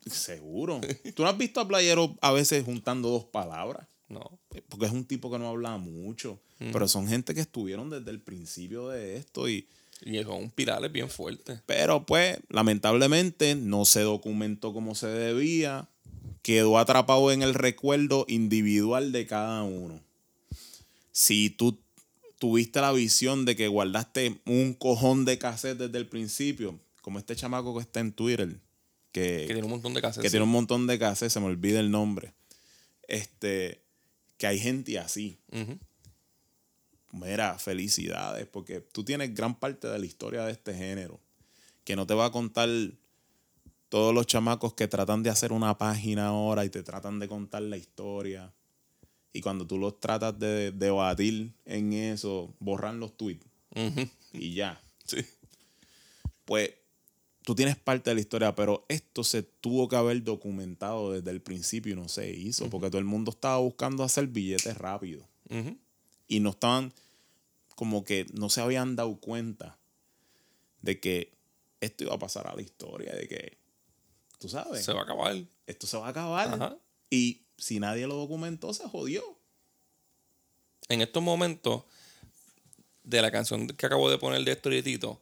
[0.05, 0.81] seguro.
[1.15, 3.87] ¿Tú no has visto a Playero a veces juntando dos palabras?
[4.13, 4.39] No.
[4.69, 6.39] Porque es un tipo que no habla mucho.
[6.59, 9.67] Pero son gente que estuvieron desde el principio de esto y...
[10.05, 11.61] Y son pirales bien fuertes.
[11.65, 15.89] Pero pues, lamentablemente, no se documentó como se debía.
[16.43, 20.01] Quedó atrapado en el recuerdo individual de cada uno.
[21.13, 21.79] Si tú
[22.39, 27.37] tuviste la visión de que guardaste un cojón de cassette desde el principio, como este
[27.37, 28.57] chamaco que está en Twitter,
[29.13, 30.23] que, Que tiene un montón de casas.
[30.23, 32.33] que tiene un montón de cassettes, se me olvida el nombre.
[33.07, 33.82] Este,
[34.43, 35.39] que hay gente así.
[37.13, 41.21] Mira, felicidades, porque tú tienes gran parte de la historia de este género,
[41.85, 42.69] que no te va a contar
[43.89, 47.63] todos los chamacos que tratan de hacer una página ahora y te tratan de contar
[47.63, 48.53] la historia.
[49.33, 53.47] Y cuando tú los tratas de debatir en eso, borran los tweets
[54.33, 54.83] y ya.
[55.05, 55.25] Sí.
[56.45, 56.73] Pues
[57.45, 61.41] tú tienes parte de la historia, pero esto se tuvo que haber documentado desde el
[61.41, 65.27] principio y no se hizo, porque todo el mundo estaba buscando hacer billetes rápido
[66.29, 66.93] y no estaban
[67.75, 69.79] como que no se habían dado cuenta
[70.81, 71.33] de que
[71.81, 73.59] esto iba a pasar a la historia, de que
[74.39, 75.37] tú sabes, Se va a acabar.
[75.67, 76.79] esto se va a acabar Ajá.
[77.11, 79.23] y si nadie lo documentó se jodió.
[80.89, 81.85] En estos momentos,
[83.05, 85.21] de la canción que acabo de poner de Héctor y Tito,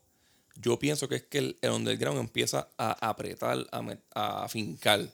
[0.56, 5.08] yo pienso que es que el, el underground empieza a apretar, a, met- a fincar.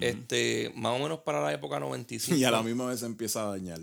[0.00, 2.36] Este, más o menos para la época 95.
[2.36, 3.80] Y a la misma vez se empieza a dañar.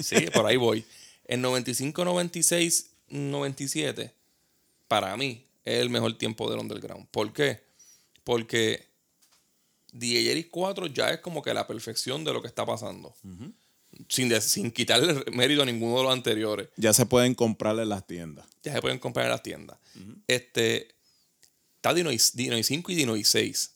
[0.00, 0.84] Sí, por ahí voy.
[1.26, 4.12] En 95, 96, 97,
[4.88, 7.06] para mí es el mejor tiempo del underground.
[7.10, 7.62] ¿Por qué?
[8.24, 8.86] Porque
[9.92, 13.14] DJ Eric 4 ya es como que la perfección de lo que está pasando.
[14.08, 16.68] Sin, de- sin quitarle mérito a ninguno de los anteriores.
[16.76, 18.46] Ya se pueden comprar en las tiendas.
[18.62, 19.78] Ya se pueden comprar en las tiendas.
[20.26, 20.94] Este,
[21.76, 23.74] está Dinoy, Dinoy 5 y Dinoy 6,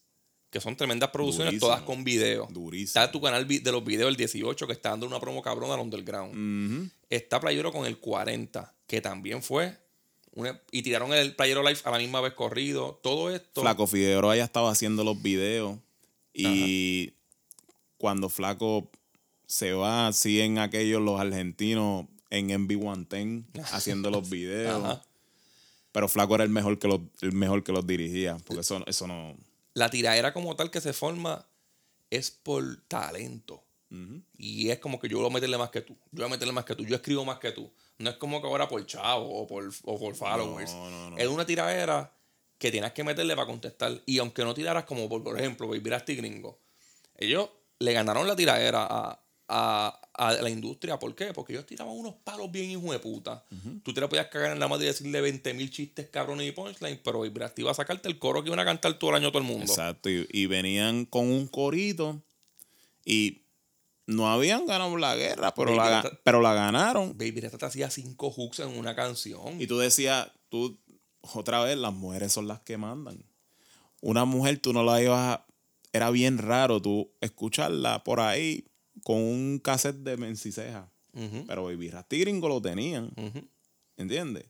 [0.51, 1.69] que son tremendas producciones, Durísimo.
[1.69, 2.47] todas con video.
[2.51, 3.01] Durísimo.
[3.03, 5.81] Está tu canal de los videos el 18, que está dando una promo cabrona al
[5.81, 6.91] underground.
[7.11, 9.77] Está Playero con el 40, que también fue.
[10.35, 12.99] una- y tiraron el Playero Live a la misma vez corrido.
[13.03, 13.61] Todo esto.
[13.61, 15.79] Flaco Figueroa ya estaba haciendo los videos.
[16.33, 17.13] Y
[17.99, 18.91] cuando Flaco
[19.53, 24.83] se va, siguen aquellos los argentinos en MV110 haciendo los videos.
[24.83, 25.03] Ajá.
[25.93, 28.39] Pero Flaco era el mejor que los, el mejor que los dirigía.
[28.47, 29.37] Porque eso, eso no.
[29.75, 31.47] La tiradera como tal que se forma
[32.09, 33.63] es por talento.
[34.39, 35.93] Y es como que yo voy a meterle más que tú.
[36.13, 36.87] Yo voy a meterle más que tú.
[36.87, 37.71] Yo escribo más que tú.
[37.99, 40.73] No es como que ahora por chavo o por, o por followers.
[40.73, 41.19] No, no, no.
[41.19, 42.11] Es una tiradera
[42.57, 44.01] que tienes que meterle para contestar.
[44.07, 46.59] Y aunque no tiraras como, por, por ejemplo, Baby Rasty Gringo,
[47.19, 47.51] ellos
[47.81, 49.22] le ganaron la tiradera a,
[49.55, 50.99] a, a la industria.
[50.99, 51.33] ¿Por qué?
[51.35, 53.45] Porque ellos tiraban unos palos bien hijos de puta.
[53.83, 56.53] Tú te la podías cagar en la madre y decirle 20 mil chistes cabrones y
[56.53, 59.29] punchline, pero Rasta iba a sacarte el coro que iban a cantar todo el año
[59.31, 59.67] todo el mundo.
[59.67, 60.09] Exacto.
[60.09, 62.23] Y, y venían con un corito
[63.05, 63.43] y
[64.07, 67.17] no habían ganado la guerra, pero, Baby la, Rasta- pero la ganaron.
[67.19, 69.61] Baby Rasta te hacía cinco hooks en una canción.
[69.61, 70.79] Y tú decías, tú,
[71.35, 73.23] otra vez, las mujeres son las que mandan.
[74.01, 75.47] Una mujer, tú no la ibas a.
[75.95, 78.65] Era bien raro tú escucharla por ahí
[79.05, 80.89] con un cassette de Menciceja.
[81.15, 83.13] Ujú, Pero Baby Rasta y Gringo lo tenían.
[83.17, 83.47] ujú.
[83.97, 84.47] ¿Entiendes?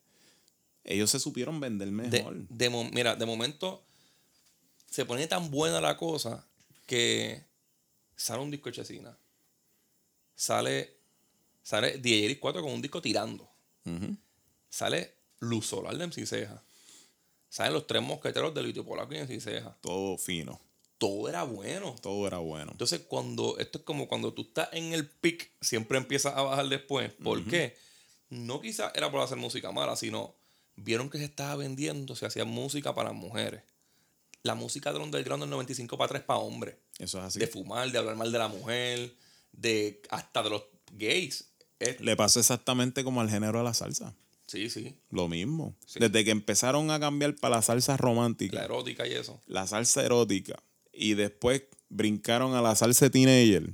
[0.85, 2.37] Ellos se supieron vender De, mejor.
[2.49, 3.85] de mira, de momento
[4.91, 6.47] se pone tan buena la cosa
[6.87, 7.43] que
[8.17, 9.17] sale un disco de Chesina.
[10.35, 10.93] Sale,
[11.63, 13.49] sale DJ 4 con un disco tirando.
[14.69, 16.63] Sale Luz Solar de MC Ceja.
[17.49, 19.77] Salen los tres mosqueteros de Litio Polaco y MC Ceja.
[19.81, 20.61] Todo fino.
[21.03, 21.97] Todo era bueno.
[22.01, 22.71] Todo era bueno.
[22.71, 26.69] Entonces, cuando esto es como cuando tú estás en el pic, siempre empiezas a bajar
[26.69, 27.11] después.
[27.15, 27.77] ¿Por qué?
[28.31, 30.33] No quizás era por hacer música mala, sino
[30.77, 33.63] vieron que se estaba vendiendo, se hacía música para mujeres.
[34.45, 36.77] La música del underground del 95 para 3 para hombres.
[37.01, 37.39] Eso es así.
[37.41, 39.13] De fumar, de hablar mal de la mujer,
[39.51, 40.63] de hasta de los
[40.93, 41.49] gays.
[41.81, 44.15] Es- Le pasó exactamente como al género de la salsa.
[44.47, 44.95] sí, sí.
[45.11, 45.75] Lo mismo.
[45.85, 45.99] Sí.
[45.99, 49.41] Desde que empezaron a cambiar para la salsa romántica, La erótica y eso.
[49.47, 50.63] la salsa erótica,
[50.93, 53.71] y después brincaron a la salsa teenager,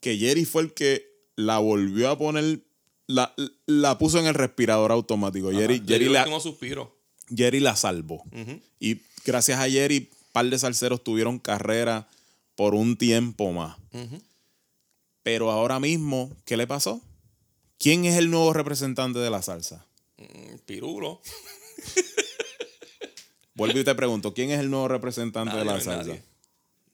[0.00, 2.60] que Jerry fue el que la volvió a poner,
[3.06, 3.34] la,
[3.66, 5.50] la puso en el respirador automático.
[5.50, 6.96] Jerry, Ajá, Jerry la, suspiro.
[7.34, 8.24] Jerry la salvó.
[8.80, 12.08] Y gracias a Jerry, un par de salseros tuvieron carrera
[12.54, 13.76] por un tiempo más.
[15.22, 17.00] Pero ahora mismo, ¿qué le pasó?
[17.78, 19.86] ¿Quién es el nuevo representante de la salsa?
[20.16, 21.20] Mm, Pirulo.
[23.62, 26.08] Vuelvo y te pregunto, ¿quién es el nuevo representante Nadie, de la salsa?
[26.08, 26.22] nadie.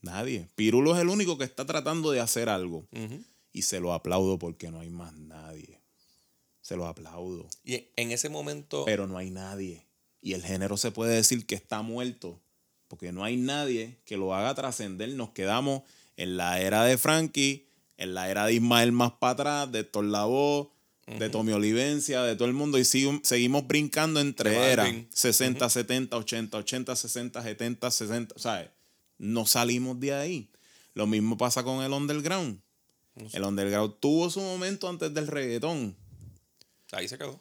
[0.03, 0.49] Nadie.
[0.55, 2.87] Pirulo es el único que está tratando de hacer algo.
[3.53, 5.81] Y se lo aplaudo porque no hay más nadie.
[6.61, 7.49] Se lo aplaudo.
[7.65, 8.85] Y en ese momento.
[8.85, 9.87] Pero no hay nadie.
[10.21, 12.39] Y el género se puede decir que está muerto.
[12.87, 15.09] Porque no hay nadie que lo haga trascender.
[15.11, 15.83] Nos quedamos
[16.17, 17.67] en la era de Frankie,
[17.97, 20.69] en la era de Ismael más para atrás, de Héctor Lavoe,
[21.19, 22.79] de Tommy Olivencia, de todo el mundo.
[22.79, 24.87] Y sigo- seguimos brincando entre eras.
[24.87, 25.09] Balvin.
[25.13, 28.35] 60, 70, 80, 80, 60, 70, 60.
[28.39, 28.69] ¿Sabes?
[29.19, 30.51] No salimos de ahí.
[30.95, 32.61] Lo mismo pasa con el underground.
[33.33, 35.97] El underground tuvo su momento antes del reggaetón.
[36.93, 37.41] Ahí se quedó.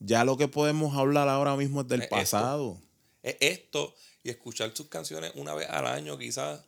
[0.00, 2.16] Ya lo que podemos hablar ahora mismo es del Es esto.
[2.16, 2.80] pasado.
[3.22, 3.94] Es esto
[4.24, 6.60] y escuchar sus canciones una vez al año, quizás.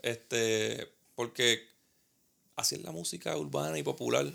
[0.00, 1.60] Este, porque
[2.56, 4.32] así es la música urbana y popular.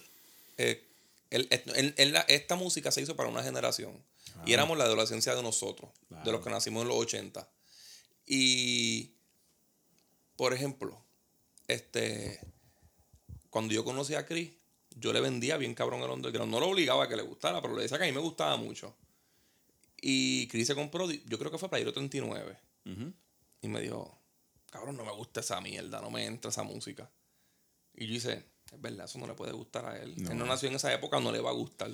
[0.61, 0.87] Eh,
[1.29, 4.03] el- el- el- la- esta música se hizo para una generación.
[4.45, 7.49] Y éramos la adolescencia de nosotros, de los que nacimos en los 80.
[8.25, 9.13] Y,
[10.35, 11.03] por ejemplo,
[11.67, 12.39] este,
[13.49, 14.51] cuando yo conocí a Chris,
[14.95, 16.51] yo le vendía bien cabrón el underground.
[16.51, 18.57] No lo obligaba a que le gustara, pero le decía que a mí me gustaba
[18.57, 18.95] mucho.
[20.01, 22.57] Y Chris se compró, yo creo que fue para ir 39.
[23.61, 24.17] Y me dijo,
[24.69, 27.09] cabrón, no me gusta esa mierda, no me entra esa música.
[27.95, 30.15] Y yo hice, es verdad, eso no le puede gustar a él.
[30.17, 31.91] Él no nació en esa época, no le va a gustar.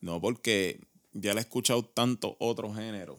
[0.00, 0.80] No, porque
[1.12, 3.18] ya le he escuchado tantos otros géneros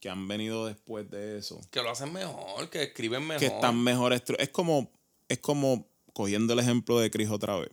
[0.00, 1.60] que han venido después de eso.
[1.70, 3.40] Que lo hacen mejor, que escriben mejor.
[3.40, 4.90] Que están mejor Es como,
[5.28, 7.70] es como cogiendo el ejemplo de Chris otra vez.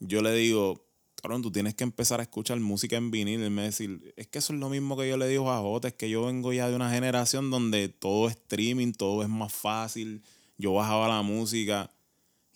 [0.00, 0.84] Yo le digo,
[1.20, 3.40] cabrón, tú tienes que empezar a escuchar música en vinil.
[3.40, 5.58] Y él me decir, es que eso es lo mismo que yo le digo a
[5.60, 9.28] Jota, es que yo vengo ya de una generación donde todo es streaming, todo es
[9.28, 10.22] más fácil.
[10.58, 11.90] Yo bajaba la música.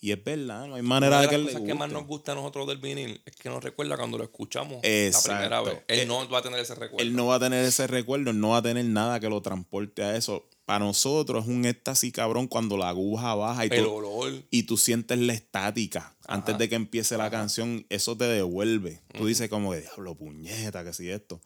[0.03, 1.93] Y es verdad, no hay manera de de que él le cosas que más guste.
[1.93, 5.29] nos gusta a nosotros del vinil es que nos recuerda cuando lo escuchamos Exacto.
[5.29, 5.83] la primera vez.
[5.87, 7.07] Él Eh, no va a tener ese recuerdo.
[7.07, 9.41] Él no va a tener ese recuerdo, él no va a tener nada que lo
[9.41, 10.45] transporte a eso.
[10.65, 14.33] Para nosotros es un éxtasis cabrón cuando la aguja baja y, el tú, olor.
[14.51, 18.99] y tú sientes la estática antes de que empiece la canción, eso te devuelve.
[19.17, 21.39] Tú dices como que diablo, puñeta, que si esto.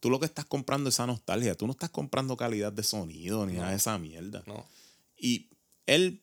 [0.00, 3.46] Tú lo que estás comprando es esa nostalgia, tú no estás comprando calidad de sonido
[3.46, 4.42] ni nada de esa mierda.
[4.46, 4.66] No.
[5.16, 5.46] Y
[5.86, 6.20] él,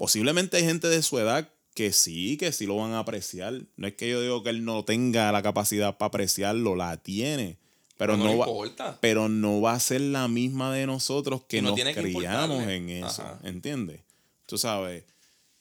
[0.00, 3.52] posiblemente hay gente de su edad que sí, que sí lo van a apreciar.
[3.76, 7.58] No es que yo digo que él no tenga la capacidad para apreciarlo, la tiene.
[7.98, 8.96] Pero No va, importa.
[9.02, 12.44] pero no va a ser la misma de nosotros que no nos tiene que criamos
[12.62, 12.76] importarle.
[12.76, 13.20] en eso.
[13.20, 13.40] Ajá.
[13.44, 14.00] ¿Entiendes?
[14.46, 15.04] Tú sabes.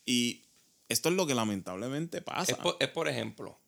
[0.05, 0.43] Y
[0.87, 2.53] esto es lo que lamentablemente pasa.
[2.53, 3.59] Es por, es por ejemplo,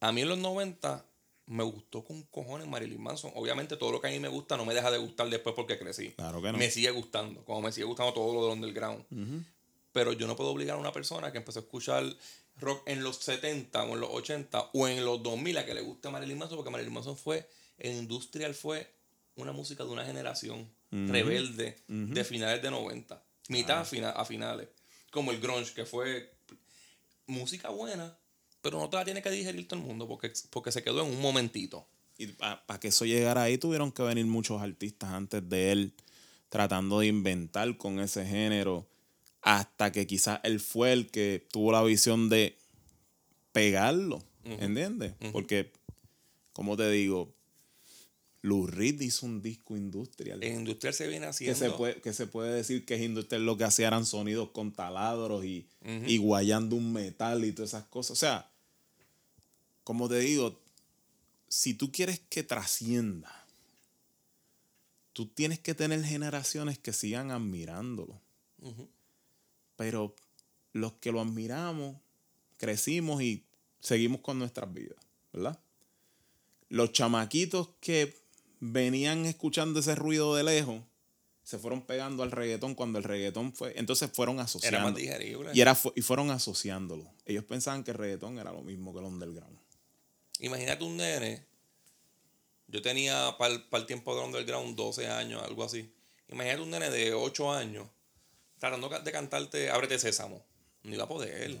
[0.00, 1.04] a mí en los 90
[1.46, 3.32] me gustó con cojones Marilyn Manson.
[3.34, 5.78] Obviamente todo lo que a mí me gusta no me deja de gustar después porque
[5.78, 6.12] crecí.
[6.12, 6.56] Claro que no.
[6.58, 9.04] Me sigue gustando, como me sigue gustando todo lo del underground.
[9.94, 12.04] Pero yo no puedo obligar a una persona que empezó a escuchar
[12.58, 15.80] rock en los 70 o en los 80 o en los 2000 a que le
[15.80, 17.48] guste Marilyn Manson porque Marilyn Manson fue,
[17.78, 18.92] en industrial fue
[19.36, 24.68] una música de una generación rebelde de finales de 90, mitad a, fina- a finales.
[25.10, 26.32] como el grunge, que fue
[27.26, 28.16] música buena,
[28.62, 31.10] pero no te la tiene que digerir todo el mundo porque, porque se quedó en
[31.12, 31.86] un momentito.
[32.18, 35.94] Y para que eso llegara ahí tuvieron que venir muchos artistas antes de él
[36.48, 38.86] tratando de inventar con ese género
[39.44, 42.56] hasta que quizás él fue el que tuvo la visión de
[43.52, 45.12] pegarlo, ¿entiendes?
[45.32, 45.70] Porque,
[46.54, 47.34] como te digo,
[48.40, 50.42] Lou Reed hizo un disco industrial.
[50.42, 51.58] El industrial se viene que haciendo.
[51.58, 54.72] se, puede, que se puede decir que es industrial lo que hacía eran sonidos con
[54.72, 55.68] taladros y,
[56.06, 58.12] y guayando un metal y todas esas cosas.
[58.12, 58.50] O sea,
[59.82, 60.58] como te digo,
[61.48, 63.46] si tú quieres que trascienda,
[65.12, 68.22] tú tienes que tener generaciones que sigan admirándolo.
[68.62, 68.88] Ujú.
[69.76, 70.14] Pero
[70.72, 71.96] los que lo admiramos,
[72.56, 73.44] crecimos y
[73.80, 74.98] seguimos con nuestras vidas,
[75.32, 75.58] ¿verdad?
[76.68, 78.16] Los chamaquitos que
[78.60, 80.82] venían escuchando ese ruido de lejos,
[81.42, 84.78] se fueron pegando al reggaetón cuando el reggaetón fue, entonces fueron asociando.
[84.78, 85.50] Era más digerible.
[85.52, 87.12] Y, era, y fueron asociándolo.
[87.26, 89.58] Ellos pensaban que el reggaetón era lo mismo que el underground.
[90.40, 91.44] Imagínate un nene.
[92.68, 95.92] Yo tenía para el, tiempo de underground 12 años, algo así.
[96.28, 97.86] Imagínate un nene de 8 años
[98.58, 100.44] tratando de cantarte Ábrete Sésamo.
[100.82, 101.58] No iba a poder.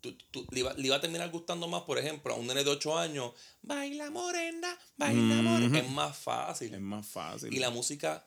[0.00, 2.64] Tú- tú- le, iba, le iba a terminar gustando más, por ejemplo, a un nene
[2.64, 3.32] de 8 años.
[3.62, 5.78] Baila morena, baila morena.
[5.78, 6.72] Es más fácil.
[6.74, 7.52] Es más fácil.
[7.52, 8.26] Y la música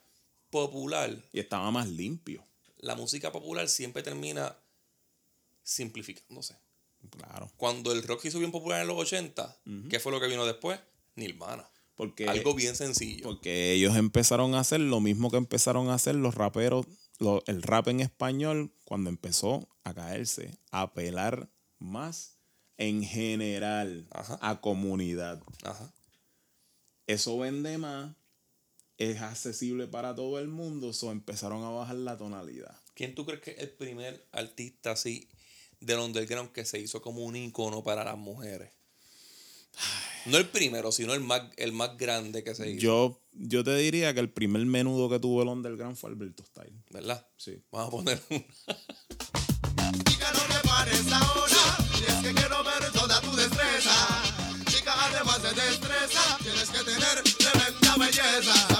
[0.51, 2.45] popular, Y estaba más limpio.
[2.77, 4.55] la música popular siempre termina
[5.63, 6.55] simplificándose.
[7.09, 7.51] Claro.
[7.57, 9.57] Cuando el rock hizo bien popular en los 80,
[9.89, 10.79] ¿qué fue lo que vino después?
[11.15, 11.67] Nirvana.
[11.95, 13.23] Porque, Algo bien sencillo.
[13.23, 16.85] porque ellos empezaron a hacer lo mismo que empezaron a hacer los raperos,
[17.19, 21.49] lo- el rap en español, cuando empezó a caerse, a apelar
[21.79, 22.37] más
[22.77, 24.39] en general Ajá.
[24.41, 25.41] a comunidad.
[25.63, 25.93] Ajá.
[27.07, 28.15] Eso vende más,
[28.97, 32.75] es accesible para todo el mundo, so empezaron a bajar la tonalidad.
[32.93, 35.29] ¿Quién tú crees que es el primer artista así
[35.79, 38.71] del underground que se hizo como un icono para las mujeres?
[40.25, 42.79] No el primero, sino el más, el más grande que se hizo.
[42.79, 46.81] Yo, yo te diría que el primer menudo que tuvo el underground fue Alberto Style.
[46.91, 47.27] ¿Verdad?
[47.35, 47.61] Sí.
[47.71, 48.45] Vamos a poner un...
[50.05, 54.23] Chica, no te pares ahora, y es que quiero ver toda tu destreza.
[54.67, 58.72] Chica, además de destreza, tienes que tener tremenda belleza.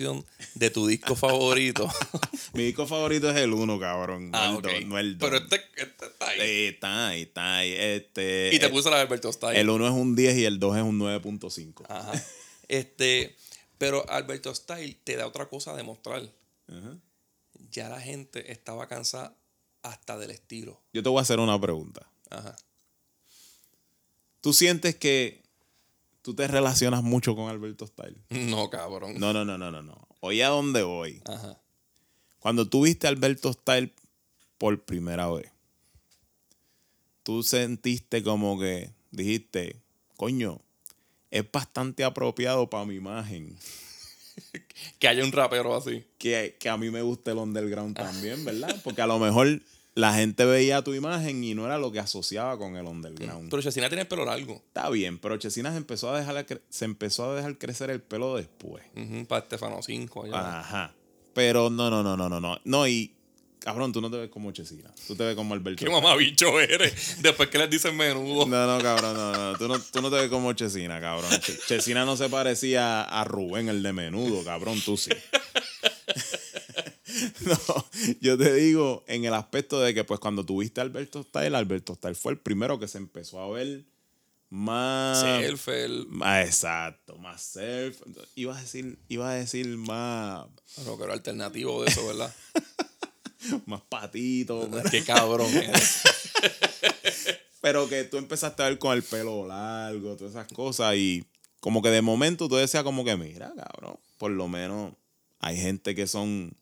[0.00, 1.88] Canción de tu disco favorito.
[2.54, 4.30] Mi disco favorito es el 1, cabrón.
[4.30, 4.62] No ah, el ok.
[4.62, 5.30] dos, no el dos.
[5.30, 6.66] Pero este, este está ahí.
[6.66, 7.72] Está ahí, está ahí.
[7.72, 9.58] Este, y te eh, puso la de Alberto Style.
[9.58, 11.84] El 1 es un 10 y el 2 es un 9.5.
[11.88, 12.24] Ajá.
[12.68, 13.36] Este,
[13.78, 16.22] pero Alberto Style te da otra cosa a demostrar.
[16.68, 16.96] Ajá.
[17.70, 19.36] Ya la gente estaba cansada
[19.82, 20.80] hasta del estilo.
[20.92, 22.10] Yo te voy a hacer una pregunta.
[22.30, 22.56] Ajá.
[24.40, 25.42] ¿Tú sientes que
[26.22, 28.16] tú te relacionas mucho con Alberto Style?
[28.30, 29.14] No, cabrón.
[29.18, 30.08] No, no, no, no, no, no.
[30.20, 31.22] Oye, ¿a dónde voy?
[31.26, 31.58] Ajá.
[32.38, 33.92] Cuando tú viste a Alberto Style
[34.58, 35.50] por primera vez,
[37.22, 39.76] tú sentiste como que dijiste,
[40.16, 40.60] coño,
[41.30, 43.56] es bastante apropiado para mi imagen.
[44.98, 46.04] Que haya un rapero así.
[46.16, 48.74] que, que a mí me gusta el underground también, ¿verdad?
[48.82, 49.60] Porque a lo mejor
[49.94, 53.50] la gente veía tu imagen y no era lo que asociaba con el underground.
[53.50, 54.62] Pero Chesina tiene el pelo largo.
[54.68, 58.00] Está bien, pero Chesina se empezó a dejar, cre- se empezó a dejar crecer el
[58.00, 58.84] pelo después.
[59.28, 60.24] Para Estefano 5.
[60.24, 60.60] allá.
[60.60, 60.94] Ajá.
[61.34, 62.58] Pero no, no, no, no, no, no.
[62.64, 63.14] No, y
[63.58, 64.90] cabrón, tú no te ves como Chesina.
[65.06, 65.84] Tú te ves como Alberto.
[65.84, 67.18] ¿Qué mamabicho eres?
[67.22, 68.46] Después que les dicen menudo.
[68.46, 69.58] No, no, cabrón, no, no.
[69.58, 71.30] Tú no, tú no te ves como Chesina, cabrón.
[71.40, 75.10] Che- Chesina no se parecía a Rubén, el de menudo, cabrón, tú sí.
[77.46, 77.86] No,
[78.20, 81.94] yo te digo en el aspecto de que pues cuando tuviste a Alberto Style, Alberto
[81.94, 83.84] Style fue el primero que se empezó a ver
[84.50, 85.20] más...
[85.20, 88.02] Self, el Más exacto, más self.
[88.34, 90.46] Iba a decir, iba a decir más,
[90.84, 92.34] rockero alternativo de eso, ¿verdad?
[93.66, 94.68] más patito.
[94.90, 95.50] Qué cabrón.
[97.60, 100.96] Pero que tú empezaste a ver con el pelo largo, todas esas cosas.
[100.96, 101.24] Y
[101.60, 104.94] como que de momento tú decías como que, mira, cabrón, por lo menos
[105.38, 106.52] hay gente que son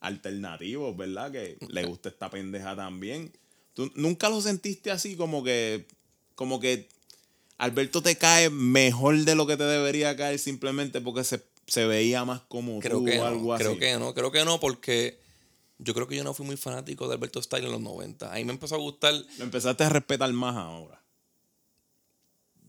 [0.00, 1.32] alternativos, ¿verdad?
[1.32, 3.32] Que le gusta esta pendeja también.
[3.74, 5.86] ¿Tú nunca lo sentiste así como que,
[6.34, 6.88] como que
[7.58, 12.24] Alberto te cae mejor de lo que te debería caer simplemente porque se, se veía
[12.24, 13.64] más como Creo tú que o no, algo así.
[13.64, 15.18] creo que no, creo que no, porque
[15.78, 18.32] yo creo que yo no fui muy fanático de Alberto Style en los 90.
[18.32, 21.00] Ahí me empezó a gustar, Lo empezaste a respetar más ahora.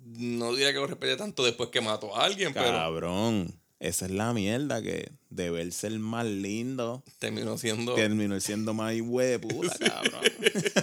[0.05, 3.58] no diría que lo respeté tanto después que mató a alguien, pero Cabrón.
[3.79, 7.95] Esa es la mierda que de verse el más lindo terminó siendo...
[7.95, 10.21] terminó siendo más hueputa, cabrón.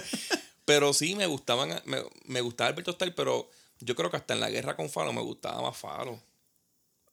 [0.65, 3.49] Pero sí, me gustaban, me, me gustaba Alberto Style, pero
[3.79, 6.19] yo creo que hasta en la guerra con Falo me gustaba más Falo.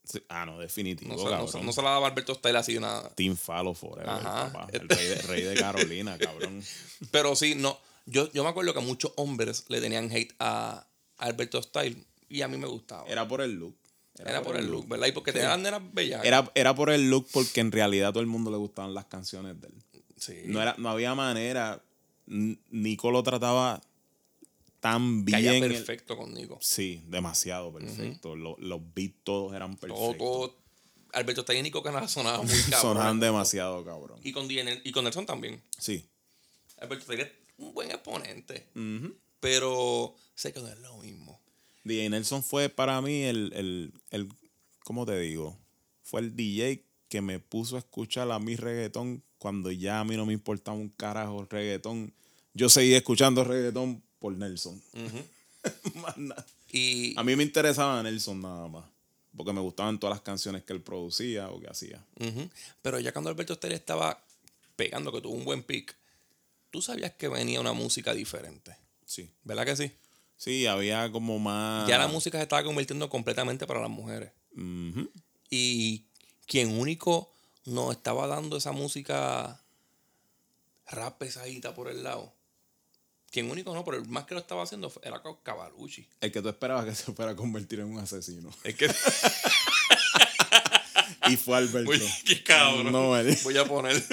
[0.02, 3.10] Sí, Ah, no, definitivo, No se, no, no se la daba Alberto Style así nada.
[3.14, 4.52] Team Falo Forever, Ajá.
[4.52, 4.66] papá.
[4.72, 6.64] El rey de, rey de Carolina, cabrón.
[7.12, 7.78] Pero sí, no.
[8.06, 10.86] Yo, yo me acuerdo que muchos hombres le tenían hate a
[11.18, 13.06] Alberto Style y a mí me gustaba.
[13.08, 13.76] Era por el look.
[14.18, 15.08] Era, por el look, ¿verdad?
[15.08, 16.24] Y porque tenía las nenas bellas.
[16.24, 19.06] Era, era por el look porque en realidad a todo el mundo le gustaban las
[19.06, 19.74] canciones de él.
[20.16, 20.42] Sí.
[20.46, 21.82] No, era, no había manera.
[22.26, 23.82] Nico lo trataba
[24.80, 25.64] tan bien.
[25.64, 26.58] el- perfecto con Nico.
[26.60, 28.36] sí, demasiado perfecto.
[28.36, 30.16] Lo- los beats todos eran perfectos.
[30.18, 30.56] todo.
[31.12, 32.80] Alberto Style y Nico Canal sonaban muy cabrón.
[32.80, 34.20] Sonaban demasiado, cabrón.
[34.22, 35.60] Y con, y con Nelson también.
[35.78, 36.06] Sí.
[36.78, 38.68] Alberto Style es un buen exponente.
[38.74, 39.14] Ujú.
[39.40, 41.33] Pero sé que no es lo mismo.
[41.84, 44.28] DJ Nelson fue para mí el, el, el,
[44.84, 45.56] ¿cómo te digo?
[46.02, 50.16] Fue el DJ que me puso a escuchar a mi reggaetón cuando ya a mí
[50.16, 52.12] no me importaba un carajo el reggaetón.
[52.54, 54.82] Yo seguía escuchando reggaetón por Nelson.
[55.94, 56.46] Más nada.
[56.72, 58.84] Y, A mí me interesaba Nelson nada más.
[59.36, 62.04] Porque me gustaban todas las canciones que él producía o que hacía.
[62.82, 64.24] Pero ya cuando Alberto Style estaba
[64.76, 65.94] pegando, que tuvo un buen pick,
[66.70, 68.76] tú sabías que venía una música diferente.
[69.04, 69.30] Sí.
[69.42, 69.92] ¿Verdad que sí?
[70.44, 71.88] Sí, había como más.
[71.88, 74.30] Ya la música se estaba convirtiendo completamente para las mujeres.
[75.48, 76.04] Y
[76.46, 77.32] quien único
[77.64, 79.58] nos estaba dando esa música
[80.88, 82.34] rap pesadita por el lado.
[83.30, 86.06] Quien único no, pero el más que lo estaba haciendo era Cavalucci.
[86.20, 88.50] El que tú esperabas que se fuera a convertir en un asesino.
[88.64, 88.94] Es que.
[91.30, 91.90] Y fue Alberto.
[91.90, 92.92] Uy, qué cabrón.
[92.92, 94.04] No, él- Voy a poner.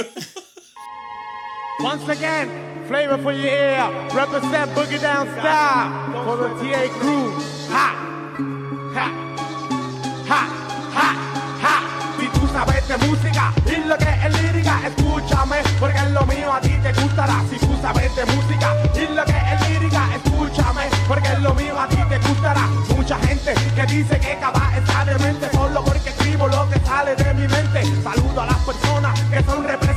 [1.83, 2.47] Once again,
[2.87, 3.89] flavor for your ear.
[4.13, 7.33] Represent Boogie Down Style for the TA crew.
[7.73, 7.87] Ha,
[8.93, 9.07] ha,
[10.29, 10.41] ha,
[10.93, 11.09] ha,
[11.63, 11.75] ha.
[12.19, 16.53] Si tú sabes de música y lo que es lírica, escúchame, porque es lo mío
[16.53, 17.41] a ti te gustará.
[17.49, 21.79] Si tú sabes de música y lo que es lírica, escúchame, porque es lo mío
[21.79, 22.67] a ti te gustará.
[22.95, 27.33] Mucha gente que dice que cada está demente solo porque escribo lo que sale de
[27.33, 27.83] mi mente.
[28.03, 29.90] Saludo a las personas que son representantes,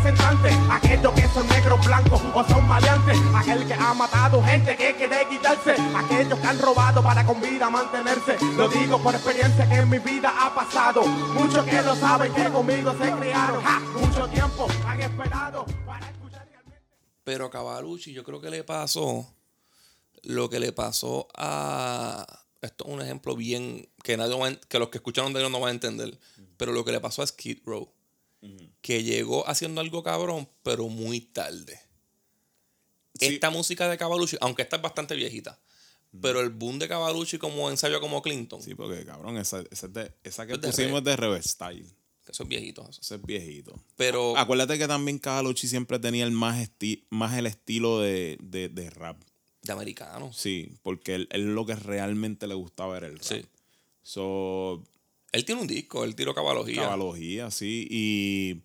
[1.05, 5.29] aquellos que son negros, blancos o son maleantes, aquel que ha matado gente que quiere
[5.29, 8.37] quitarse, aquellos que han robado para con vida mantenerse.
[8.57, 11.03] Lo digo por experiencia que en mi vida ha pasado.
[11.05, 16.49] Muchos que no saben que conmigo se criaron, Ja, mucho tiempo han esperado para escuchar
[16.49, 16.83] realmente.
[17.23, 19.27] Pero a Cavalucci yo creo que le pasó
[20.23, 22.27] lo que le pasó a...
[22.63, 25.61] Esto es un ejemplo bien que, nadie va que los que escucharon de él no
[25.61, 26.19] van a entender.
[26.57, 27.93] Pero lo que le pasó a Skid Row.
[28.81, 31.81] Que llegó haciendo algo cabrón, pero muy tarde.
[33.19, 33.27] Sí.
[33.27, 35.61] Esta música de Cavalucci, aunque esta es bastante viejita,
[36.21, 39.93] pero el boom de Cavalucci como ensayo como Clinton, Sí, porque cabrón, esa, esa, es
[39.93, 41.87] de- esa que Es de pusimos re- es de Reverse Style.
[42.29, 42.89] eso es viejito.
[42.89, 43.15] eso.
[43.15, 43.81] Es viejito.
[43.97, 48.69] Pero Acuérdate que también Cavalucci siempre tenía el más, esti- más el estilo de, de,
[48.69, 49.23] de rap.
[49.63, 50.37] de americanos.
[50.37, 53.23] Sí, porque él, él lo que realmente le gustaba era el rap.
[53.25, 53.47] Sí.
[54.03, 54.83] So,
[55.35, 56.83] Él tiene un disco, él tiró cabalogía.
[56.83, 57.89] cabalogía, sí.
[57.91, 58.63] Y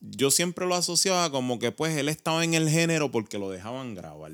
[0.00, 3.94] yo siempre lo asociaba como que pues él estaba en el género porque lo dejaban
[3.94, 4.32] grabar.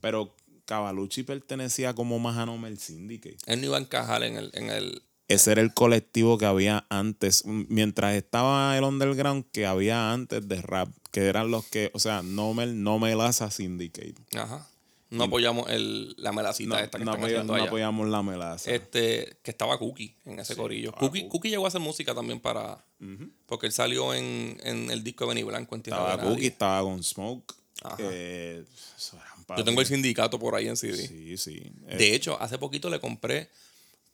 [0.00, 3.38] Pero Cavalucci pertenecía como más a Nomel Syndicate.
[3.46, 6.86] Él no iba a encajar en el, en el Ese era el colectivo que había
[6.88, 11.98] antes, mientras estaba el underground que había antes de rap, que eran los que, o
[11.98, 14.14] sea, Nomel, Nomelaza Syndicate.
[14.36, 14.68] Ajá.
[15.16, 17.64] No apoyamos el, la melacita No, esta que no están haciendo no allá.
[17.68, 18.70] apoyamos la melaza.
[18.70, 20.92] Este, que estaba Cookie en ese Sí, corillo.
[20.92, 21.28] Cookie, Cookie.
[21.28, 22.84] Cookie llegó a hacer música también para.
[23.46, 26.28] Porque él salió en, en el disco de Benny Blanco en estaba Nadie.
[26.30, 27.54] Cookie, estaba con Smoke.
[27.82, 27.96] Ajá.
[28.00, 28.64] eh,
[29.56, 31.06] Yo tengo el sindicato por ahí en CD.
[31.06, 31.62] Sí, sí.
[31.88, 33.50] Eh, De hecho, hace poquito le compré.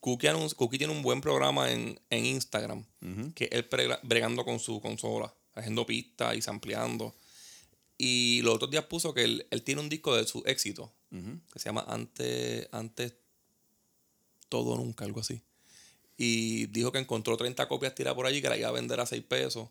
[0.01, 2.85] Cookie, anun- Cookie tiene un buen programa en, en Instagram.
[3.35, 3.69] Que él
[4.03, 7.15] bregando con su consola, haciendo pistas y sampleando.
[8.03, 10.91] Y los otros días puso que él, él tiene un disco de su éxito.
[11.53, 13.13] Que se llama Antes, Antes
[14.49, 15.43] Todo Nunca, algo así.
[16.17, 19.07] Y dijo que encontró 30 copias tiradas por allí que la iba a vender a
[19.07, 19.69] 6 pesos.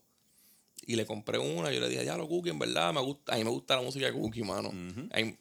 [0.85, 1.72] Y le compré una.
[1.72, 3.81] Yo le dije, ya lo Cookie, en verdad, me gusta, a mí me gusta la
[3.81, 4.72] música de Cookie, mano.
[4.72, 5.35] Mí-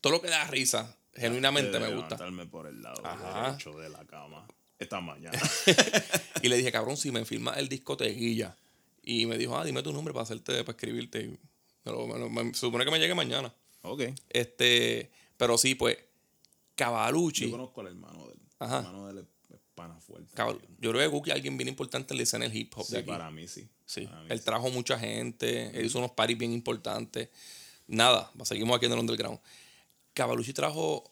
[0.00, 2.16] todo lo que da risa, genuinamente de me gusta.
[2.50, 3.02] por el lado
[3.48, 4.46] derecho de la cama
[4.78, 5.36] esta mañana.
[6.42, 8.56] Y le dije, cabrón, si me firma el disco Teguilla.
[9.02, 11.36] Y me dijo, ah, dime tu nombre para hacerte, para escribirte.
[11.90, 13.52] Y se supone que me llegue mañana.
[13.82, 14.02] ok.
[14.30, 15.96] Este, pero sí, pues,
[16.74, 17.44] Cavalucci.
[17.46, 18.40] Yo conozco al hermano de él.
[18.58, 18.80] Ajá.
[18.80, 19.24] El hermano de él es
[19.54, 20.34] es pana fuerte.
[20.36, 22.84] Cabal- yo creo que Guki es alguien bien importante en la escena del hip hop
[22.84, 23.08] Sí, de aquí.
[23.08, 23.66] para mí sí.
[23.86, 24.44] Sí, Para mí él sí.
[24.44, 27.30] trajo mucha gente, él hizo unos parties bien importantes.
[27.86, 29.38] Nada, seguimos aquí en el underground.
[30.12, 31.10] Cavalucci trajo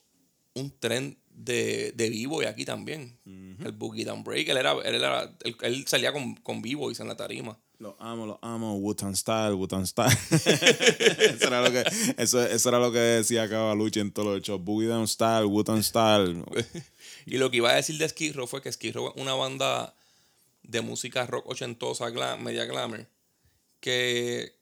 [0.55, 3.19] un tren de, de b-boy aquí también.
[3.25, 4.49] El Boogie Down Break.
[4.49, 7.59] Él, era, él, era- él, él salía con, con b-boys en la tarima.
[7.79, 8.77] Lo amo, lo amo.
[8.77, 10.17] Wutan Style, Wutan Style.
[10.31, 11.85] eso, era lo que,
[12.17, 14.63] eso, eso era lo que decía Cavalucci en todos los shows.
[14.65, 16.43] Boogie Down Style, Wutan Style.
[17.27, 19.35] Y lo que iba a decir de Skid Row fue que Skid Row es una
[19.35, 19.97] banda
[20.63, 22.09] de música rock ochentosa,
[22.39, 23.09] media glamour,
[23.81, 24.55] que,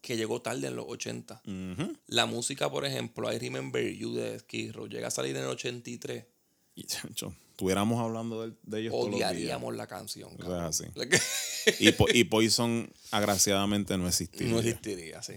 [0.00, 1.42] que llegó tarde en los 80.
[1.44, 1.96] Ujú.
[2.06, 5.50] La música, por ejemplo, I Remember You de Skid Row llega a salir en el
[5.50, 6.24] 83.
[6.74, 6.86] Y,
[7.58, 9.32] estuviéramos hablando de, de ellos todos los días.
[9.32, 10.30] Odiaríamos la canción.
[10.38, 10.64] Es cabrón.
[10.64, 10.84] así.
[11.80, 14.52] Y, Po- y Poison, agraciadamente, no existiría.
[14.52, 15.34] No existiría, sí.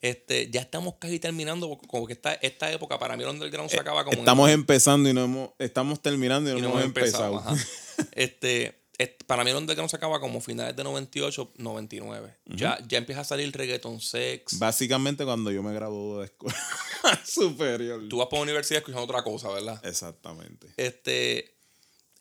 [0.00, 3.78] Este, ya estamos casi terminando, como que esta, esta época para mí el underground se
[3.78, 5.50] acaba como en- Eh, Estamos empezando y no hemos...
[5.58, 7.36] Estamos terminando y no, y no hemos empezado.
[7.38, 7.54] ajá.
[8.12, 12.34] este, est- para mí el underground se acaba como finales de 98, 99.
[12.46, 14.58] ya, ya empieza a salir reggaeton sex.
[14.58, 16.56] Básicamente cuando yo me gradué de escuela
[17.26, 18.08] superior.
[18.08, 19.84] Tú vas por la universidad escuchando otra cosa, ¿verdad?
[19.84, 20.68] Exactamente.
[20.76, 21.57] Este,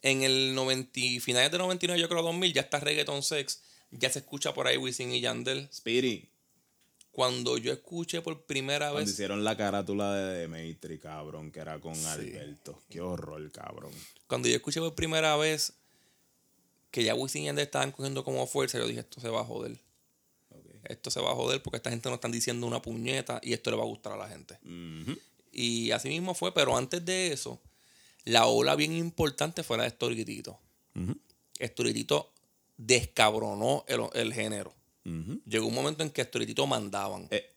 [0.02, 3.62] en el 90, y- finales de 99, yo creo 2000, ya está reggaeton sex.
[3.92, 5.70] Ya se escucha por ahí Wisin y Yandel.
[5.74, 6.30] Speedy.
[7.12, 11.80] Cuando yo escuché por primera Cuando vez hicieron la carátula de Demetri, cabrón, que era
[11.80, 12.80] con Alberto.
[12.90, 13.92] Qué horror, cabrón.
[14.28, 15.74] Cuando yo escuché por primera vez
[16.92, 19.46] que ya Wisin y Yandel estaban cogiendo como fuerza, yo dije, esto se va a
[19.46, 19.78] joder.
[20.84, 23.72] Esto se va a joder porque esta gente no están diciendo una puñeta y esto
[23.72, 24.58] le va a gustar a la gente.
[25.52, 27.60] Y así mismo fue, pero antes de eso,
[28.28, 30.60] la ola bien importante fue la de Storitito.
[31.62, 32.34] Storitito
[32.76, 34.74] descabronó el, el género.
[35.46, 37.28] Llegó un momento en que Storitito mandaban.
[37.32, 37.56] Eh,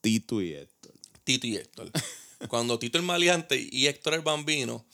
[0.00, 0.92] Tito y Héctor.
[1.22, 1.90] Tito y Héctor.
[2.48, 4.86] Cuando Tito el Maleante y Héctor el Bambino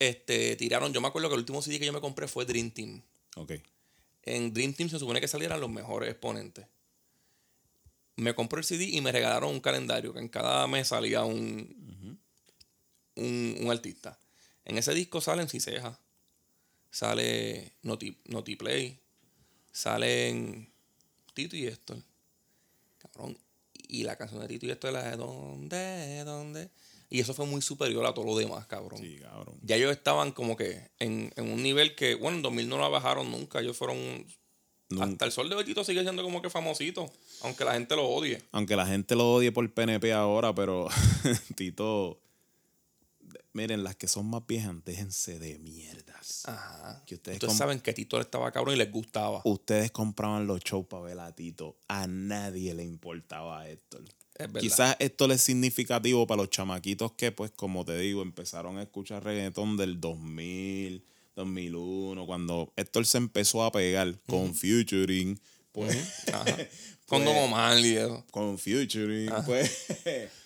[0.00, 2.72] este, tiraron, yo me acuerdo que el último CD que yo me compré fue Dream
[2.72, 3.02] Team.
[3.36, 3.52] Ok.
[4.24, 6.66] En Dream Team se supone que salieran los mejores exponentes.
[8.16, 12.18] Me compré el CD y me regalaron un calendario que en cada mes salía un,
[13.16, 14.18] un, un artista.
[14.64, 15.98] En ese disco salen Ciseja,
[16.90, 18.98] sale Noti, Notiplay,
[19.72, 20.72] salen
[21.34, 21.98] Tito y Héctor.
[22.98, 23.38] Cabrón.
[23.88, 26.24] Y la canción de Tito y Héctor es la de ¿Dónde?
[26.24, 26.70] ¿Dónde?
[27.08, 29.00] Y eso fue muy superior a todo lo demás, cabrón.
[29.00, 29.54] Sí, cabrón.
[29.62, 32.88] Ya ellos estaban como que en, en un nivel que, bueno, en 2000 no la
[32.88, 33.60] bajaron nunca.
[33.60, 34.26] Ellos fueron.
[34.88, 35.04] Nunca.
[35.04, 37.10] Hasta el sol de Betito sigue siendo como que famosito,
[37.42, 38.42] aunque la gente lo odie.
[38.52, 40.88] Aunque la gente lo odie por PNP ahora, pero
[41.56, 42.20] Tito.
[43.56, 46.42] Miren, las que son más viejas, déjense de mierdas.
[46.44, 47.02] Ajá.
[47.06, 49.40] Que ustedes, saben que Tito estaba cabrón y les gustaba.
[49.44, 51.78] ustedes compraban los shows para ver a Tito.
[51.88, 54.04] A nadie le importaba a Héctor.
[54.34, 54.48] Es.
[54.60, 59.24] Quizás esto es significativo para los chamaquitos que, pues, como te digo, empezaron a escuchar
[59.24, 61.02] reggaetón del 2000,
[61.34, 65.40] 2001, cuando Héctor se empezó a pegar con Futuring,
[65.72, 66.44] pues, Ajá.
[67.06, 68.24] Con Don pues, Omar y eso.
[68.32, 69.86] con Futuring, pues,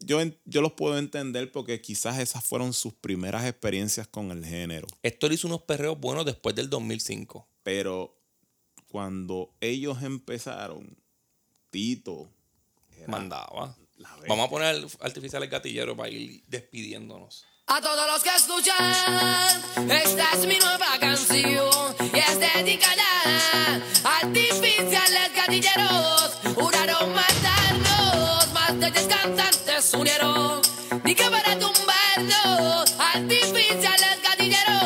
[0.00, 4.86] yo, yo los puedo entender porque quizás esas fueron sus primeras experiencias con el género.
[5.02, 7.46] Héctor hizo unos perreos buenos después del 2005.
[7.62, 8.16] Pero
[8.90, 10.96] cuando ellos empezaron,
[11.70, 12.28] Tito
[12.96, 13.76] era Mandaba.
[13.96, 17.46] la Vamos a poner artificiales gatilleros para ir despidiéndonos.
[17.72, 18.92] A todos los que escuchan,
[19.88, 23.04] esta es mi nueva canción y es dedicada
[24.02, 26.32] a artificiales gatilleros.
[26.56, 30.60] Juraron matarnos, de diez cantantes unieron.
[31.04, 34.79] Ni que para tumbarnos, artificiales gatilleros.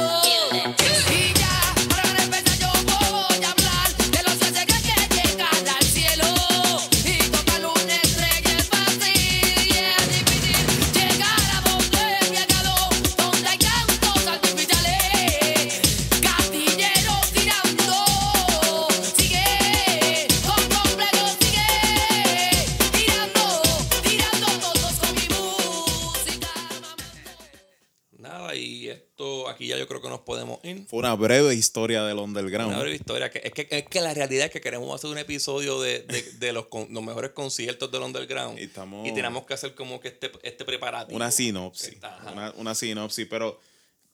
[30.86, 32.69] Fue una breve historia del underground.
[32.73, 33.31] Una breve historia.
[33.31, 36.23] Que, es, que, es que la realidad es que queremos hacer un episodio de, de,
[36.39, 38.59] de los, con- los mejores conciertos del underground.
[38.61, 41.16] Y estamos- Y tenemos que hacer como que este, este preparativo.
[41.16, 41.97] Una sinopsis.
[42.32, 43.61] Una, una sinopsis, pero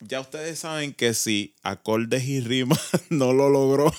[0.00, 2.80] ya ustedes saben que si acordes y rimas
[3.10, 3.92] no lo logró,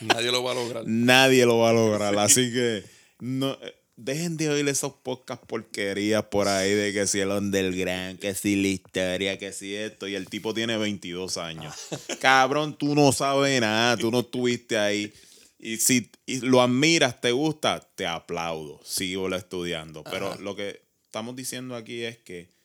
[0.00, 0.82] Nadie lo va a lograr.
[0.86, 2.18] nadie lo va a lograr.
[2.18, 2.84] Así que
[3.20, 3.56] no,
[3.96, 8.56] dejen de oír esos podcast porquerías por ahí de que si el underground, que si
[8.56, 10.06] la historia, que si esto.
[10.06, 11.74] Y el tipo tiene 22 años.
[12.20, 15.12] Cabrón, tú no sabes nada, tú no estuviste ahí.
[15.58, 18.80] Y si y lo admiras, te gusta, te aplaudo.
[18.84, 20.04] Sigo estudiando.
[20.04, 20.40] Pero Ajá.
[20.40, 22.55] lo que estamos diciendo aquí es que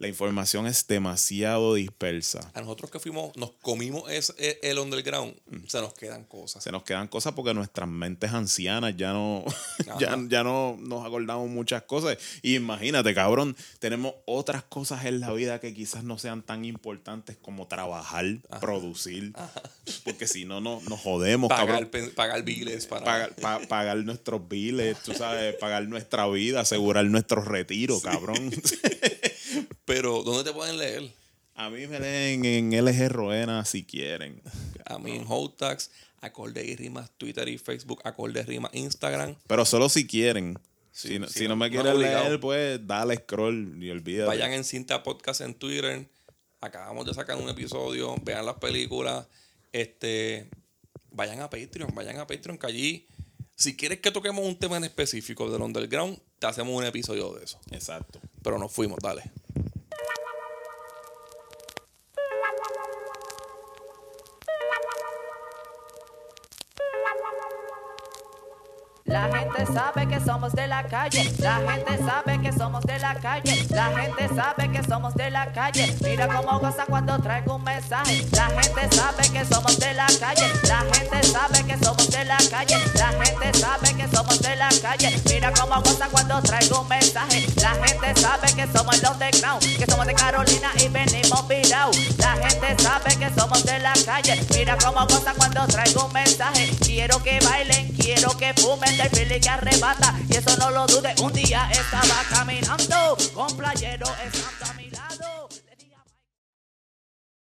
[0.00, 2.52] La información es demasiado dispersa.
[2.54, 5.34] A nosotros que fuimos, nos comimos ese- e- el underground,
[5.66, 6.62] se nos quedan cosas.
[6.62, 9.44] Se nos quedan cosas porque nuestras mentes ancianas ya no,
[9.98, 12.16] ya, ya no nos acordamos muchas cosas.
[12.42, 17.36] Y imagínate, cabrón, tenemos otras cosas en la vida que quizás no sean tan importantes
[17.36, 18.24] como trabajar,
[18.60, 19.32] producir.
[20.04, 22.12] Porque si no, no nos jodemos, Pagar, cabrón.
[22.14, 23.04] pagar biles para.
[23.04, 28.52] Pagar, pa- pagar nuestros biles, tú sabes, pagar nuestra vida, asegurar nuestro retiro, cabrón.
[29.88, 31.10] Pero, ¿dónde te pueden leer?
[31.54, 34.42] A mí me leen en LG Roena si quieren.
[34.84, 35.90] A mí en Hotax,
[36.20, 39.36] Acorde y Rimas, Twitter y Facebook, Acorde y Rimas, Instagram.
[39.46, 40.58] Pero solo si quieren.
[40.92, 42.24] Sí, si no, si me quieren obligado.
[42.24, 44.28] leer, pues dale scroll y olvídate.
[44.28, 46.06] Vayan en Cinta Podcast en Twitter.
[46.60, 48.14] Acabamos de sacar un episodio.
[48.22, 49.26] Vean las películas.
[49.72, 50.50] Este,
[51.12, 51.94] vayan a Patreon.
[51.94, 53.06] Vayan a Patreon que allí,
[53.54, 57.44] si quieres que toquemos un tema en específico del underground, te hacemos un episodio de
[57.46, 57.58] eso.
[57.70, 58.20] Exacto.
[58.42, 59.22] Pero nos fuimos, dale.
[69.08, 71.32] La gente sabe que somos de la calle.
[71.38, 73.66] La gente sabe que somos de la calle.
[73.70, 75.96] La gente sabe que somos de la calle.
[76.02, 78.26] Mira cómo goza cuando traigo un mensaje.
[78.32, 80.52] La gente sabe que somos de la calle.
[80.68, 82.76] La gente sabe que somos de la calle.
[82.94, 85.20] La gente sabe que somos de la calle.
[85.24, 87.46] Mira cómo goza cuando traigo un mensaje.
[87.62, 89.60] La gente sabe que somos los de Crown.
[89.60, 91.90] Que somos de Carolina y venimos virao.
[92.18, 94.38] La gente sabe que somos de la calle.
[94.54, 96.68] Mira cómo goza cuando traigo un mensaje.
[96.84, 100.14] Quiero que bailen, quiero que fumen del feeling que arrebata.
[100.28, 101.18] Y eso no lo dudes.
[101.20, 104.06] Un día estaba caminando con playero.
[104.26, 104.57] esa-